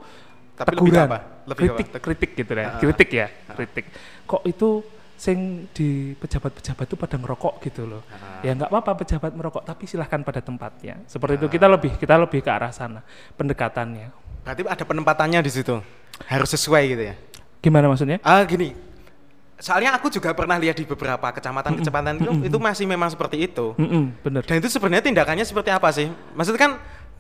Tapi 0.54 0.78
lebih 0.78 0.92
teguran, 0.94 1.08
apa? 1.10 1.20
Lebih 1.50 1.60
kritik, 1.68 1.88
apa? 1.90 2.00
Kritik 2.00 2.32
gitu 2.38 2.52
ya, 2.54 2.68
kritik 2.80 3.10
ya, 3.10 3.28
kritik. 3.58 3.86
Kok 4.26 4.42
itu 4.48 4.70
sing 5.14 5.70
di 5.72 6.18
pejabat-pejabat 6.20 6.86
itu 6.90 6.96
pada 7.00 7.16
ngerokok 7.16 7.54
gitu 7.64 7.88
loh. 7.88 8.02
Ya 8.44 8.52
nggak 8.58 8.70
apa-apa 8.70 9.06
pejabat 9.06 9.32
merokok, 9.32 9.64
tapi 9.64 9.88
silahkan 9.88 10.20
pada 10.20 10.42
tempatnya. 10.44 11.00
Seperti 11.08 11.40
itu 11.40 11.48
kita 11.48 11.68
lebih 11.70 11.96
kita 11.96 12.16
lebih 12.20 12.44
ke 12.44 12.50
arah 12.52 12.74
sana 12.74 13.02
pendekatannya. 13.40 14.12
Berarti 14.44 14.62
ada 14.68 14.84
penempatannya 14.84 15.40
di 15.40 15.52
situ. 15.52 15.80
Harus 16.28 16.50
sesuai 16.54 16.84
gitu 16.92 17.04
ya. 17.14 17.16
Gimana 17.64 17.88
maksudnya? 17.88 18.20
Ah 18.22 18.44
gini. 18.44 18.93
Soalnya 19.64 19.96
aku 19.96 20.12
juga 20.12 20.36
pernah 20.36 20.60
lihat 20.60 20.76
di 20.76 20.84
beberapa 20.84 21.32
kecamatan-kecamatan 21.32 22.20
itu, 22.20 22.32
itu 22.52 22.58
masih 22.60 22.84
memang 22.84 23.08
seperti 23.08 23.48
itu. 23.48 23.72
Mm-mm, 23.80 24.20
bener. 24.20 24.44
Dan 24.44 24.60
itu 24.60 24.68
sebenarnya 24.68 25.08
tindakannya 25.08 25.48
seperti 25.48 25.72
apa 25.72 25.88
sih? 25.96 26.12
Maksudnya 26.36 26.60
kan 26.60 26.72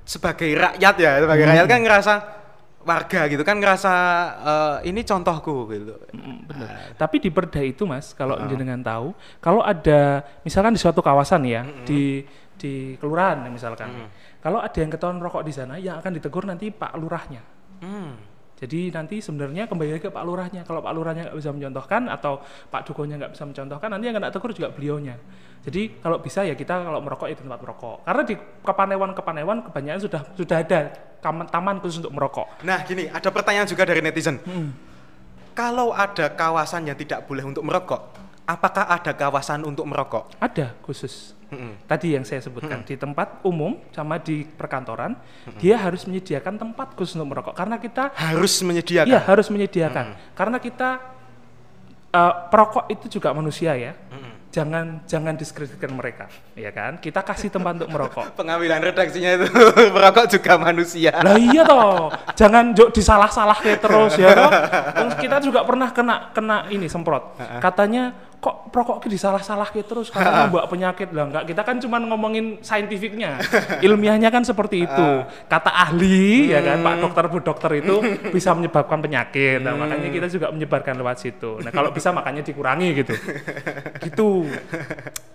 sebagai 0.03 0.51
rakyat 0.51 0.95
ya, 0.99 1.11
sebagai 1.23 1.43
rakyat 1.47 1.65
kan 1.71 1.79
ngerasa 1.79 2.13
warga 2.83 3.31
gitu 3.31 3.47
kan 3.47 3.63
ngerasa 3.63 3.93
eh, 4.43 4.91
ini 4.91 5.07
contohku 5.07 5.71
gitu. 5.71 5.95
Bener. 6.51 6.99
Tapi 6.99 7.23
di 7.23 7.31
perda 7.31 7.63
itu 7.63 7.87
mas, 7.87 8.11
kalau 8.11 8.35
jenengan 8.51 8.83
tahu, 8.83 9.15
kalau 9.39 9.63
ada 9.63 10.27
misalkan 10.43 10.75
di 10.75 10.83
suatu 10.83 10.99
kawasan 10.99 11.47
ya, 11.47 11.63
di 11.87 12.27
di 12.59 12.99
kelurahan 12.99 13.39
misalkan, 13.47 14.11
kalau 14.43 14.59
ada 14.59 14.75
yang 14.75 14.91
ketahuan 14.91 15.23
rokok 15.23 15.47
di 15.47 15.55
sana, 15.55 15.79
yang 15.79 15.95
akan 16.03 16.11
ditegur 16.11 16.43
nanti 16.43 16.75
Pak 16.75 16.91
Lurahnya. 16.99 17.39
Hmm. 17.79 18.32
Jadi 18.63 18.95
nanti 18.95 19.19
sebenarnya 19.19 19.67
kembali 19.67 19.99
lagi 19.99 20.07
ke 20.07 20.11
Pak 20.15 20.23
Lurahnya. 20.23 20.63
Kalau 20.63 20.79
Pak 20.79 20.95
Lurahnya 20.95 21.27
nggak 21.27 21.35
bisa 21.35 21.51
mencontohkan 21.51 22.07
atau 22.07 22.39
Pak 22.71 22.87
Dukonya 22.87 23.19
nggak 23.19 23.35
bisa 23.35 23.43
mencontohkan, 23.43 23.91
nanti 23.91 24.07
yang 24.07 24.15
kena 24.15 24.31
tegur 24.31 24.55
juga 24.55 24.71
beliaunya. 24.71 25.19
Jadi 25.67 25.99
kalau 25.99 26.23
bisa 26.23 26.47
ya 26.47 26.55
kita 26.55 26.79
kalau 26.79 27.03
merokok 27.03 27.27
itu 27.27 27.43
tempat 27.43 27.59
merokok. 27.59 28.07
Karena 28.07 28.23
di 28.23 28.35
kepanewan-kepanewan 28.39 29.67
kebanyakan 29.67 29.99
sudah 29.99 30.21
sudah 30.39 30.57
ada 30.63 30.79
taman, 31.19 31.43
taman 31.51 31.83
khusus 31.83 31.99
untuk 31.99 32.15
merokok. 32.15 32.63
Nah 32.63 32.87
gini, 32.87 33.11
ada 33.11 33.27
pertanyaan 33.27 33.67
juga 33.67 33.83
dari 33.83 33.99
netizen. 33.99 34.39
Kalau 35.51 35.91
ada 35.91 36.31
kawasan 36.31 36.87
yang 36.87 36.95
tidak 36.95 37.27
boleh 37.27 37.43
untuk 37.43 37.67
merokok, 37.67 38.15
apakah 38.47 38.87
ada 38.87 39.11
kawasan 39.11 39.67
untuk 39.67 39.83
merokok? 39.83 40.39
Ada 40.39 40.71
khusus. 40.87 41.35
Tadi 41.87 42.07
yang 42.15 42.23
saya 42.25 42.41
sebutkan 42.41 42.83
di 42.85 42.95
tempat 42.95 43.41
umum 43.45 43.77
sama 43.93 44.17
di 44.19 44.43
perkantoran, 44.45 45.15
dia 45.57 45.77
harus 45.79 46.03
menyediakan 46.07 46.57
tempat 46.59 46.97
khusus 46.97 47.15
untuk 47.19 47.33
merokok. 47.35 47.53
Karena 47.53 47.77
kita 47.77 48.13
Harus 48.13 48.59
menyediakan. 48.61 49.09
Iya 49.09 49.19
harus 49.23 49.47
menyediakan. 49.49 50.05
Karena 50.37 50.57
kita 50.59 50.89
eh, 52.13 52.33
perokok 52.49 52.85
itu 52.91 53.19
juga 53.19 53.33
manusia 53.33 53.73
ya. 53.75 53.93
Jangan 54.53 55.01
jangan 55.09 55.33
diskreditkan 55.33 55.89
mereka, 55.89 56.29
ya 56.53 56.69
kan? 56.69 57.01
Kita 57.01 57.25
kasih 57.25 57.49
tempat 57.49 57.73
untuk 57.73 57.89
merokok. 57.89 58.25
Pengambilan 58.37 58.85
redaksinya 58.85 59.33
itu 59.41 59.49
merokok 59.97 60.29
juga 60.29 60.61
manusia. 60.61 61.09
Lah 61.09 61.41
iya 61.41 61.65
toh, 61.65 62.13
jangan 62.37 62.69
jok 62.69 62.93
disalah-salah 62.93 63.57
kayak 63.57 63.81
terus 63.81 64.13
ya 64.13 64.29
toh. 64.37 64.51
Kita 65.25 65.41
juga 65.41 65.65
pernah 65.65 65.89
kena 65.89 66.29
kena 66.37 66.69
ini 66.69 66.85
semprot. 66.85 67.33
Katanya 67.65 68.13
kok 68.43 68.67
perokok 68.75 69.07
disalah-salah 69.07 69.71
kayak 69.71 69.87
terus? 69.87 70.11
Karena 70.11 70.51
membawa 70.51 70.67
penyakit. 70.67 71.15
Lah 71.15 71.31
enggak. 71.31 71.43
Kita 71.47 71.63
kan 71.63 71.79
cuma 71.79 71.95
ngomongin 72.03 72.59
saintifiknya. 72.59 73.39
Ilmiahnya 73.79 74.27
kan 74.27 74.43
seperti 74.43 74.83
itu. 74.83 75.07
Kata 75.47 75.71
ahli 75.71 76.51
ya 76.51 76.59
kan 76.59 76.83
pak 76.83 76.95
dokter 76.99 77.23
bu 77.31 77.37
dokter 77.39 77.71
itu 77.79 77.95
bisa 78.35 78.51
menyebabkan 78.51 78.99
penyakit. 78.99 79.63
Nah 79.63 79.79
makanya 79.79 80.11
kita 80.11 80.27
juga 80.27 80.51
menyebarkan 80.51 80.99
lewat 80.99 81.23
situ. 81.23 81.63
Nah 81.63 81.71
kalau 81.71 81.95
bisa 81.95 82.11
makanya 82.11 82.43
dikurangi 82.43 82.89
gitu. 82.99 83.15
Gitu. 84.03 84.51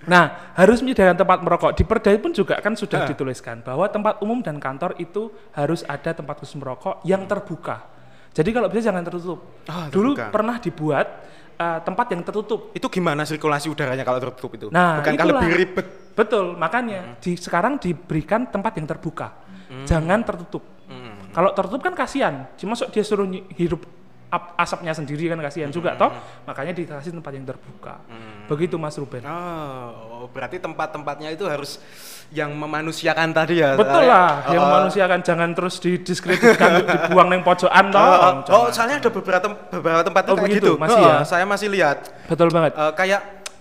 Nah, 0.09 0.53
harus 0.57 0.81
menyediakan 0.81 1.17
tempat 1.21 1.39
merokok. 1.45 1.73
Di 1.77 1.85
Perda 1.85 2.13
pun 2.17 2.33
juga 2.33 2.57
kan 2.65 2.73
sudah 2.73 3.05
dituliskan 3.05 3.61
bahwa 3.61 3.85
tempat 3.93 4.21
umum 4.25 4.41
dan 4.41 4.57
kantor 4.57 4.97
itu 4.97 5.33
harus 5.53 5.85
ada 5.85 6.17
tempat 6.17 6.41
khusus 6.41 6.57
merokok 6.57 7.05
yang 7.05 7.29
terbuka. 7.29 7.89
Jadi 8.33 8.49
kalau 8.55 8.69
bisa 8.73 8.89
jangan 8.89 9.05
tertutup. 9.05 9.41
Ah, 9.69 9.89
Dulu 9.93 10.17
pernah 10.31 10.57
dibuat 10.61 11.07
eh, 11.59 11.79
tempat 11.83 12.07
yang 12.11 12.23
tertutup. 12.23 12.71
Itu 12.73 12.87
gimana 12.89 13.23
sirkulasi 13.23 13.69
udaranya 13.69 14.03
kalau 14.03 14.19
tertutup 14.19 14.51
itu? 14.55 14.67
Nah, 14.71 15.03
Bukankah 15.03 15.25
itulah. 15.27 15.43
lebih 15.43 15.55
ribet? 15.59 15.87
Betul, 16.15 16.55
makanya 16.55 17.19
di 17.19 17.35
sekarang 17.35 17.79
diberikan 17.79 18.47
tempat 18.47 18.75
yang 18.75 18.87
terbuka. 18.87 19.35
Jangan 19.85 20.25
tertutup. 20.25 20.65
Kalau 21.29 21.53
tertutup 21.53 21.85
kan 21.85 21.93
kasihan. 21.93 22.49
Cuma 22.57 22.73
dia 22.75 23.05
suruh 23.05 23.29
hirup 23.55 23.85
ap- 24.27 24.57
asapnya 24.57 24.91
sendiri 24.91 25.29
kan 25.29 25.39
kasihan 25.39 25.69
juga 25.69 25.93
toh. 25.95 26.09
Makanya 26.43 26.73
dikasih 26.73 27.13
tempat 27.13 27.33
yang 27.37 27.45
terbuka. 27.45 28.01
Begitu 28.49 28.75
Mas 28.75 28.97
Ruben. 28.97 29.23
Oh, 29.23 30.18
berarti 30.27 30.59
tempat-tempatnya 30.59 31.31
itu 31.31 31.47
harus 31.47 31.79
yang 32.29 32.51
memanusiakan 32.53 33.31
tadi 33.31 33.63
ya? 33.63 33.73
Betul 33.73 34.05
lah, 34.05 34.45
Oh, 34.45 34.53
yang 34.53 34.65
oh. 34.67 34.73
manusia 34.75 35.05
kan 35.07 35.23
jangan 35.23 35.55
terus 35.55 35.79
didiskreditkan 35.79 36.83
dibuang 37.09 37.31
neng 37.31 37.41
pojokan 37.41 37.89
toh. 37.89 38.01
Oh, 38.01 38.05
oh, 38.05 38.17
oh, 38.17 38.43
Jangan. 38.43 38.73
soalnya 38.73 38.97
ada 38.99 39.11
beberapa 39.13 39.41
tem- 39.41 39.61
beberapa 39.71 40.03
tempat 40.03 40.23
itu 40.25 40.31
Oh, 40.31 40.37
kayak 40.37 40.47
begitu, 40.51 40.67
gitu. 40.67 40.73
masih 40.77 40.99
Oh, 40.99 41.07
ya? 41.07 41.17
Saya 41.23 41.45
masih 41.47 41.69
lihat. 41.71 41.99
Betul 42.27 42.49
banget. 42.51 42.73
Eh, 42.75 42.93
kayak 42.93 43.21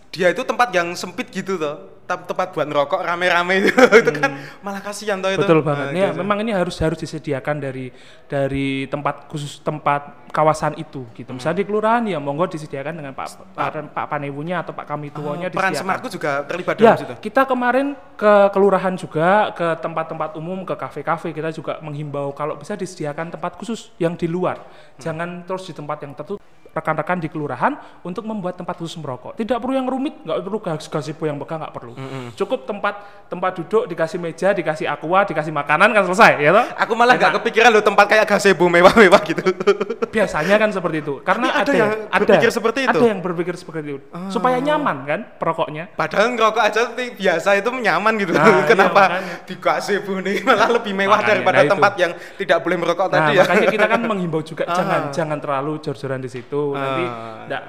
dia 0.10 0.28
itu 0.32 0.42
tempat 0.42 0.68
yang 0.72 0.88
sempit 0.96 1.28
gitu 1.30 1.56
toh. 1.56 1.97
Tem- 2.08 2.24
tempat 2.24 2.56
buat 2.56 2.64
ngerokok 2.64 3.04
rame-rame 3.04 3.54
itu, 3.60 3.68
itu 4.00 4.12
kan 4.16 4.32
malah 4.64 4.80
kasihan 4.80 5.20
toh 5.20 5.28
itu. 5.28 5.38
Hmm. 5.38 5.44
Betul 5.44 5.60
banget. 5.60 5.86
Eh, 5.92 6.00
Ya, 6.00 6.08
gitu. 6.10 6.24
memang 6.24 6.40
ini 6.40 6.56
harus 6.56 6.80
harus 6.80 6.96
disediakan 6.96 7.60
dari 7.60 7.92
dari 8.26 8.88
tempat 8.88 9.28
khusus 9.28 9.60
tempat 9.60 10.32
kawasan 10.32 10.76
itu 10.76 11.04
gitu. 11.12 11.32
Misalnya 11.32 11.60
di 11.60 11.66
kelurahan 11.66 12.04
ya 12.04 12.16
monggo 12.18 12.48
disediakan 12.48 12.96
dengan 12.96 13.12
Pak 13.12 13.52
Pak, 13.52 13.92
Pak 13.92 14.06
Panewunya 14.08 14.60
atau 14.60 14.72
Pak 14.72 14.88
Kami 14.88 15.12
tuanya 15.12 15.48
Oh, 15.48 15.54
peran. 15.54 15.76
Semarku 15.76 16.08
juga 16.08 16.44
terlibat 16.44 16.80
Ya, 16.80 16.96
dalam 16.96 17.00
situ. 17.04 17.14
kita 17.22 17.44
kemarin 17.44 17.88
ke 18.16 18.34
kelurahan 18.50 18.96
juga, 18.96 19.52
ke 19.52 19.68
tempat-tempat 19.78 20.36
umum, 20.36 20.64
ke 20.64 20.74
kafe-kafe 20.74 21.32
kita 21.32 21.52
juga 21.52 21.78
menghimbau 21.80 22.32
kalau 22.32 22.56
bisa 22.56 22.74
disediakan 22.74 23.30
tempat 23.30 23.56
khusus 23.56 23.92
yang 23.98 24.16
di 24.16 24.26
luar. 24.26 24.64
Jangan 24.96 25.44
terus 25.44 25.68
di 25.68 25.74
tempat 25.74 26.00
yang 26.02 26.16
tertutup. 26.16 26.40
Rekan-rekan 26.72 27.18
di 27.18 27.28
kelurahan 27.28 27.74
untuk 28.02 28.24
membuat 28.24 28.56
tempat 28.56 28.76
khusus 28.76 28.98
merokok. 28.98 29.36
Tidak 29.36 29.58
perlu 29.58 29.74
yang 29.74 29.86
rumit, 29.86 30.22
nggak 30.22 30.38
perlu 30.42 30.60
gazebo 30.64 31.24
yang 31.24 31.38
megah, 31.38 31.58
nggak 31.58 31.74
perlu. 31.74 31.94
Cukup 32.34 32.64
tempat 32.64 32.96
tempat 33.28 33.52
duduk, 33.56 33.84
dikasih 33.86 34.18
meja, 34.18 34.52
dikasih 34.52 34.86
aqua, 34.86 35.24
dikasih 35.24 35.52
makanan 35.52 35.90
kan 35.92 36.04
selesai, 36.06 36.32
ya 36.38 36.52
toh? 36.54 36.66
Aku 36.78 36.94
malah 36.94 37.16
nggak 37.16 37.42
kepikiran 37.42 37.70
loh 37.70 37.82
tempat 37.82 38.06
kayak 38.08 38.26
gazebo 38.26 38.68
mewah-mewah 38.68 39.22
gitu. 39.26 39.42
Biasanya 40.16 40.56
kan 40.58 40.70
seperti 40.70 40.98
itu. 41.02 41.14
Karena 41.22 41.48
Tapi 41.52 41.60
ada 41.60 41.62
ada 41.68 41.74
yang 41.76 41.92
berpikir 42.14 42.50
seperti 42.50 42.80
itu? 42.86 42.98
Ada 42.98 43.08
yang 43.08 43.20
berpikir 43.22 43.54
seperti 43.56 43.80
itu. 43.86 43.98
Supaya 44.30 44.58
nyaman 44.58 44.98
kan 45.04 45.20
perokoknya. 45.38 45.92
Padahal 45.94 46.34
ngerokok 46.34 46.64
aja 46.64 46.82
biasa 46.94 47.50
itu 47.58 47.70
nyaman 47.70 48.14
gitu. 48.22 48.32
Nah, 48.32 48.46
iya, 48.48 48.64
Kenapa 48.68 49.02
makanya. 49.10 49.36
di 49.44 49.56
gazebo 49.58 50.14
nih 50.20 50.38
malah 50.42 50.70
lebih 50.72 50.94
mewah 50.94 51.18
Makanya, 51.18 51.30
daripada 51.34 51.58
nah 51.58 51.66
itu. 51.66 51.72
tempat 51.74 51.94
yang 51.98 52.12
tidak 52.38 52.58
boleh 52.62 52.78
merokok 52.78 53.06
Nah, 53.08 53.14
tadi 53.14 53.32
ya. 53.34 53.42
makanya 53.44 53.68
kita 53.70 53.86
kan 53.88 54.02
menghimbau 54.10 54.42
juga 54.42 54.64
Ah. 54.68 54.76
jangan 54.76 55.02
jangan 55.16 55.38
terlalu 55.40 55.74
jor-joran 55.80 56.20
di 56.20 56.30
situ. 56.30 56.57
Nanti 56.72 57.04
Ah. 57.04 57.44
enggak 57.46 57.64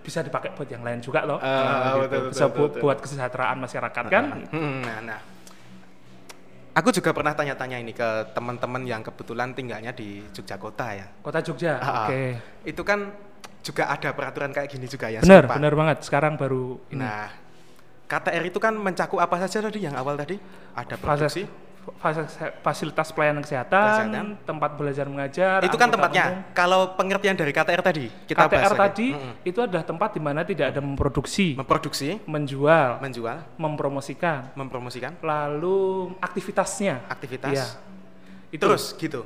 bisa 0.00 0.18
dipakai 0.20 0.50
buat 0.52 0.64
yang 0.66 0.80
lain 0.80 0.98
juga 0.98 1.20
loh. 1.22 1.36
Ah, 1.36 1.46
Nah, 1.46 1.68
gitu. 1.68 1.98
betul, 2.00 2.22
bisa 2.30 2.44
betul, 2.44 2.56
bu- 2.56 2.66
betul. 2.66 2.80
buat 2.80 2.98
kesejahteraan 2.98 3.56
masyarakat 3.58 4.04
kan. 4.08 4.24
Hmm, 4.48 4.80
nah, 4.80 4.98
nah. 5.04 5.20
Aku 6.72 6.94
juga 6.94 7.10
pernah 7.10 7.34
tanya-tanya 7.34 7.76
ini 7.76 7.90
ke 7.90 8.06
teman-teman 8.32 8.86
yang 8.86 9.02
kebetulan 9.02 9.50
tinggalnya 9.50 9.90
di 9.90 10.22
Yogyakarta 10.30 10.86
ya. 10.94 11.06
Kota 11.18 11.42
Jogja. 11.42 11.74
Ah, 11.76 11.82
ah. 11.82 12.06
Oke. 12.06 12.22
Itu 12.62 12.82
kan 12.82 13.10
juga 13.60 13.90
ada 13.90 14.14
peraturan 14.14 14.54
kayak 14.54 14.70
gini 14.70 14.86
juga 14.86 15.10
ya. 15.10 15.18
Benar, 15.18 15.50
benar 15.50 15.74
banget. 15.74 16.06
Sekarang 16.06 16.38
baru 16.38 16.78
ini 16.88 17.02
Nah, 17.02 17.26
KTR 18.06 18.44
itu 18.46 18.56
kan 18.56 18.72
mencakup 18.72 19.18
apa 19.18 19.42
saja 19.42 19.58
tadi 19.60 19.82
yang 19.82 19.92
awal 19.92 20.14
tadi? 20.14 20.38
Ada 20.72 20.94
produksi, 20.96 21.44
fasilitas 22.62 23.08
pelayanan 23.10 23.40
kesehatan, 23.40 24.12
Kesehatan. 24.12 24.26
tempat 24.44 24.70
belajar 24.76 25.08
mengajar. 25.08 25.64
Itu 25.64 25.74
kan 25.74 25.88
tempatnya. 25.88 26.24
umum. 26.28 26.52
Kalau 26.52 26.80
pengertian 26.94 27.34
dari 27.34 27.50
KTR 27.50 27.80
tadi, 27.80 28.06
kita 28.28 28.44
bahas 28.44 28.52
KTR 28.68 28.72
lagi. 28.72 28.82
tadi 28.84 29.08
Mm-mm. 29.16 29.34
itu 29.42 29.58
adalah 29.58 29.84
tempat 29.84 30.10
di 30.12 30.20
mana 30.20 30.40
tidak 30.44 30.76
ada 30.76 30.80
memproduksi, 30.84 31.56
memproduksi, 31.56 32.20
menjual, 32.28 33.00
menjual, 33.00 33.38
mempromosikan, 33.56 34.52
mempromosikan 34.52 35.16
lalu 35.20 36.12
aktivitasnya. 36.20 37.08
aktivitas. 37.08 37.52
Iya. 37.56 37.66
Itu. 38.52 38.62
Terus 38.68 38.84
gitu. 38.94 39.24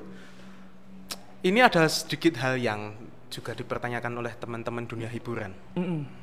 Ini 1.43 1.67
adalah 1.67 1.91
sedikit 1.91 2.39
hal 2.39 2.55
yang 2.55 2.95
juga 3.27 3.51
dipertanyakan 3.53 4.13
oleh 4.15 4.33
teman-teman 4.39 4.87
dunia 4.87 5.11
hiburan. 5.11 5.51
Mm-mm. 5.75 6.22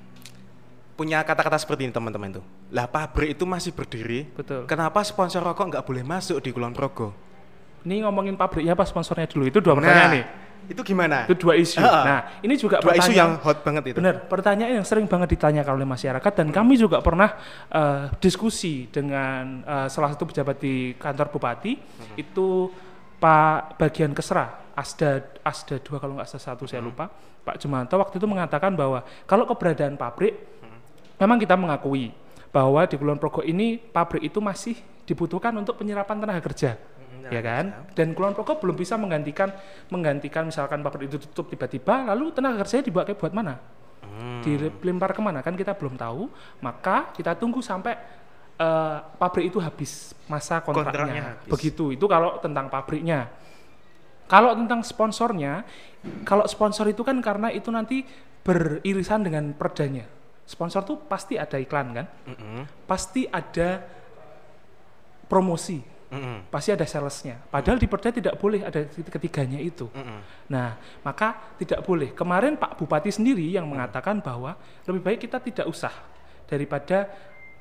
Punya 1.00 1.24
kata-kata 1.24 1.56
seperti 1.56 1.88
ini 1.88 1.96
teman-teman 1.96 2.44
tuh. 2.44 2.46
Lah 2.76 2.84
pabrik 2.92 3.40
itu 3.40 3.48
masih 3.48 3.72
berdiri. 3.72 4.28
Betul. 4.36 4.68
Kenapa 4.68 5.00
sponsor 5.08 5.40
rokok 5.40 5.72
nggak 5.72 5.84
boleh 5.88 6.04
masuk 6.04 6.44
di 6.44 6.52
Kulon 6.52 6.76
Progo? 6.76 7.16
Ini 7.88 8.04
ngomongin 8.04 8.36
pabriknya 8.36 8.76
apa 8.76 8.84
sponsornya 8.84 9.24
dulu? 9.24 9.48
Itu 9.48 9.64
dua 9.64 9.80
pertanyaan 9.80 10.20
nih. 10.20 10.26
itu 10.70 10.84
gimana? 10.86 11.24
Itu 11.24 11.34
dua 11.40 11.56
isu. 11.56 11.80
Heeh. 11.82 12.04
Nah, 12.04 12.20
ini 12.46 12.54
juga 12.60 12.78
Dua 12.84 12.94
isu 12.94 13.16
yang 13.16 13.40
hot 13.42 13.64
banget 13.64 13.96
itu. 13.96 13.98
Benar, 14.04 14.28
pertanyaan 14.28 14.78
yang 14.78 14.86
sering 14.86 15.08
banget 15.08 15.34
ditanyakan 15.34 15.80
oleh 15.82 15.88
masyarakat 15.88 16.32
dan 16.36 16.52
kami 16.52 16.76
juga 16.76 17.00
pernah 17.00 17.40
eh, 17.72 18.12
diskusi 18.20 18.86
dengan 18.92 19.64
eh, 19.64 19.88
salah 19.88 20.12
satu 20.14 20.28
pejabat 20.30 20.60
di 20.60 20.94
kantor 21.00 21.32
bupati 21.32 21.74
itu 22.20 22.70
Pak 23.18 23.82
bagian 23.82 24.12
Kesra 24.14 24.70
Asda 24.78 25.40
Asda 25.42 25.80
2 25.82 25.98
kalau 25.98 26.20
nggak 26.20 26.28
salah 26.28 26.46
satu 26.54 26.64
saya 26.70 26.80
lupa 26.80 27.12
Pak 27.44 27.60
Jumanto 27.60 27.98
waktu 27.98 28.16
itu 28.22 28.28
mengatakan 28.30 28.76
bahwa 28.78 29.02
kalau 29.26 29.50
keberadaan 29.50 29.98
pabrik 29.98 30.59
memang 31.20 31.38
kita 31.38 31.60
mengakui 31.60 32.16
bahwa 32.50 32.82
di 32.90 32.96
Kulon 32.98 33.22
Progo 33.22 33.46
ini 33.46 33.78
pabrik 33.78 34.26
itu 34.26 34.42
masih 34.42 34.74
dibutuhkan 35.06 35.54
untuk 35.54 35.78
penyerapan 35.78 36.18
tenaga 36.18 36.42
kerja 36.50 36.80
ya 37.30 37.42
kan? 37.46 37.86
dan 37.94 38.18
Kulon 38.18 38.34
Progo 38.34 38.58
belum 38.58 38.74
bisa 38.74 38.98
menggantikan 38.98 39.54
menggantikan 39.94 40.50
misalkan 40.50 40.82
pabrik 40.82 41.14
itu 41.14 41.22
tutup 41.30 41.52
tiba-tiba 41.54 42.10
lalu 42.10 42.34
tenaga 42.34 42.66
kerjanya 42.66 42.84
dibawa 42.90 43.06
ke 43.06 43.14
buat 43.14 43.34
mana? 43.34 43.56
Dilempar 44.44 45.16
ke 45.16 45.22
mana? 45.24 45.40
Kan 45.40 45.56
kita 45.56 45.76
belum 45.80 45.96
tahu. 45.96 46.28
Maka 46.60 47.16
kita 47.16 47.40
tunggu 47.40 47.64
sampai 47.64 47.96
eh, 48.60 48.98
pabrik 49.16 49.48
itu 49.48 49.64
habis 49.64 50.12
masa 50.28 50.60
kontraknya, 50.60 50.92
Kontraknya 50.92 51.24
habis. 51.38 51.50
begitu. 51.52 51.96
Itu 51.96 52.06
kalau 52.10 52.42
tentang 52.44 52.68
pabriknya. 52.68 53.32
Kalau 54.30 54.54
tentang 54.54 54.86
sponsornya 54.86 55.66
kalau 56.22 56.46
sponsor 56.46 56.86
itu 56.92 57.02
kan 57.02 57.18
karena 57.24 57.50
itu 57.50 57.74
nanti 57.74 58.06
beririsan 58.46 59.26
dengan 59.26 59.52
perdanya 59.58 60.19
sponsor 60.50 60.82
tuh 60.82 60.98
pasti 61.06 61.38
ada 61.38 61.62
iklan 61.62 61.94
kan 61.94 62.08
Mm-mm. 62.26 62.66
pasti 62.90 63.30
ada 63.30 63.86
promosi 65.30 66.00
Mm-mm. 66.10 66.50
pasti 66.50 66.74
ada 66.74 66.90
salesnya. 66.90 67.38
Padahal 67.38 67.78
di 67.78 67.86
Perda 67.86 68.10
tidak 68.10 68.34
boleh 68.42 68.66
ada 68.66 68.82
ketiganya 68.90 69.62
itu. 69.62 69.86
Mm-mm. 69.94 70.50
Nah, 70.50 70.74
maka 71.06 71.54
tidak 71.62 71.86
boleh. 71.86 72.18
Kemarin 72.18 72.58
Pak 72.58 72.82
Bupati 72.82 73.14
sendiri 73.14 73.46
yang 73.46 73.70
mengatakan 73.70 74.18
bahwa 74.18 74.58
lebih 74.90 75.06
baik 75.06 75.30
kita 75.30 75.38
tidak 75.38 75.70
usah 75.70 75.94
daripada 76.50 77.06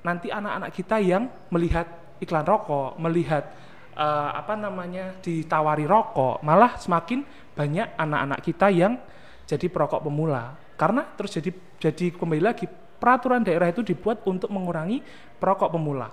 nanti 0.01 0.32
anak-anak 0.32 0.72
kita 0.72 0.97
yang 0.97 1.28
melihat 1.53 2.16
iklan 2.24 2.49
rokok, 2.49 2.97
melihat 2.97 3.53
eh, 3.93 4.30
apa 4.32 4.57
namanya 4.57 5.12
ditawari 5.20 5.84
rokok, 5.84 6.41
malah 6.41 6.80
semakin 6.80 7.28
banyak 7.53 8.01
anak-anak 8.01 8.41
kita 8.41 8.72
yang 8.72 8.97
jadi 9.45 9.68
perokok 9.68 10.09
pemula. 10.09 10.57
Karena 10.79 11.03
terus 11.18 11.35
jadi 11.35 11.51
jadi 11.83 12.14
kembali 12.14 12.43
lagi 12.43 12.70
peraturan 13.03 13.43
daerah 13.43 13.66
itu 13.66 13.83
dibuat 13.83 14.22
untuk 14.22 14.49
mengurangi 14.55 15.03
perokok 15.43 15.74
pemula. 15.74 16.09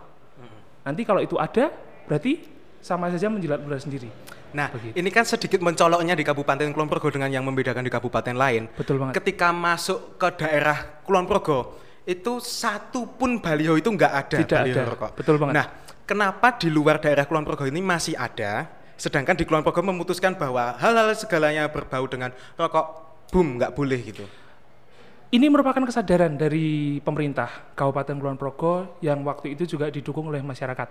Nanti 0.86 1.02
kalau 1.02 1.22
itu 1.22 1.38
ada, 1.38 1.74
berarti 2.06 2.46
sama 2.78 3.10
saja 3.10 3.26
menjilat 3.26 3.58
ludah 3.66 3.82
sendiri. 3.82 4.06
Nah, 4.54 4.70
Begitu. 4.70 4.94
ini 4.94 5.10
kan 5.10 5.26
sedikit 5.26 5.58
mencoloknya 5.58 6.14
di 6.14 6.22
Kabupaten 6.22 6.70
Kulon 6.70 6.86
Progo 6.86 7.10
dengan 7.10 7.34
yang 7.34 7.42
membedakan 7.42 7.82
di 7.82 7.90
kabupaten 7.90 8.38
lain. 8.38 8.70
Betul 8.78 9.02
banget. 9.02 9.18
Ketika 9.18 9.50
masuk 9.50 10.22
ke 10.22 10.46
daerah 10.46 11.02
Kulon 11.02 11.26
Progo, 11.26 11.82
itu 12.06 12.38
satu 12.38 13.10
pun 13.18 13.42
baliho 13.42 13.74
itu 13.76 13.90
nggak 13.90 14.14
ada 14.14 14.38
Tidak 14.46 14.60
baliho 14.62 14.78
ada. 14.78 14.92
rokok. 14.94 15.12
Betul 15.18 15.36
banget. 15.42 15.54
Nah, 15.58 15.66
kenapa 16.06 16.54
di 16.62 16.70
luar 16.70 17.02
daerah 17.02 17.26
Kulon 17.26 17.44
Progo 17.44 17.66
ini 17.66 17.82
masih 17.82 18.14
ada, 18.14 18.70
sedangkan 18.96 19.34
di 19.34 19.44
Kulon 19.50 19.66
Progo 19.66 19.82
memutuskan 19.82 20.38
bahwa 20.38 20.78
hal-hal 20.78 21.10
segalanya 21.18 21.66
berbau 21.68 22.06
dengan 22.06 22.30
rokok, 22.56 22.86
boom, 23.34 23.58
nggak 23.58 23.74
boleh 23.74 24.00
gitu. 24.06 24.24
Ini 25.34 25.50
merupakan 25.50 25.82
kesadaran 25.82 26.38
dari 26.38 27.02
pemerintah 27.02 27.74
Kabupaten 27.74 28.16
Kulon 28.22 28.38
Progo 28.38 29.02
yang 29.02 29.26
waktu 29.26 29.58
itu 29.58 29.66
juga 29.66 29.90
didukung 29.90 30.30
oleh 30.30 30.46
masyarakat. 30.46 30.88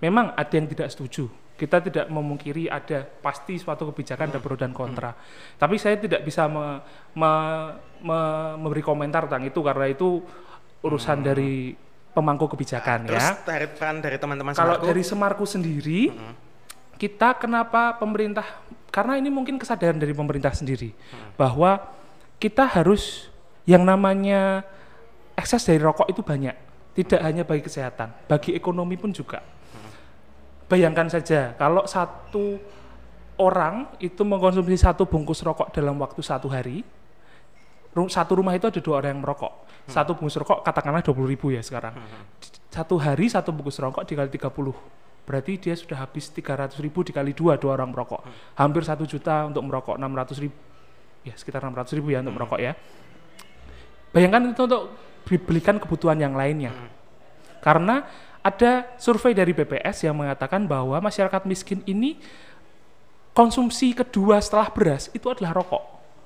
Memang 0.00 0.32
ada 0.32 0.54
yang 0.56 0.64
tidak 0.64 0.88
setuju. 0.88 1.28
Kita 1.54 1.78
tidak 1.84 2.08
memungkiri 2.10 2.66
ada 2.66 3.04
pasti 3.06 3.60
suatu 3.60 3.92
kebijakan 3.92 4.34
ada 4.34 4.40
pro 4.42 4.58
dan 4.58 4.74
kontra. 4.74 5.14
Tapi 5.60 5.78
saya 5.78 6.00
tidak 6.00 6.24
bisa 6.26 6.50
me- 6.50 6.82
me- 7.14 7.76
me- 8.02 8.54
memberi 8.58 8.82
komentar 8.82 9.28
tentang 9.30 9.46
itu 9.46 9.60
karena 9.62 9.86
itu 9.86 10.24
urusan 10.82 11.22
dari 11.22 11.76
pemangku 12.14 12.46
kebijakan 12.46 13.10
Terus 13.10 13.22
ya. 13.22 13.66
peran 13.74 13.98
dari 13.98 14.16
teman-teman 14.16 14.54
Kalau 14.54 14.78
dari 14.80 15.02
Semarku 15.02 15.44
sendiri, 15.44 16.14
kita 16.96 17.36
kenapa 17.36 17.98
pemerintah? 18.00 18.46
Karena 18.90 19.18
ini 19.18 19.28
mungkin 19.30 19.58
kesadaran 19.58 19.98
dari 19.98 20.14
pemerintah 20.14 20.54
sendiri 20.54 20.94
bahwa 21.34 21.82
kita 22.38 22.66
harus 22.66 23.33
yang 23.64 23.82
namanya 23.84 24.64
ekses 25.34 25.64
dari 25.64 25.80
rokok 25.80 26.08
itu 26.08 26.20
banyak, 26.20 26.56
tidak 26.94 27.20
hanya 27.24 27.42
bagi 27.42 27.62
kesehatan, 27.64 28.12
bagi 28.28 28.52
ekonomi 28.52 28.94
pun 29.00 29.10
juga. 29.10 29.40
Bayangkan 30.64 31.08
saja 31.12 31.52
kalau 31.60 31.84
satu 31.84 32.56
orang 33.36 33.90
itu 34.00 34.22
mengkonsumsi 34.24 34.80
satu 34.80 35.04
bungkus 35.04 35.44
rokok 35.44 35.74
dalam 35.74 35.98
waktu 36.00 36.20
satu 36.24 36.48
hari, 36.48 36.86
satu 37.94 38.32
rumah 38.38 38.54
itu 38.56 38.66
ada 38.66 38.80
dua 38.82 39.02
orang 39.02 39.18
yang 39.18 39.22
merokok. 39.22 39.52
Satu 39.84 40.16
bungkus 40.16 40.40
rokok 40.40 40.64
katakanlah 40.64 41.04
20.000 41.04 41.28
ribu 41.28 41.52
ya 41.52 41.60
sekarang. 41.60 41.92
Satu 42.72 42.96
hari 42.96 43.28
satu 43.28 43.52
bungkus 43.52 43.76
rokok 43.76 44.02
dikali 44.08 44.32
30. 44.32 44.48
Berarti 45.24 45.52
dia 45.56 45.74
sudah 45.76 46.04
habis 46.04 46.28
300 46.32 46.76
ribu 46.84 47.00
dikali 47.00 47.32
dua, 47.32 47.56
dua 47.56 47.76
orang 47.80 47.92
merokok. 47.92 48.24
Hampir 48.56 48.82
satu 48.84 49.08
juta 49.08 49.48
untuk 49.48 49.64
merokok, 49.64 49.96
600 49.96 50.42
ribu. 50.44 50.56
Ya 51.24 51.32
sekitar 51.36 51.64
600 51.64 51.96
ribu 51.96 52.12
ya 52.12 52.20
untuk 52.20 52.36
merokok 52.36 52.60
ya. 52.60 52.76
Bayangkan 54.14 54.54
itu 54.54 54.62
untuk 54.62 54.82
dibelikan 55.26 55.76
kebutuhan 55.82 56.14
yang 56.16 56.38
lainnya. 56.38 56.70
Karena 57.58 58.06
ada 58.44 58.86
survei 59.00 59.34
dari 59.34 59.50
BPS 59.50 60.06
yang 60.06 60.14
mengatakan 60.14 60.68
bahwa 60.68 61.00
masyarakat 61.00 61.42
miskin 61.48 61.82
ini 61.84 62.20
konsumsi 63.34 63.96
kedua 63.96 64.38
setelah 64.38 64.70
beras 64.70 65.10
itu 65.10 65.26
adalah 65.26 65.56
rokok. 65.56 65.82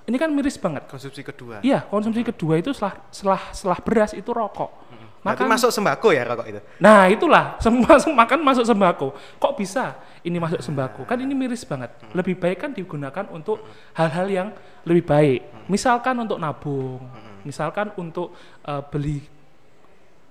Ini 0.09 0.16
kan 0.16 0.32
miris 0.32 0.57
banget. 0.57 0.89
konsumsi 0.89 1.20
kedua. 1.20 1.61
Iya, 1.61 1.84
konsumsi 1.84 2.24
kedua 2.24 2.57
itu 2.57 2.72
setelah 2.72 2.97
setelah 3.12 3.41
setelah 3.53 3.78
beras 3.80 4.12
itu 4.16 4.30
rokok. 4.32 4.89
Berarti 5.18 5.45
Maka- 5.45 5.51
masuk 5.51 5.70
sembako 5.74 6.09
ya 6.14 6.22
rokok 6.24 6.47
itu. 6.49 6.61
Nah, 6.80 7.11
itulah 7.12 7.45
semua 7.61 7.99
makan 8.24 8.39
masuk 8.41 8.64
sembako. 8.64 9.09
Kok 9.36 9.53
bisa 9.59 9.99
ini 10.24 10.41
masuk 10.41 10.64
sembako? 10.64 11.05
Kan 11.05 11.20
ini 11.20 11.36
miris 11.36 11.66
banget. 11.68 11.93
Lebih 12.16 12.41
baik 12.41 12.57
kan 12.57 12.70
digunakan 12.72 13.26
untuk 13.28 13.61
hal-hal 13.93 14.26
yang 14.30 14.49
lebih 14.89 15.05
baik. 15.05 15.41
Misalkan 15.68 16.16
untuk 16.16 16.41
nabung, 16.41 17.05
misalkan 17.49 17.96
untuk 17.96 18.36
eh, 18.68 18.84
beli 18.92 19.18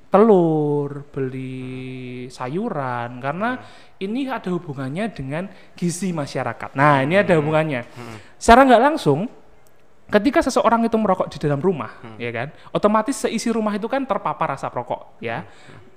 telur, 0.08 1.04
beli 1.12 2.26
sayuran 2.32 3.20
karena 3.20 3.60
ini 4.00 4.32
ada 4.32 4.48
hubungannya 4.56 5.12
dengan 5.12 5.52
gizi 5.76 6.16
masyarakat. 6.16 6.80
Nah, 6.80 7.04
ini 7.04 7.20
ada 7.20 7.36
hubungannya. 7.36 7.84
Secara 8.40 8.64
nggak 8.64 8.84
langsung 8.88 9.28
ketika 10.08 10.40
seseorang 10.40 10.88
itu 10.88 10.96
merokok 10.96 11.28
di 11.28 11.38
dalam 11.44 11.60
rumah, 11.60 12.00
ya 12.16 12.32
kan, 12.32 12.56
otomatis 12.72 13.20
seisi 13.28 13.52
rumah 13.52 13.76
itu 13.76 13.92
kan 13.92 14.08
terpapar 14.08 14.56
asap 14.56 14.80
rokok, 14.80 15.20
ya. 15.20 15.44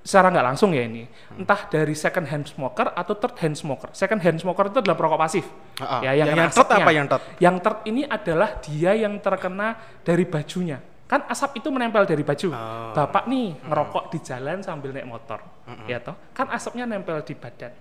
Secara 0.02 0.32
nggak 0.34 0.46
langsung 0.50 0.74
ya 0.74 0.82
ini, 0.82 1.06
entah 1.38 1.70
dari 1.70 1.94
second 1.94 2.26
hand 2.26 2.50
smoker 2.50 2.90
atau 2.90 3.14
third 3.14 3.36
hand 3.38 3.54
smoker. 3.54 3.94
Second 3.94 4.18
hand 4.18 4.42
smoker 4.42 4.74
itu 4.74 4.82
adalah 4.82 4.98
perokok 4.98 5.20
pasif, 5.22 5.46
Ah, 5.78 5.84
ah. 5.86 6.00
ya, 6.02 6.18
yang, 6.18 6.34
Yang 6.34 6.38
yang 6.40 6.50
third 6.50 6.70
apa 6.74 6.90
yang 6.90 7.06
third? 7.06 7.22
Yang 7.38 7.56
third 7.62 7.78
ini 7.86 8.02
adalah 8.02 8.48
dia 8.58 8.90
yang 8.98 9.14
terkena 9.22 9.78
dari 10.02 10.24
bajunya. 10.26 10.82
Kan 11.10 11.26
asap 11.26 11.58
itu 11.58 11.74
menempel 11.74 12.06
dari 12.06 12.22
baju. 12.22 12.54
Oh. 12.54 12.94
Bapak 12.94 13.26
nih 13.26 13.58
ngerokok 13.66 14.14
di 14.14 14.18
jalan 14.22 14.62
sambil 14.62 14.94
naik 14.94 15.10
motor, 15.10 15.42
ya 15.90 15.98
toh. 15.98 16.14
Kan 16.30 16.46
asapnya 16.54 16.86
nempel 16.86 17.18
di 17.26 17.34
badan. 17.34 17.74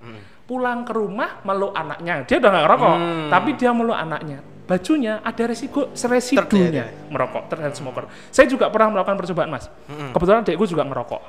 Pulang 0.50 0.82
ke 0.82 0.98
rumah 0.98 1.38
meluk 1.46 1.70
anaknya. 1.78 2.26
Dia 2.26 2.42
udah 2.42 2.50
nggak 2.50 2.66
ngerokok, 2.66 2.96
Mm. 2.98 3.28
tapi 3.30 3.50
dia 3.54 3.70
meluk 3.70 3.94
anaknya. 3.94 4.40
Bajunya 4.66 5.22
ada 5.22 5.44
resiko 5.46 5.90
residunya 5.94 6.70
ya, 6.74 6.86
merokok, 7.10 7.54
hand 7.54 7.74
smoker. 7.74 8.06
Saya 8.30 8.46
juga 8.46 8.70
pernah 8.70 8.98
melakukan 8.98 9.18
percobaan, 9.18 9.50
Mas. 9.50 9.70
Kebetulan 9.86 10.42
adikku 10.42 10.66
juga 10.66 10.86
ngerokok. 10.86 11.22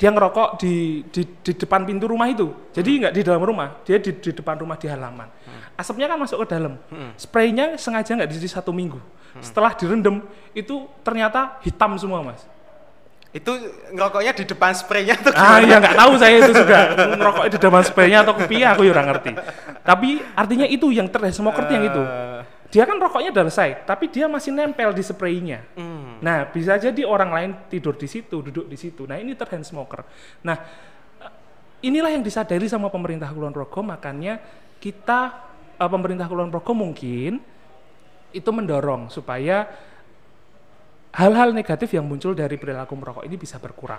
Dia 0.00 0.08
ngerokok 0.08 0.56
di, 0.56 1.04
di 1.12 1.22
di 1.44 1.52
depan 1.52 1.84
pintu 1.84 2.08
rumah 2.08 2.24
itu. 2.24 2.48
Jadi 2.72 3.04
nggak 3.04 3.12
di 3.12 3.20
dalam 3.20 3.44
rumah, 3.44 3.84
dia 3.84 4.00
di, 4.00 4.16
di 4.16 4.32
depan 4.32 4.56
rumah 4.56 4.80
di 4.80 4.88
halaman. 4.88 5.28
Asapnya 5.76 6.08
kan 6.08 6.16
masuk 6.16 6.40
ke 6.48 6.56
dalam. 6.56 6.80
Spraynya 7.20 7.76
sengaja 7.76 8.16
nggak 8.16 8.32
di 8.32 8.48
satu 8.48 8.72
minggu. 8.72 8.96
Setelah 9.44 9.76
direndam 9.76 10.24
itu 10.56 10.88
ternyata 11.04 11.60
hitam 11.60 12.00
semua, 12.00 12.24
Mas. 12.24 12.42
Itu 13.30 13.54
ngerokoknya 13.94 14.34
di 14.34 14.42
depan 14.42 14.74
spraynya 14.74 15.14
tuh 15.14 15.30
Ah 15.30 15.62
ya 15.62 15.78
nggak 15.78 15.94
tahu 15.94 16.12
saya 16.18 16.42
itu 16.42 16.50
juga 16.50 16.78
ngerokok 17.20 17.44
di 17.46 17.56
dalam 17.62 17.82
spraynya 17.86 18.18
atau 18.26 18.34
kopi 18.34 18.56
aku 18.66 18.82
ya 18.82 19.04
ngerti. 19.06 19.30
Tapi 19.86 20.18
artinya 20.34 20.66
itu 20.66 20.90
yang 20.90 21.06
terlihat 21.06 21.38
smoker 21.38 21.62
itu 21.70 21.72
yang 21.78 21.86
itu. 21.86 22.02
Dia 22.70 22.86
kan 22.86 23.02
rokoknya 23.02 23.34
selesai, 23.34 23.82
tapi 23.82 24.06
dia 24.06 24.30
masih 24.30 24.54
nempel 24.54 24.94
di 24.94 25.02
spraynya. 25.02 25.66
Nah 26.22 26.46
bisa 26.46 26.78
jadi 26.78 27.02
orang 27.02 27.30
lain 27.34 27.50
tidur 27.66 27.98
di 27.98 28.06
situ, 28.06 28.46
duduk 28.46 28.70
di 28.70 28.78
situ. 28.78 29.10
Nah 29.10 29.18
ini 29.18 29.34
terhand 29.34 29.66
smoker. 29.66 30.06
Nah 30.46 30.56
inilah 31.82 32.14
yang 32.14 32.22
disadari 32.22 32.70
sama 32.70 32.86
pemerintah 32.86 33.26
Kulon 33.34 33.50
Progo, 33.50 33.82
makanya 33.82 34.38
kita 34.78 35.50
eh, 35.82 35.90
pemerintah 35.90 36.30
Kulon 36.30 36.54
Progo 36.54 36.70
mungkin 36.70 37.42
itu 38.30 38.50
mendorong 38.54 39.10
supaya 39.10 39.66
hal-hal 41.10 41.50
negatif 41.50 41.90
yang 41.90 42.06
muncul 42.06 42.38
dari 42.38 42.54
perilaku 42.54 42.94
merokok 42.94 43.26
ini 43.26 43.34
bisa 43.34 43.58
berkurang 43.58 43.98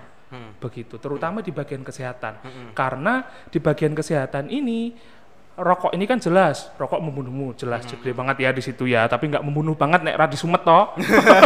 begitu 0.63 0.95
terutama 0.95 1.43
di 1.43 1.51
bagian 1.51 1.83
kesehatan 1.83 2.39
karena 2.71 3.27
di 3.51 3.59
bagian 3.59 3.91
kesehatan 3.91 4.47
ini 4.47 4.95
rokok 5.61 5.93
ini 5.93 6.09
kan 6.09 6.17
jelas 6.17 6.73
rokok 6.75 6.97
membunuhmu 6.97 7.53
jelas 7.53 7.85
gede 7.85 8.11
banget 8.11 8.41
ya 8.41 8.49
di 8.49 8.59
situ 8.59 8.89
ya 8.89 9.05
tapi 9.05 9.29
nggak 9.29 9.45
membunuh 9.45 9.77
banget 9.77 10.01
nek 10.01 10.17
radi 10.17 10.33
sumet 10.33 10.65
toh 10.65 10.91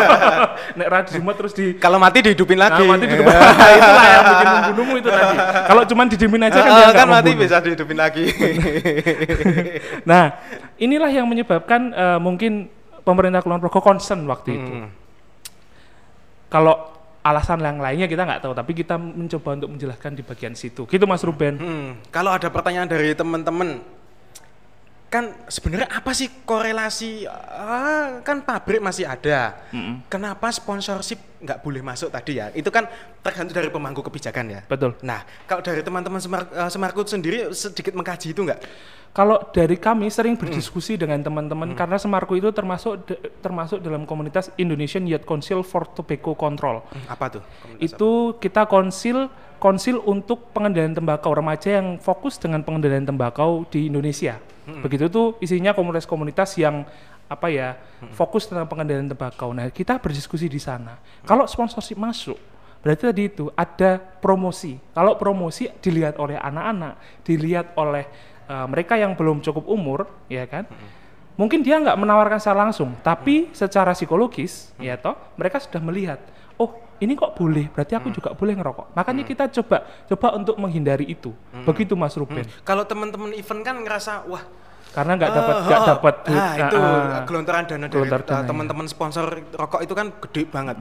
nek 0.80 0.88
radi 0.88 1.10
sumet 1.20 1.36
terus 1.36 1.52
di 1.52 1.76
Kalau 1.76 2.00
mati 2.00 2.24
dihidupin 2.24 2.56
lagi. 2.56 2.82
Nah, 2.82 2.96
mati 2.96 3.06
di 3.06 3.16
depan. 3.20 3.36
itulah 3.78 4.06
yang 4.08 4.24
bikin 4.26 4.48
membunuhmu 4.48 4.94
itu 5.04 5.10
tadi. 5.12 5.36
Kalau 5.70 5.82
cuma 5.86 6.02
didiemin 6.08 6.42
aja 6.48 6.60
kan 6.64 6.72
Eh, 6.72 6.78
dia 6.80 6.92
kan 6.96 7.08
mati 7.12 7.30
membunuh. 7.30 7.44
bisa 7.44 7.58
dihidupin 7.60 7.98
lagi. 8.00 8.24
Nah, 10.08 10.24
inilah 10.80 11.12
yang 11.12 11.28
menyebabkan 11.28 11.82
eh, 11.92 12.20
mungkin 12.22 12.72
pemerintah 13.04 13.44
Kulon 13.44 13.62
Progo 13.62 13.84
concern 13.84 14.24
waktu 14.26 14.50
itu. 14.58 14.74
Hmm. 14.82 14.90
Kalau 16.50 16.96
alasan 17.26 17.58
yang 17.62 17.82
lainnya 17.82 18.06
kita 18.06 18.22
nggak 18.22 18.42
tahu, 18.46 18.54
tapi 18.54 18.72
kita 18.78 18.96
mencoba 19.02 19.58
untuk 19.58 19.70
menjelaskan 19.74 20.14
di 20.14 20.24
bagian 20.24 20.54
situ. 20.54 20.86
Gitu 20.86 21.04
Mas 21.10 21.26
Ruben. 21.26 21.58
Hmm, 21.58 21.90
kalau 22.14 22.30
ada 22.30 22.48
pertanyaan 22.54 22.86
dari 22.86 23.18
teman-teman, 23.18 23.82
kan 25.16 25.32
sebenarnya 25.48 25.88
apa 25.88 26.12
sih 26.12 26.28
korelasi? 26.44 27.24
Ah, 27.50 28.20
kan 28.20 28.44
pabrik 28.44 28.84
masih 28.84 29.08
ada. 29.08 29.56
Kenapa 30.12 30.52
sponsorship 30.52 31.40
nggak 31.40 31.64
boleh 31.64 31.80
masuk 31.80 32.12
tadi 32.12 32.36
ya? 32.36 32.52
Itu 32.52 32.68
kan 32.68 32.84
tergantung 33.24 33.56
dari 33.56 33.72
pemangku 33.72 34.04
kebijakan 34.04 34.52
ya. 34.52 34.62
Betul. 34.68 35.00
Nah, 35.00 35.24
kalau 35.48 35.64
dari 35.64 35.80
teman-teman 35.80 36.20
Semar, 36.20 36.44
Semarkut 36.68 37.08
sendiri 37.08 37.48
sedikit 37.56 37.96
mengkaji 37.96 38.36
itu 38.36 38.44
nggak? 38.44 38.60
Kalau 39.16 39.40
dari 39.56 39.80
kami 39.80 40.12
sering 40.12 40.36
berdiskusi 40.36 41.00
dengan 41.00 41.24
teman-teman 41.24 41.72
karena 41.72 41.96
Semarku 41.96 42.36
itu 42.36 42.52
termasuk 42.52 43.08
de- 43.08 43.32
termasuk 43.40 43.80
dalam 43.80 44.04
komunitas 44.04 44.52
Indonesian 44.60 45.08
Youth 45.08 45.24
Council 45.24 45.64
for 45.64 45.88
Tobacco 45.88 46.36
Control. 46.36 46.84
Hmm, 46.84 47.08
Apa 47.08 47.40
tuh? 47.40 47.44
itu 47.80 48.36
kita 48.44 48.68
konsil 48.68 49.32
konsil 49.56 50.04
untuk 50.04 50.52
pengendalian 50.52 50.92
tembakau 50.92 51.32
remaja 51.32 51.80
yang 51.80 51.96
fokus 51.96 52.36
dengan 52.36 52.60
pengendalian 52.60 53.08
tembakau 53.08 53.64
di 53.72 53.88
Indonesia. 53.88 54.36
Begitu 54.66 55.06
tuh 55.08 55.38
isinya 55.42 55.72
komunitas-komunitas 55.78 56.58
yang 56.58 56.86
apa 57.26 57.50
ya 57.50 57.74
fokus 58.14 58.46
tentang 58.46 58.70
pengendalian 58.70 59.10
tembakau. 59.10 59.50
Nah 59.54 59.70
kita 59.74 59.98
berdiskusi 59.98 60.46
di 60.46 60.62
sana. 60.62 60.98
Kalau 61.26 61.50
sponsorship 61.50 61.98
masuk, 61.98 62.38
berarti 62.86 63.02
tadi 63.10 63.24
itu 63.30 63.50
ada 63.54 63.98
promosi. 63.98 64.78
Kalau 64.94 65.18
promosi 65.18 65.70
dilihat 65.82 66.22
oleh 66.22 66.38
anak-anak, 66.38 67.26
dilihat 67.26 67.74
oleh 67.78 68.06
eh, 68.46 68.66
mereka 68.70 68.94
yang 68.98 69.18
belum 69.18 69.42
cukup 69.42 69.66
umur, 69.70 70.06
ya 70.30 70.46
kan? 70.46 70.70
Mungkin 71.36 71.68
dia 71.68 71.82
nggak 71.84 72.00
menawarkan 72.00 72.40
secara 72.40 72.64
langsung, 72.64 72.96
tapi 73.04 73.52
secara 73.52 73.92
psikologis, 73.92 74.72
ya 74.80 74.96
toh, 74.96 75.20
mereka 75.36 75.60
sudah 75.60 75.84
melihat, 75.84 76.16
ini 77.04 77.14
kok 77.20 77.36
boleh, 77.36 77.68
berarti 77.72 77.94
aku 78.00 78.08
juga 78.14 78.32
boleh 78.32 78.56
ngerokok. 78.56 78.96
Makanya 78.96 79.24
kita 79.28 79.52
coba 79.62 79.84
coba 80.08 80.28
untuk 80.40 80.56
menghindari 80.56 81.06
itu. 81.12 81.36
Begitu 81.68 81.94
Mas 82.00 82.16
Ruben. 82.16 82.48
Kalau 82.64 82.88
teman-teman 82.88 83.36
event 83.36 83.62
kan 83.64 83.76
ngerasa 83.84 84.24
wah 84.32 84.44
Karena 84.96 85.20
nggak 85.20 85.32
dapat 85.36 85.56
Eh, 85.60 85.64
nggak 85.68 85.82
oh, 85.82 85.88
dapat. 85.92 86.16
Nah, 86.32 86.54
itu 86.56 86.78
ah, 86.80 87.22
gelontoran 87.28 87.68
dana 87.68 87.88
dari 87.92 88.08
uh, 88.08 88.20
dana, 88.24 88.48
teman-teman 88.48 88.88
sponsor 88.88 89.28
rokok 89.52 89.84
itu 89.84 89.92
kan 89.92 90.08
gede 90.24 90.48
banget. 90.48 90.78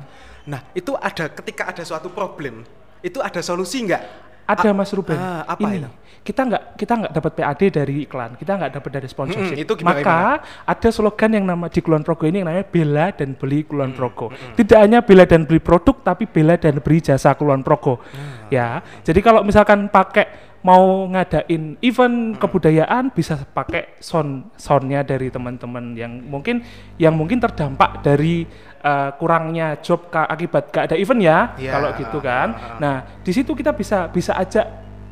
Nah, 0.46 0.60
itu 0.70 0.94
ada 0.94 1.34
ketika 1.34 1.74
ada 1.74 1.82
suatu 1.82 2.14
problem, 2.14 2.62
itu 3.02 3.18
ada 3.18 3.42
solusi 3.42 3.82
nggak? 3.82 4.23
Ada 4.44 4.70
Mas 4.76 4.92
Ruben. 4.92 5.16
ah, 5.16 5.42
apa 5.48 5.60
ini 5.64 5.84
itu? 5.84 5.90
kita 6.24 6.40
nggak 6.40 6.62
kita 6.80 6.92
nggak 7.04 7.12
dapat 7.20 7.32
PAD 7.36 7.62
dari 7.68 7.94
iklan, 8.08 8.32
kita 8.40 8.56
nggak 8.56 8.72
dapat 8.80 8.90
dari 8.96 9.08
sponsorship. 9.12 9.60
Mm-mm, 9.60 9.64
itu 9.68 9.72
gimana, 9.76 10.00
Maka 10.00 10.20
ada 10.64 10.88
slogan 10.88 11.30
yang 11.36 11.44
nama 11.44 11.68
di 11.68 11.80
Kulon 11.84 12.00
Progo 12.00 12.24
ini 12.24 12.40
yang 12.40 12.48
namanya 12.48 12.64
bela 12.64 13.12
dan 13.12 13.36
beli 13.36 13.60
Kulon 13.68 13.92
Mm, 13.92 13.96
Progo. 14.00 14.32
Tidak 14.56 14.78
hanya 14.80 15.04
bela 15.04 15.28
dan 15.28 15.44
beli 15.44 15.60
produk, 15.60 16.00
tapi 16.00 16.24
bela 16.24 16.56
dan 16.56 16.80
beri 16.80 17.04
jasa 17.04 17.36
Kulon 17.36 17.60
Progo. 17.60 18.00
Ah. 18.00 18.48
Ya, 18.48 18.66
jadi 19.04 19.20
kalau 19.20 19.44
misalkan 19.44 19.84
pakai 19.92 20.53
mau 20.64 21.04
ngadain 21.06 21.76
event 21.78 22.40
kebudayaan 22.40 23.12
bisa 23.12 23.36
pakai 23.44 24.00
sound 24.00 24.48
soundnya 24.56 25.04
dari 25.04 25.28
teman-teman 25.28 25.92
yang 25.92 26.24
mungkin 26.24 26.64
yang 26.96 27.12
mungkin 27.12 27.36
terdampak 27.36 28.00
dari 28.00 28.48
eh, 28.80 29.10
kurangnya 29.14 29.76
job 29.78 30.08
ka- 30.08 30.24
akibat 30.24 30.72
gak 30.72 30.88
ada 30.88 30.96
event 30.96 31.20
ya 31.20 31.38
Iya. 31.54 31.70
kalau 31.70 31.88
gitu 31.94 32.18
kan. 32.18 32.48
Nah 32.80 32.96
di 33.20 33.30
situ 33.30 33.52
kita 33.52 33.76
bisa 33.76 34.08
bisa 34.08 34.32
ajak 34.34 34.64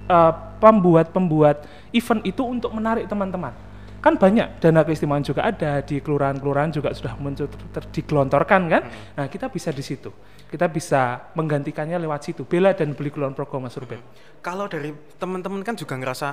eh, 0.09 0.33
pembuat-pembuat 0.57 1.69
event 1.93 2.23
itu 2.25 2.43
untuk 2.43 2.73
menarik 2.73 3.05
teman-teman. 3.05 3.53
Kan 4.01 4.17
banyak 4.17 4.59
dana 4.59 4.83
keistimewaan 4.83 5.23
juga 5.23 5.45
ada 5.45 5.79
di 5.79 6.01
kelurahan-kelurahan 6.01 6.73
juga 6.73 6.91
sudah 6.91 7.15
muncul 7.15 7.47
ter- 7.47 7.71
ter- 7.71 7.89
digelontorkan 7.93 8.61
kan. 8.67 8.83
Nah 9.15 9.29
kita 9.29 9.47
bisa 9.47 9.69
di 9.69 9.85
situ. 9.85 10.09
Kita 10.53 10.69
bisa 10.69 11.33
menggantikannya 11.33 11.97
lewat 11.97 12.29
situ. 12.29 12.45
Bela 12.45 12.77
dan 12.77 12.93
beli 12.93 13.09
Kulon 13.09 13.33
Progo 13.33 13.57
Mas 13.57 13.73
Ruben. 13.81 14.05
Kalau 14.45 14.69
dari 14.69 14.93
teman-teman 15.17 15.65
kan 15.65 15.73
juga 15.73 15.97
ngerasa 15.97 16.29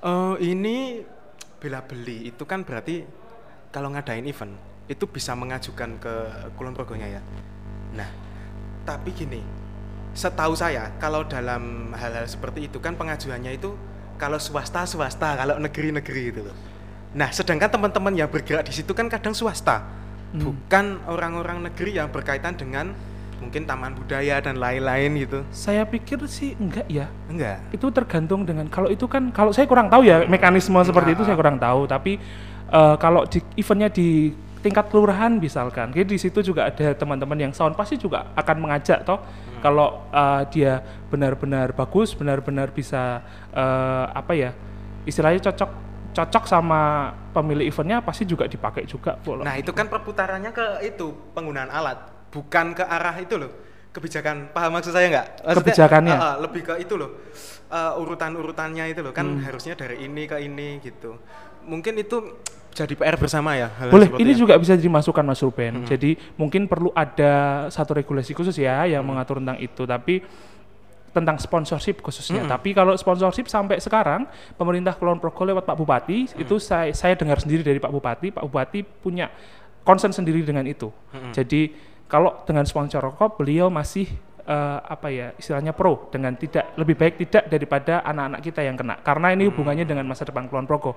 eh 0.00 0.34
ini 0.40 1.04
bela 1.60 1.84
beli 1.84 2.32
itu 2.32 2.48
kan 2.48 2.64
berarti 2.64 3.04
kalau 3.68 3.92
ngadain 3.92 4.24
event 4.24 4.54
itu 4.88 5.04
bisa 5.08 5.36
mengajukan 5.36 6.00
ke 6.00 6.14
Kulon 6.56 6.72
Progonya 6.72 7.20
ya. 7.20 7.22
Nah, 7.96 8.08
tapi 8.84 9.12
gini, 9.16 9.40
setahu 10.12 10.52
saya 10.52 10.92
kalau 11.00 11.24
dalam 11.24 11.92
hal-hal 11.96 12.28
seperti 12.28 12.68
itu 12.68 12.80
kan 12.80 12.96
pengajuannya 12.96 13.56
itu 13.56 13.72
kalau 14.20 14.38
swasta 14.38 14.84
swasta, 14.84 15.36
kalau 15.36 15.56
negeri-negeri 15.58 16.22
itu 16.30 16.40
loh. 16.44 16.56
Nah, 17.16 17.32
sedangkan 17.32 17.70
teman-teman 17.70 18.12
yang 18.14 18.28
bergerak 18.28 18.68
di 18.68 18.74
situ 18.76 18.92
kan 18.92 19.08
kadang 19.08 19.32
swasta, 19.32 19.82
bukan 20.36 21.00
orang-orang 21.08 21.64
negeri 21.64 21.96
yang 21.96 22.12
berkaitan 22.12 22.54
dengan 22.54 22.92
mungkin 23.42 23.66
taman 23.66 23.94
budaya 23.94 24.38
dan 24.42 24.58
lain-lain 24.58 25.10
gitu. 25.18 25.38
Saya 25.50 25.86
pikir 25.86 26.22
sih 26.26 26.54
enggak 26.58 26.86
ya. 26.86 27.06
Enggak. 27.30 27.58
itu 27.74 27.86
tergantung 27.90 28.46
dengan 28.46 28.66
kalau 28.70 28.88
itu 28.92 29.08
kan 29.10 29.34
kalau 29.34 29.50
saya 29.50 29.66
kurang 29.66 29.90
tahu 29.90 30.06
ya 30.06 30.22
mekanisme 30.28 30.78
seperti 30.84 31.18
itu 31.18 31.22
saya 31.26 31.34
kurang 31.34 31.58
tahu 31.58 31.88
tapi 31.90 32.20
eh, 32.70 32.96
kalau 33.00 33.26
di 33.26 33.42
eventnya 33.58 33.90
di 33.90 34.30
tingkat 34.62 34.88
kelurahan 34.88 35.36
misalkan 35.36 35.92
jadi 35.92 36.08
di 36.08 36.16
situ 36.16 36.40
juga 36.40 36.72
ada 36.72 36.96
teman-teman 36.96 37.36
yang 37.36 37.52
sound 37.52 37.76
pasti 37.76 38.00
juga 38.00 38.32
akan 38.32 38.56
mengajak 38.64 39.04
toh 39.04 39.20
kalau 39.60 40.06
eh, 40.14 40.42
dia 40.54 40.72
benar-benar 41.10 41.74
bagus 41.74 42.14
benar-benar 42.14 42.70
bisa 42.70 43.20
eh, 43.50 44.06
apa 44.14 44.32
ya 44.32 44.50
istilahnya 45.04 45.50
cocok 45.50 45.70
cocok 46.14 46.44
sama 46.46 47.10
pemilik 47.34 47.66
eventnya 47.66 47.98
pasti 47.98 48.22
juga 48.22 48.46
dipakai 48.46 48.86
juga. 48.86 49.18
Nah 49.42 49.58
itu 49.58 49.74
kan 49.74 49.90
perputarannya 49.90 50.54
ke 50.54 50.86
itu 50.86 51.10
penggunaan 51.34 51.68
alat, 51.74 52.13
bukan 52.34 52.74
ke 52.74 52.82
arah 52.82 53.14
itu 53.16 53.38
loh 53.38 53.52
kebijakan. 53.94 54.50
Paham 54.50 54.74
maksud 54.74 54.90
saya 54.90 55.06
nggak? 55.06 55.26
Kebijakannya? 55.54 56.12
ah, 56.12 56.34
lebih 56.42 56.66
ke 56.66 56.74
itu 56.82 56.98
loh 56.98 57.14
eh, 57.64 57.92
urutan-urutannya 57.94 58.90
itu 58.90 59.00
loh 59.00 59.10
kan 59.10 59.24
Hmm. 59.24 59.40
harusnya 59.40 59.74
dari 59.74 60.02
ini 60.02 60.26
ke 60.26 60.36
ini 60.36 60.82
gitu. 60.82 61.14
Mungkin 61.64 61.94
itu 61.96 62.42
jadi 62.74 62.90
PR 62.92 63.14
bersama 63.14 63.54
ya. 63.54 63.70
hal 63.72 63.86
Boleh, 63.88 64.10
ini 64.18 64.34
yang- 64.34 64.40
juga 64.40 64.54
bisa 64.58 64.74
dimasukkan 64.74 65.22
Mas 65.22 65.38
Ruben. 65.38 65.86
Jadi 65.86 66.18
mungkin 66.34 66.66
perlu 66.66 66.90
ada 66.90 67.66
satu 67.70 67.94
regulasi 67.94 68.34
khusus 68.34 68.58
ya 68.58 68.82
yang 68.84 69.00
mengatur 69.00 69.38
tentang 69.38 69.62
itu. 69.62 69.86
Tapi 69.86 70.26
tentang 71.10 71.38
sponsorship 71.38 72.02
khususnya. 72.02 72.42
Tapi 72.44 72.74
kalau 72.74 72.98
sponsorship 72.98 73.46
sampai 73.46 73.78
sekarang 73.78 74.26
pemerintah 74.52 74.90
Kulon 74.92 75.22
Progo 75.22 75.46
lewat 75.46 75.62
Pak 75.62 75.78
Bupati 75.78 76.26
itu 76.34 76.58
saya 76.58 76.90
saya 76.90 77.14
dengar 77.14 77.38
sendiri 77.38 77.62
dari 77.62 77.78
Pak 77.78 77.88
Bupati. 77.88 78.34
Pak 78.34 78.42
Bupati 78.42 78.82
punya 78.82 79.30
concern 79.86 80.10
sendiri 80.10 80.42
dengan 80.42 80.66
itu. 80.66 80.90
Jadi 81.30 81.93
kalau 82.14 82.46
dengan 82.46 82.62
sponsor 82.62 83.02
rokok 83.02 83.42
beliau 83.42 83.66
masih 83.74 84.06
eh, 84.46 84.78
apa 84.86 85.10
ya 85.10 85.34
istilahnya 85.34 85.74
pro 85.74 86.06
dengan 86.14 86.38
tidak 86.38 86.70
lebih 86.78 86.94
baik 86.94 87.18
tidak 87.26 87.50
daripada 87.50 88.06
anak-anak 88.06 88.38
kita 88.38 88.62
yang 88.62 88.78
kena. 88.78 89.02
Karena 89.02 89.34
ini 89.34 89.50
hubungannya 89.50 89.82
dengan 89.82 90.06
masa 90.06 90.22
depan 90.22 90.46
Kulon 90.46 90.62
Progo. 90.62 90.94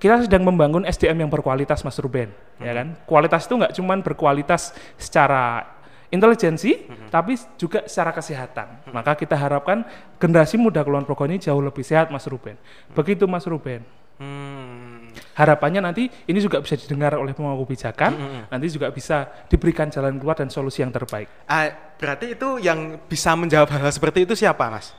Kita 0.00 0.24
sedang 0.24 0.48
membangun 0.48 0.88
SDM 0.88 1.28
yang 1.28 1.30
berkualitas 1.30 1.84
Mas 1.84 2.00
Ruben 2.00 2.32
ya 2.56 2.72
kan? 2.72 2.96
Kualitas 3.04 3.44
itu 3.44 3.60
nggak 3.60 3.76
cuman 3.76 4.00
berkualitas 4.00 4.72
secara 4.96 5.76
intelijensi 6.08 6.88
tapi 7.12 7.36
juga 7.60 7.84
secara 7.84 8.16
kesehatan. 8.16 8.96
Maka 8.96 9.12
kita 9.20 9.36
harapkan 9.36 9.84
generasi 10.16 10.56
muda 10.56 10.80
Kulon 10.80 11.04
Progo 11.04 11.28
ini 11.28 11.36
jauh 11.36 11.60
lebih 11.60 11.84
sehat 11.84 12.08
Mas 12.08 12.24
Ruben. 12.24 12.56
Begitu 12.96 13.28
Mas 13.28 13.44
Ruben. 13.44 13.84
Hmm. 14.16 14.49
Harapannya 15.40 15.80
nanti 15.82 16.04
ini 16.06 16.38
juga 16.38 16.60
bisa 16.60 16.76
didengar 16.76 17.14
oleh 17.14 17.32
pemangku 17.32 17.64
kebijakan, 17.64 18.12
nanti 18.46 18.66
juga 18.68 18.88
bisa 18.88 19.16
diberikan 19.46 19.88
jalan 19.88 20.14
keluar 20.14 20.36
dan 20.36 20.46
solusi 20.46 20.80
yang 20.80 20.90
terbaik. 20.90 21.26
Ah, 21.44 21.66
berarti 21.96 22.32
itu 22.32 22.58
yang 22.58 23.00
bisa 23.02 23.32
menjawab 23.32 23.68
hal-hal 23.70 23.88
seperti 23.88 24.22
itu 24.22 24.34
siapa, 24.34 24.68
Mas? 24.68 24.92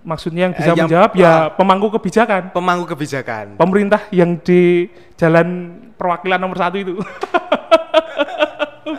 Maksudnya 0.00 0.44
yang 0.44 0.52
bisa 0.52 0.68
Eh, 0.68 0.76
yang- 0.76 0.84
menjawab 0.84 1.10
ya 1.14 1.24
ah. 1.24 1.40
pemangku 1.50 1.88
kebijakan, 1.90 2.52
Pemangku 2.52 2.84
kebijakan. 2.86 3.56
pemerintah 3.56 4.04
yang 4.10 4.36
di 4.36 4.84
jalan 5.14 5.48
perwakilan 5.96 6.36
nomor 6.36 6.60
satu 6.60 6.76
itu. 6.76 6.94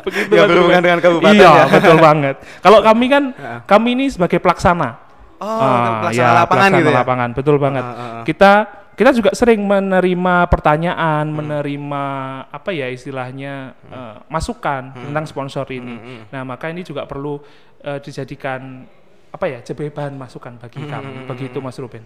Begitu 0.02 0.32
Ya, 0.32 0.46
Mas 0.46 0.50
berhubungan 0.50 0.82
dengan 0.82 1.00
kabupaten 1.00 1.34
Iya, 1.36 1.50
ya. 1.52 1.66
betul 1.70 1.98
banget. 2.00 2.36
Kalau 2.60 2.80
kami 2.82 3.06
kan, 3.06 3.24
kami 3.72 3.90
ini 3.94 4.06
sebagai 4.08 4.38
pelaksana. 4.38 4.98
Oh, 5.36 5.46
Ah, 5.46 6.02
pelaksana 6.02 6.26
ya, 6.26 6.30
lapangan 6.32 6.48
pelaksana 6.48 6.78
gitu 6.80 6.90
ya. 6.90 6.98
lapangan, 6.98 7.30
betul 7.34 7.56
banget. 7.60 7.84
Ah, 7.84 7.94
ah. 7.94 8.24
Kita 8.24 8.52
kita 8.96 9.12
juga 9.12 9.32
sering 9.36 9.60
menerima 9.60 10.48
pertanyaan, 10.48 11.28
Hmm. 11.28 11.36
menerima 11.36 12.04
apa 12.48 12.72
ya 12.72 12.88
istilahnya 12.88 13.76
eh, 13.86 14.16
masukan 14.28 14.96
Hmm. 14.96 15.04
tentang 15.12 15.26
sponsor 15.28 15.68
ini. 15.70 16.28
Nah, 16.32 16.42
maka 16.42 16.72
ini 16.72 16.82
juga 16.82 17.04
perlu 17.04 17.44
eh, 17.80 18.00
dijadikan 18.00 18.88
apa 19.30 19.46
ya 19.46 19.60
sebagai 19.62 19.92
bahan 19.92 20.16
masukan 20.16 20.56
bagi 20.58 20.80
Hmm, 20.80 20.90
kami. 20.90 21.12
Begitu 21.28 21.58
Mas 21.60 21.76
Ruben. 21.76 22.02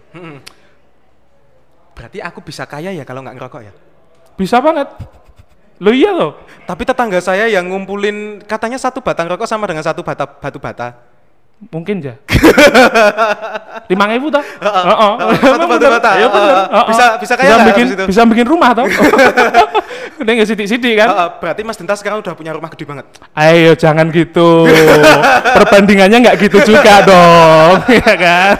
Berarti 1.94 2.18
aku 2.18 2.40
bisa 2.40 2.64
kaya 2.64 2.90
ya 2.90 3.04
kalau 3.04 3.20
nggak 3.20 3.36
ngerokok 3.36 3.62
ya? 3.62 3.72
Bisa 4.34 4.58
banget. 4.58 4.88
Lo 5.80 5.92
iya 5.92 6.12
loh. 6.12 6.36
Tapi 6.64 6.84
tetangga 6.84 7.20
saya 7.20 7.48
yang 7.48 7.64
ngumpulin 7.64 8.44
katanya 8.44 8.76
satu 8.76 9.00
batang 9.00 9.28
rokok 9.28 9.48
sama 9.48 9.64
dengan 9.64 9.80
satu 9.80 10.04
bata, 10.04 10.28
batu 10.28 10.60
bata. 10.60 10.92
Mungkin 11.68 12.00
ya. 12.00 12.16
Lima 13.92 14.08
ribu 14.08 14.32
toh? 14.32 14.40
Heeh. 14.40 15.12
Satu 15.36 15.60
Emang 15.60 15.68
batu 15.68 15.86
bata. 15.92 16.10
Ya. 16.16 16.28
Bisa- 16.88 17.14
bisa 17.20 17.34
kaya 17.36 17.52
bisa 17.52 17.64
bikin 17.68 17.84
itu? 17.92 18.04
bisa 18.08 18.20
bikin 18.24 18.46
rumah 18.48 18.72
toh. 18.72 18.88
Udah 20.24 20.32
nggak 20.36 20.48
sidik-sidik 20.48 20.96
kan? 20.96 21.36
Berarti 21.36 21.60
Mas 21.60 21.76
Dinta 21.76 21.96
sekarang 21.96 22.20
udah 22.20 22.32
punya 22.32 22.52
rumah 22.56 22.72
gede 22.72 22.84
banget. 22.88 23.08
Ayo 23.36 23.72
jangan 23.76 24.08
gitu. 24.08 24.68
Perbandingannya 25.56 26.18
nggak 26.28 26.36
gitu 26.48 26.60
juga 26.64 27.00
dong, 27.08 27.76
ya 27.88 28.12
kan? 28.16 28.56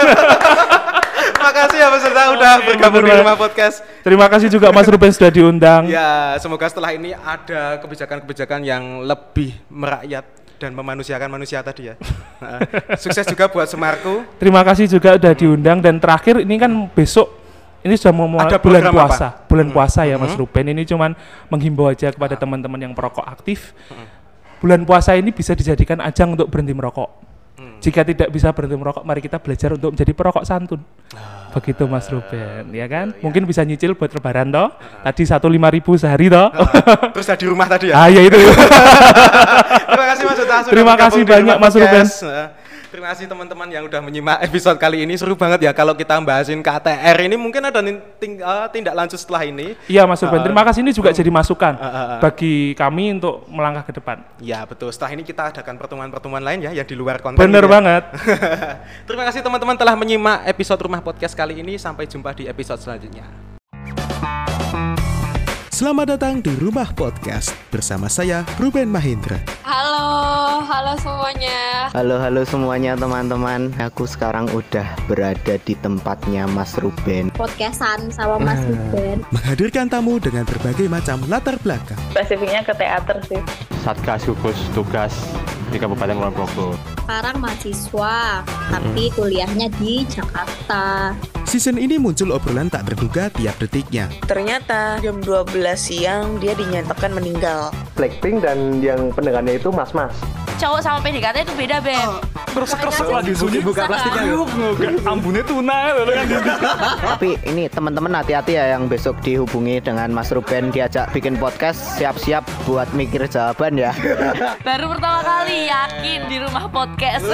Makasih 1.40 1.78
ya 1.80 1.88
Mas 1.92 2.04
udah 2.04 2.54
bergabung 2.64 3.04
di 3.04 3.12
rumah 3.12 3.36
podcast. 3.36 3.84
Terima 4.00 4.28
kasih 4.28 4.48
juga 4.48 4.72
Mas 4.72 4.88
Ruben 4.88 5.12
sudah 5.12 5.28
diundang. 5.28 5.84
Ya, 5.84 6.36
semoga 6.40 6.64
setelah 6.68 6.96
ini 6.96 7.12
ada 7.12 7.76
kebijakan-kebijakan 7.84 8.60
yang 8.64 9.04
lebih 9.04 9.52
merakyat 9.68 10.24
dan 10.60 10.76
memanusiakan 10.76 11.32
manusia 11.32 11.64
tadi 11.64 11.88
ya. 11.88 11.94
Heeh. 11.96 12.60
Sukses 13.00 13.24
juga 13.24 13.48
buat 13.48 13.64
Semarku. 13.64 14.28
Terima 14.36 14.60
kasih 14.60 14.84
juga 14.92 15.16
sudah 15.16 15.32
diundang 15.32 15.80
dan 15.80 15.96
terakhir 15.96 16.44
ini 16.44 16.60
kan 16.60 16.68
besok 16.92 17.40
ini 17.80 17.96
sudah 17.96 18.12
mau 18.12 18.28
Ada 18.36 18.60
bulan 18.60 18.92
puasa, 18.92 19.26
apa? 19.32 19.48
bulan 19.48 19.68
puasa 19.72 20.00
ya 20.04 20.20
Mas 20.20 20.36
Ruben. 20.36 20.68
Ini 20.68 20.84
cuman 20.84 21.16
menghimbau 21.48 21.88
aja 21.88 22.12
kepada 22.12 22.36
teman-teman 22.36 22.76
yang 22.76 22.92
perokok 22.92 23.24
aktif. 23.24 23.72
Bulan 24.60 24.84
puasa 24.84 25.16
ini 25.16 25.32
bisa 25.32 25.56
dijadikan 25.56 25.96
ajang 26.04 26.36
untuk 26.36 26.52
berhenti 26.52 26.76
merokok. 26.76 27.08
Jika 27.80 28.04
tidak 28.04 28.28
bisa 28.28 28.52
berhenti 28.52 28.76
merokok, 28.76 29.00
mari 29.08 29.24
kita 29.24 29.40
belajar 29.40 29.72
untuk 29.72 29.96
menjadi 29.96 30.12
perokok 30.12 30.44
santun. 30.44 30.84
Begitu 31.56 31.88
Mas 31.88 32.06
Ruben, 32.12 32.68
ya 32.70 32.84
kan? 32.86 33.16
Mungkin 33.24 33.48
bisa 33.48 33.64
nyicil 33.64 33.96
buat 33.96 34.12
lebaran 34.12 34.52
toh. 34.52 34.68
Tadi 35.00 35.22
satu 35.24 35.48
lima 35.48 35.72
ribu 35.72 35.96
sehari 35.96 36.28
toh. 36.28 36.52
Terus 37.16 37.24
udah 37.26 37.38
di 37.40 37.46
rumah 37.48 37.66
tadi 37.66 37.88
ya. 37.90 37.94
ah 37.96 38.08
ya 38.12 38.20
itu. 38.20 38.36
Terima 38.36 40.04
kasih 40.20 40.28
Mas 40.28 40.38
Uta 40.44 40.56
sudah 40.60 40.72
Terima 40.72 40.94
kasih 41.00 41.22
banyak, 41.24 41.56
Mas 41.56 41.74
Ruben. 41.74 42.06
Heeh. 42.06 42.48
Terima 42.90 43.06
kasih 43.14 43.30
teman-teman 43.30 43.70
yang 43.70 43.86
udah 43.86 44.02
menyimak 44.02 44.42
episode 44.42 44.74
kali 44.74 45.06
ini 45.06 45.14
seru 45.14 45.38
banget 45.38 45.62
ya 45.62 45.70
kalau 45.70 45.94
kita 45.94 46.18
bahasin 46.26 46.58
KTR 46.58 47.22
ini 47.22 47.38
mungkin 47.38 47.62
ada 47.62 47.78
eh, 47.86 48.66
tindak 48.74 48.94
lanjut 48.98 49.14
setelah 49.14 49.46
ini. 49.46 49.78
Iya 49.86 50.10
Mas 50.10 50.18
Ruben, 50.26 50.42
terima 50.42 50.66
kasih 50.66 50.82
ini 50.82 50.90
juga 50.90 51.14
jadi 51.14 51.30
masukan 51.30 51.78
ah, 51.78 51.86
ah. 51.86 52.18
bagi 52.18 52.74
kami 52.74 53.14
untuk 53.14 53.46
melangkah 53.46 53.86
ke 53.86 53.94
depan. 53.94 54.26
Ya 54.42 54.66
betul. 54.66 54.90
Setelah 54.90 55.14
ini 55.14 55.22
kita 55.22 55.54
adakan 55.54 55.78
pertemuan-pertemuan 55.78 56.42
lain 56.42 56.66
ya 56.66 56.74
yang 56.74 56.82
di 56.82 56.98
luar 56.98 57.22
konten. 57.22 57.38
Bener 57.38 57.62
ini 57.62 57.70
ya. 57.70 57.74
banget. 57.78 58.02
Terima 59.06 59.22
kasih 59.22 59.40
teman-teman 59.46 59.78
telah 59.78 59.94
menyimak 59.94 60.50
episode 60.50 60.82
Rumah 60.82 60.98
Podcast 60.98 61.38
kali 61.38 61.62
ini. 61.62 61.78
Sampai 61.78 62.10
jumpa 62.10 62.34
di 62.34 62.50
episode 62.50 62.82
selanjutnya. 62.82 63.49
Selamat 65.80 66.12
datang 66.12 66.44
di 66.44 66.52
Rumah 66.60 66.92
Podcast 66.92 67.56
bersama 67.72 68.04
saya 68.04 68.44
Ruben 68.60 68.92
Mahendra. 68.92 69.40
Halo, 69.64 70.60
halo 70.60 70.92
semuanya. 71.00 71.88
Halo 71.96 72.20
halo 72.20 72.44
semuanya 72.44 72.92
teman-teman. 73.00 73.72
Aku 73.80 74.04
sekarang 74.04 74.44
udah 74.52 74.84
berada 75.08 75.56
di 75.64 75.72
tempatnya 75.80 76.44
Mas 76.52 76.76
Ruben. 76.76 77.32
Podcastan 77.32 78.12
sama 78.12 78.36
Mas 78.36 78.60
Ruben. 78.60 79.24
Menghadirkan 79.32 79.88
tamu 79.88 80.20
dengan 80.20 80.44
berbagai 80.44 80.84
macam 80.84 81.24
latar 81.32 81.56
belakang. 81.64 81.96
Spesifiknya 82.12 82.60
ke 82.60 82.76
teater 82.76 83.16
sih. 83.24 83.40
Satgas 83.80 84.28
gugus 84.28 84.60
tugas 84.76 85.16
di 85.72 85.80
Kabupaten 85.80 86.12
Kulon 86.12 86.36
Progo. 86.36 86.76
Sekarang 87.08 87.40
mahasiswa, 87.40 88.44
tapi 88.68 89.08
kuliahnya 89.16 89.72
di 89.80 90.04
Jakarta. 90.04 91.16
Season 91.50 91.82
ini 91.82 91.98
muncul 91.98 92.30
obrolan 92.30 92.70
tak 92.70 92.86
terduga 92.86 93.26
tiap 93.34 93.58
detiknya. 93.58 94.06
Ternyata 94.22 95.02
jam 95.02 95.18
12 95.18 95.50
siang 95.74 96.38
dia 96.38 96.54
dinyatakan 96.54 97.10
meninggal. 97.14 97.74
Blackpink 97.98 98.42
dan 98.42 98.78
yang 98.82 99.10
pendengarnya 99.14 99.58
itu 99.58 99.68
mas-mas. 99.74 100.14
Cowok 100.60 100.80
sama 100.84 100.98
PDKT 101.00 101.48
itu 101.48 101.54
beda, 101.56 101.80
Beb. 101.80 102.10
Terus 102.50 102.70
lagi 103.08 103.32
sunyi 103.32 103.58
buka 103.64 103.88
plastiknya. 103.88 104.44
Ambune 105.08 105.40
tuna 105.46 105.96
kan. 105.96 106.26
Tapi 107.16 107.38
ini 107.48 107.64
teman-teman 107.70 108.12
hati-hati 108.20 108.58
ya 108.58 108.76
yang 108.76 108.90
besok 108.90 109.16
dihubungi 109.24 109.80
dengan 109.80 110.10
Mas 110.12 110.28
Ruben 110.34 110.68
diajak 110.74 111.08
bikin 111.16 111.38
podcast 111.40 111.80
siap-siap 111.96 112.44
buat 112.68 112.90
mikir 112.92 113.24
jawaban 113.30 113.78
ya. 113.78 113.96
Baru 114.68 114.92
pertama 114.92 115.24
kali 115.24 115.70
yakin 115.70 116.28
di 116.28 116.36
rumah 116.42 116.66
podcast. 116.68 117.24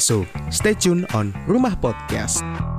So, 0.00 0.24
stay 0.48 0.72
tune 0.78 1.08
on 1.12 1.34
Rumah 1.50 1.74
Podcast. 1.78 2.71